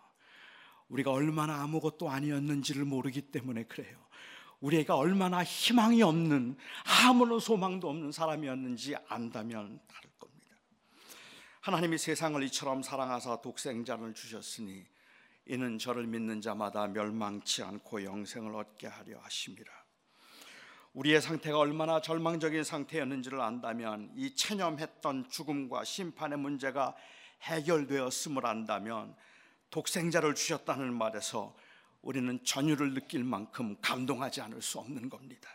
우리가 0.89 1.11
얼마나 1.11 1.63
아무것도 1.63 2.09
아니었는지를 2.09 2.85
모르기 2.85 3.21
때문에 3.31 3.63
그래요. 3.63 3.97
우리가 4.59 4.95
얼마나 4.95 5.43
희망이 5.43 6.03
없는 6.03 6.55
아무런 7.03 7.39
소망도 7.39 7.89
없는 7.89 8.11
사람이었는지 8.11 8.95
안다면 9.07 9.79
다를. 9.87 10.10
하나님이 11.61 11.99
세상을 11.99 12.41
이처럼 12.45 12.81
사랑하사 12.81 13.39
독생자를 13.41 14.15
주셨으니 14.15 14.83
이는 15.45 15.77
저를 15.77 16.07
믿는 16.07 16.41
자마다 16.41 16.87
멸망치 16.87 17.61
않고 17.61 18.03
영생을 18.03 18.55
얻게 18.55 18.87
하려 18.87 19.19
하심이라. 19.19 19.71
우리의 20.93 21.21
상태가 21.21 21.59
얼마나 21.59 22.01
절망적인 22.01 22.63
상태였는지를 22.63 23.39
안다면 23.39 24.11
이 24.15 24.35
체념했던 24.35 25.29
죽음과 25.29 25.83
심판의 25.83 26.39
문제가 26.39 26.95
해결되었음을 27.43 28.43
안다면 28.43 29.15
독생자를 29.69 30.33
주셨다는 30.33 30.91
말에서 30.91 31.55
우리는 32.01 32.43
전율을 32.43 32.95
느낄 32.95 33.23
만큼 33.23 33.77
감동하지 33.81 34.41
않을 34.41 34.63
수 34.63 34.79
없는 34.79 35.09
겁니다. 35.09 35.47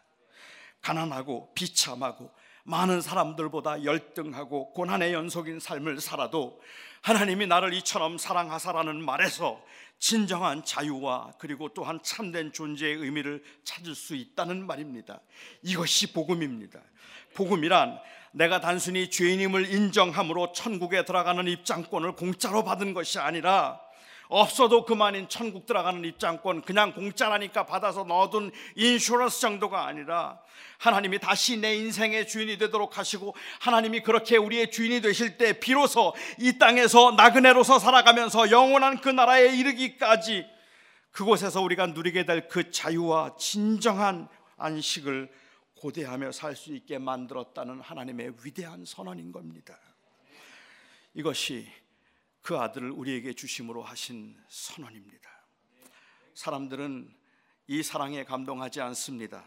가난하고 0.83 1.53
비참하고 1.53 2.31
많은 2.67 3.01
사람들보다 3.01 3.85
열등하고 3.85 4.73
고난의 4.73 5.13
연속인 5.13 5.61
삶을 5.61 6.01
살아도 6.01 6.61
하나님이 7.03 7.47
나를 7.47 7.73
이처럼 7.75 8.19
사랑하사라는 8.19 9.05
말에서 9.05 9.63
진정한 9.99 10.65
자유와 10.65 11.35
그리고 11.39 11.69
또한 11.73 12.01
참된 12.03 12.53
존재의 12.53 12.97
의미를 12.97 13.43
찾을 13.65 13.95
수 13.95 14.17
있다는 14.17 14.67
말입니다. 14.67 15.21
이것이 15.63 16.13
복음입니다. 16.13 16.81
복음이란 17.35 17.99
내가 18.33 18.61
단순히 18.61 19.11
죄인임을 19.11 19.73
인정함으로 19.73 20.53
천국에 20.53 21.05
들어가는 21.05 21.47
입장권을 21.47 22.13
공짜로 22.17 22.65
받은 22.65 22.93
것이 22.95 23.19
아니라 23.21 23.81
없어도 24.29 24.85
그만인 24.85 25.29
천국 25.29 25.67
들어가는 25.67 26.05
입장권 26.05 26.63
그냥 26.63 26.93
공짜라니까 26.93 27.67
받아서 27.67 28.05
넣어둔 28.05 28.51
인슈런스 28.75 29.41
정도가 29.41 29.87
아니라 29.87 30.41
하나님이 30.79 31.19
다시 31.19 31.57
내 31.59 31.75
인생의 31.77 32.27
주인이 32.27 32.59
되도록 32.59 32.99
하시고 32.99 33.35
하나님이 33.61 34.01
그렇게 34.01 34.37
우리의 34.37 34.71
주인이 34.71 35.01
되실 35.01 35.39
때 35.39 35.59
비로소 35.59 36.15
이 36.39 36.59
땅에서 36.59 37.13
나그네로서 37.13 37.79
살아가면서 37.79 38.51
영원한 38.51 39.01
그 39.01 39.09
나라에 39.09 39.57
이르기까지 39.57 40.47
그곳에서 41.13 41.63
우리가 41.63 41.87
누리게 41.87 42.27
될 42.27 42.49
그 42.49 42.71
자유와 42.71 43.37
진정한 43.39 44.29
안식을 44.59 45.31
고대하며 45.77 46.33
살 46.33 46.57
수 46.57 46.75
있게 46.75 46.99
만들었다는 46.99 47.81
하나님의 47.81 48.33
위대한 48.43 48.85
선언인 48.85 49.33
겁니다. 49.33 49.79
이것이 51.15 51.67
그 52.47 52.57
아들을 52.57 52.93
우리에게 52.93 53.33
주심으로 53.33 53.83
하신 53.83 54.41
선언입니다. 54.49 55.29
사람들은 56.35 57.13
이 57.67 57.83
사랑에 57.83 58.23
감동하지 58.23 58.81
않습니다. 58.83 59.43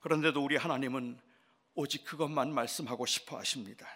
그런데도 0.00 0.44
우리 0.44 0.56
하나님은 0.56 1.18
오직 1.74 2.04
그것만 2.04 2.52
말씀하고 2.52 3.06
싶어 3.06 3.38
하십니다. 3.38 3.86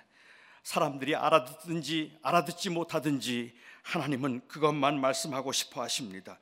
사람들이 0.63 1.15
알아듣든지 1.15 2.19
알아듣지 2.23 2.71
못하든지 2.71 3.55
하나님은 3.83 4.49
그것만 4.49 4.99
말씀하고 4.99 5.53
싶어 5.53 5.83
하십니다. 5.83 6.39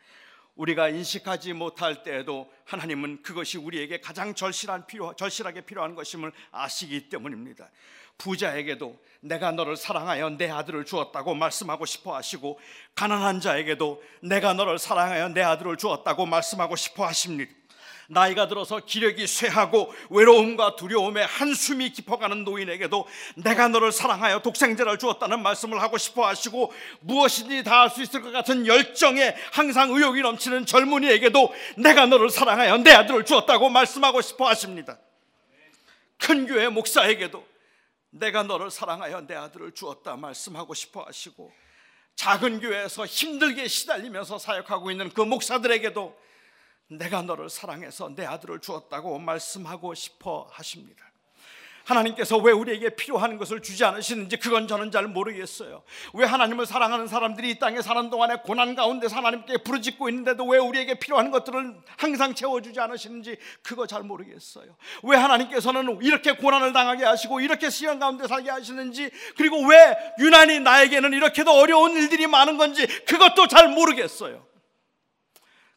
우리가 0.57 0.89
인식하지 0.89 1.55
못할 1.55 2.03
때에도 2.03 2.51
하나님은 2.65 3.23
그것이 3.23 3.59
우리에게 3.59 4.01
가장 4.01 4.35
절실한 4.35 4.87
필요, 4.87 5.15
절실하게 5.17 5.63
필요한 5.63 5.95
것임을 5.95 6.33
아시기 6.51 7.09
때문입니다. 7.09 7.71
부자에게도 8.19 9.03
내가 9.21 9.51
너를 9.53 9.77
사랑하여 9.77 10.31
내 10.31 10.51
아들을 10.51 10.85
주었다고 10.85 11.35
말씀하고 11.35 11.87
싶어 11.87 12.15
하시고 12.15 12.61
가난한 12.95 13.41
자에게도 13.41 14.03
내가 14.23 14.53
너를 14.53 14.79
사랑하여 14.79 15.29
내 15.31 15.43
아들을 15.43 15.77
주었다고 15.77 16.27
말씀하고 16.27 16.77
싶어 16.77 17.07
하십니다. 17.07 17.53
나이가 18.09 18.49
들어서 18.49 18.81
기력이 18.81 19.27
쇠하고 19.27 19.93
외로움과 20.11 20.77
두려움에 20.77 21.23
한숨이 21.23 21.91
깊어가는 21.91 22.45
노인에게도 22.45 23.07
내가 23.37 23.69
너를 23.69 23.93
사랑하여 23.93 24.41
독생자를 24.41 24.99
주었다는 24.99 25.43
말씀을 25.43 25.81
하고 25.81 25.99
싶어 25.99 26.27
하시고 26.27 26.73
무엇이든지 27.01 27.65
다 27.65 27.83
할 27.83 27.91
수 27.91 28.03
있을 28.03 28.23
것 28.23 28.31
같은 28.31 28.67
열정에 28.67 29.35
항상 29.53 29.91
의욕이 29.91 30.23
넘치는 30.23 30.67
젊은이에게도 30.67 31.53
내가 31.77 32.07
너를 32.07 32.31
사랑하여 32.31 32.79
내 32.79 32.93
아들을 32.93 33.25
주었다고 33.25 33.69
말씀하고 33.69 34.21
싶어 34.21 34.49
하십니다. 34.49 34.99
큰 36.19 36.47
교회 36.47 36.69
목사에게도 36.69 37.45
내가 38.11 38.43
너를 38.43 38.71
사랑하여 38.71 39.27
내 39.27 39.35
아들을 39.35 39.73
주었다 39.73 40.17
말씀하고 40.17 40.75
싶어 40.75 41.03
하시고 41.03 41.53
작은 42.15 42.61
교회에서 42.61 43.07
힘들게 43.07 43.67
시달리면서 43.69 44.39
사역하고 44.39 44.91
있는 44.91 45.11
그 45.11 45.23
목사들에게도 45.23 46.17
내가 46.99 47.23
너를 47.23 47.49
사랑해서 47.51 48.15
내 48.15 48.25
아들을 48.25 48.61
주었다고 48.61 49.19
말씀하고 49.19 49.95
싶어 49.95 50.49
하십니다. 50.51 51.13
하나님께서 51.85 52.39
왜 52.39 52.53
우리에게 52.53 52.91
필요한 52.91 53.39
것을 53.39 53.61
주지 53.61 53.85
않으시는지 53.85 54.37
그건 54.37 54.69
저는 54.69 54.91
잘 54.91 55.07
모르겠어요. 55.07 55.83
왜 56.15 56.25
하나님을 56.25 56.67
사랑하는 56.67 57.07
사람들이 57.07 57.51
이 57.51 57.59
땅에 57.59 57.83
사는 57.83 58.11
동안에 58.11 58.37
고난 58.45 58.75
가운데 58.75 59.09
하나님께 59.09 59.59
부르짖고 59.65 60.09
있는데도 60.09 60.47
왜 60.47 60.59
우리에게 60.59 60.99
필요한 60.99 61.31
것들을 61.31 61.81
항상 61.97 62.35
채워주지 62.35 62.79
않으시는지 62.79 63.37
그거 63.63 63.87
잘 63.87 64.03
모르겠어요. 64.03 64.77
왜 65.03 65.17
하나님께서는 65.17 65.99
이렇게 66.03 66.33
고난을 66.33 66.73
당하게 66.73 67.05
하시고 67.05 67.41
이렇게 67.41 67.71
시간 67.71 67.99
가운데 67.99 68.27
살게 68.27 68.51
하시는지 68.51 69.11
그리고 69.37 69.67
왜 69.67 69.97
유난히 70.19 70.61
나에게는 70.61 71.13
이렇게도 71.13 71.51
어려운 71.51 71.93
일들이 71.97 72.27
많은 72.27 72.59
건지 72.59 72.87
그것도 73.07 73.49
잘 73.49 73.69
모르겠어요. 73.69 74.52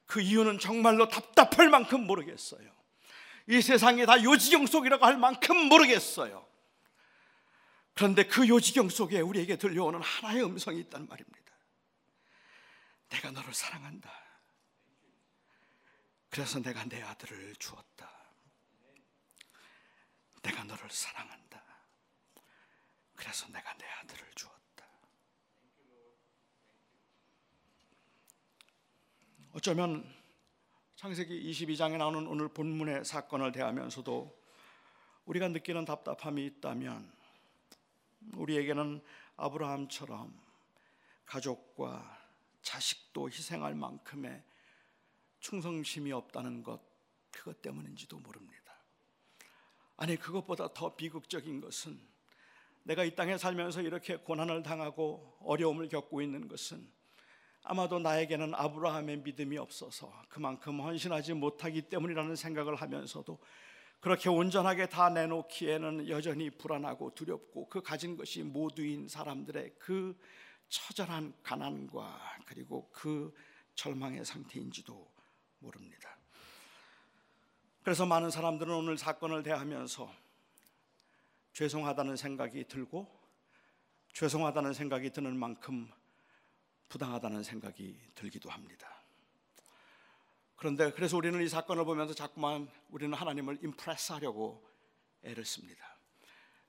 그 0.05 0.21
이유는 0.21 0.59
정말로 0.59 1.07
답답할 1.07 1.69
만큼 1.69 2.05
모르겠어요. 2.05 2.75
이 3.47 3.61
세상이 3.61 4.05
다 4.05 4.21
요지경 4.23 4.65
속이라고 4.67 5.05
할 5.05 5.17
만큼 5.17 5.57
모르겠어요. 5.67 6.45
그런데 7.93 8.23
그 8.23 8.47
요지경 8.47 8.89
속에 8.89 9.21
우리에게 9.21 9.57
들려오는 9.57 10.01
하나의 10.01 10.43
음성이 10.43 10.81
있단 10.81 11.07
말입니다. 11.07 11.45
내가 13.09 13.31
너를 13.31 13.53
사랑한다. 13.53 14.11
그래서 16.29 16.59
내가 16.59 16.83
내 16.85 17.01
아들을 17.01 17.55
주었다. 17.59 18.11
내가 20.41 20.63
너를 20.65 20.89
사랑한다. 20.89 21.63
그래서 23.15 23.47
내가 23.47 23.73
내 23.77 23.85
아들을 23.85 24.31
주었다. 24.35 24.54
어쩌면 29.55 30.03
창세기 30.97 31.49
22장에 31.49 31.95
나오는 31.95 32.27
오늘 32.27 32.49
본문의 32.49 33.05
사건을 33.05 33.53
대하면서도 33.53 34.37
우리가 35.23 35.47
느끼는 35.47 35.85
답답함이 35.85 36.45
있다면 36.45 37.09
우리에게는 38.33 39.01
아브라함처럼 39.37 40.37
가족과 41.25 42.19
자식도 42.63 43.29
희생할 43.29 43.75
만큼의 43.75 44.43
충성심이 45.39 46.11
없다는 46.11 46.61
것 46.61 46.81
그것 47.31 47.61
때문인지도 47.61 48.19
모릅니다. 48.19 48.75
아니 49.95 50.17
그것보다 50.17 50.73
더 50.73 50.97
비극적인 50.97 51.61
것은 51.61 51.97
내가 52.83 53.05
이 53.05 53.15
땅에 53.15 53.37
살면서 53.37 53.83
이렇게 53.83 54.17
고난을 54.17 54.63
당하고 54.63 55.37
어려움을 55.39 55.87
겪고 55.87 56.21
있는 56.21 56.49
것은 56.49 57.04
아마도 57.67 57.97
나에게는 57.97 58.53
아브라함의 58.53 59.17
믿음이 59.21 59.57
없어서 59.57 60.13
그만큼 60.29 60.79
헌신하지 60.79 61.33
못하기 61.33 61.83
때문이라는 61.83 62.35
생각을 62.35 62.75
하면서도 62.75 63.39
그렇게 63.99 64.29
온전하게 64.29 64.87
다 64.87 65.09
내놓기에는 65.09 66.07
여전히 66.07 66.51
불안하고 66.51 67.15
두렵고 67.15 67.67
그 67.67 67.81
가진 67.81 68.17
것이 68.17 68.43
모두인 68.43 69.07
사람들의 69.07 69.77
그 69.79 70.15
처절한 70.69 71.33
가난과 71.41 72.19
그리고 72.45 72.87
그 72.91 73.33
절망의 73.73 74.25
상태인지도 74.25 75.11
모릅니다. 75.57 76.15
그래서 77.81 78.05
많은 78.05 78.29
사람들은 78.29 78.75
오늘 78.75 78.95
사건을 78.95 79.41
대하면서 79.41 80.13
죄송하다는 81.53 82.15
생각이 82.15 82.65
들고 82.67 83.09
죄송하다는 84.13 84.73
생각이 84.73 85.09
드는 85.09 85.35
만큼 85.35 85.89
부당하다는 86.89 87.43
생각이 87.43 87.99
들기도 88.15 88.49
합니다. 88.49 88.87
그런데 90.55 90.91
그래서 90.91 91.17
우리는 91.17 91.41
이 91.41 91.49
사건을 91.49 91.85
보면서 91.85 92.13
자꾸만 92.13 92.69
우리는 92.89 93.13
하나님을 93.13 93.59
임프레스 93.63 94.13
하려고 94.13 94.65
애를 95.23 95.43
씁니다. 95.43 95.97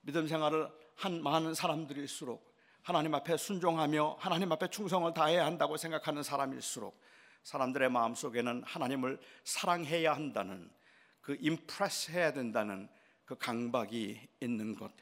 믿음 0.00 0.26
생활을 0.26 0.70
한 0.96 1.22
많은 1.22 1.54
사람들일수록 1.54 2.54
하나님 2.82 3.14
앞에 3.14 3.36
순종하며 3.36 4.16
하나님 4.18 4.52
앞에 4.52 4.68
충성을 4.68 5.12
다해야 5.12 5.44
한다고 5.44 5.76
생각하는 5.76 6.22
사람일수록 6.22 7.00
사람들의 7.42 7.90
마음 7.90 8.14
속에는 8.14 8.62
하나님을 8.64 9.20
사랑해야 9.44 10.14
한다는 10.14 10.70
그 11.20 11.36
임프레스 11.40 12.12
해야 12.12 12.32
된다는 12.32 12.88
그 13.24 13.36
강박이 13.36 14.20
있는 14.40 14.74
것 14.74 14.92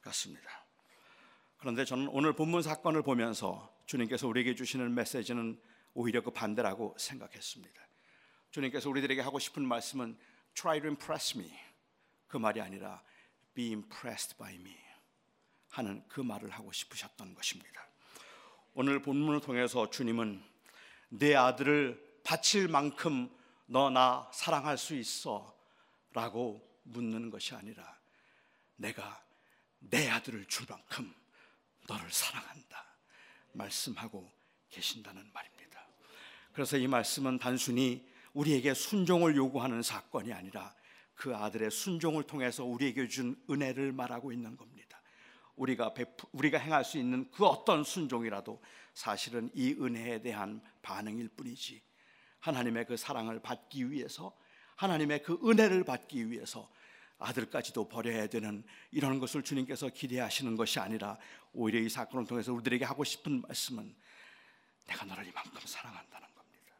같습니다. 0.00 0.48
그런데 1.58 1.84
저는 1.84 2.08
오늘 2.08 2.32
본문 2.34 2.62
사건을 2.62 3.02
보면서 3.02 3.75
주님께서 3.86 4.28
우리에게 4.28 4.54
주시는 4.54 4.94
메시지는 4.94 5.60
오히려 5.94 6.22
그 6.22 6.30
반대라고 6.30 6.96
생각했습니다. 6.98 7.80
주님께서 8.50 8.90
우리들에게 8.90 9.20
하고 9.20 9.38
싶은 9.38 9.66
말씀은 9.66 10.18
try 10.54 10.80
to 10.80 10.88
impress 10.88 11.38
me 11.38 11.50
그 12.26 12.36
말이 12.36 12.60
아니라 12.60 13.02
be 13.54 13.68
impressed 13.68 14.36
by 14.36 14.54
me 14.54 14.76
하는 15.70 16.02
그 16.08 16.20
말을 16.20 16.50
하고 16.50 16.72
싶으셨던 16.72 17.34
것입니다. 17.34 17.86
오늘 18.74 19.00
본문을 19.00 19.40
통해서 19.40 19.88
주님은 19.90 20.42
내 21.08 21.34
아들을 21.34 22.20
바칠 22.24 22.68
만큼 22.68 23.30
너 23.66 23.90
나 23.90 24.30
사랑할 24.32 24.78
수 24.78 24.94
있어 24.94 25.54
라고 26.12 26.62
묻는 26.84 27.30
것이 27.30 27.54
아니라 27.54 27.98
내가 28.76 29.22
내 29.78 30.08
아들을 30.08 30.46
줄 30.46 30.66
만큼 30.68 31.14
너를 31.88 32.10
사랑한다 32.10 32.85
말씀하고 33.56 34.30
계신다는 34.70 35.30
말입니다. 35.32 35.86
그래서 36.52 36.76
이 36.76 36.86
말씀은 36.86 37.38
단순히 37.38 38.06
우리에게 38.32 38.74
순종을 38.74 39.36
요구하는 39.36 39.82
사건이 39.82 40.32
아니라 40.32 40.74
그 41.14 41.34
아들의 41.34 41.70
순종을 41.70 42.24
통해서 42.24 42.64
우리에게 42.64 43.08
준 43.08 43.36
은혜를 43.48 43.92
말하고 43.92 44.32
있는 44.32 44.56
겁니다. 44.56 45.00
우리가 45.56 45.94
베푸, 45.94 46.28
우리가 46.32 46.58
행할 46.58 46.84
수 46.84 46.98
있는 46.98 47.30
그 47.30 47.46
어떤 47.46 47.82
순종이라도 47.82 48.62
사실은 48.92 49.50
이 49.54 49.72
은혜에 49.72 50.20
대한 50.20 50.60
반응일 50.82 51.28
뿐이지 51.30 51.82
하나님의 52.40 52.86
그 52.86 52.96
사랑을 52.96 53.40
받기 53.40 53.90
위해서 53.90 54.36
하나님의 54.76 55.22
그 55.22 55.38
은혜를 55.42 55.84
받기 55.84 56.30
위해서 56.30 56.70
아들까지도 57.18 57.88
버려야 57.88 58.26
되는 58.26 58.64
이런 58.90 59.18
것을 59.18 59.42
주님께서 59.42 59.88
기대하시는 59.88 60.56
것이 60.56 60.78
아니라 60.78 61.18
오히려 61.52 61.80
이 61.80 61.88
사건을 61.88 62.26
통해서 62.26 62.52
우리들에게 62.52 62.84
하고 62.84 63.04
싶은 63.04 63.42
말씀은 63.42 63.94
내가 64.86 65.04
너를 65.04 65.26
이만큼 65.26 65.60
사랑한다는 65.64 66.28
겁니다. 66.34 66.72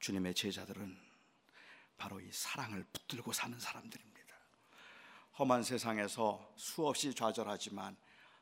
주님의 0.00 0.34
제자들은 0.34 0.96
바로 1.96 2.20
이 2.20 2.28
사랑을 2.32 2.84
붙들고 2.92 3.32
사는 3.32 3.58
사람들입니다. 3.58 4.12
험한 5.38 5.62
세상에서 5.62 6.52
수없이 6.56 7.14
좌절하지만 7.14 7.96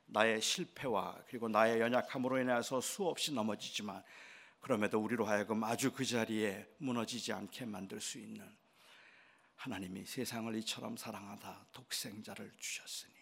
나의 0.06 0.40
실패와 0.40 1.22
그리고 1.28 1.48
나의 1.48 1.80
연약함으로 1.80 2.40
인해서 2.40 2.80
수없이 2.80 3.32
넘어지지만 3.32 4.02
그럼에도 4.60 4.98
우리로 4.98 5.24
하여금 5.24 5.62
아주 5.64 5.92
그 5.92 6.04
자리에 6.04 6.66
무너지지 6.78 7.32
않게 7.32 7.64
만들 7.66 8.00
수 8.00 8.18
있는 8.18 8.59
하나님이 9.60 10.06
세상을 10.06 10.54
이처럼 10.60 10.96
사랑하다 10.96 11.66
독생자를 11.72 12.50
주셨으니 12.56 13.12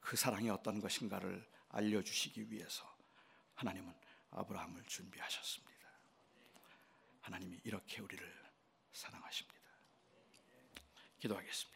그 0.00 0.16
사랑이 0.16 0.50
어떤 0.50 0.80
것인가를 0.80 1.48
알려주시기 1.68 2.50
위해서 2.50 2.84
하나님은 3.54 3.94
아브라함을 4.32 4.82
준비하셨습니다. 4.86 5.72
하나님이 7.20 7.60
이렇게 7.62 8.00
우리를 8.00 8.52
사랑하십니다. 8.90 9.60
기도하겠습니다. 11.20 11.75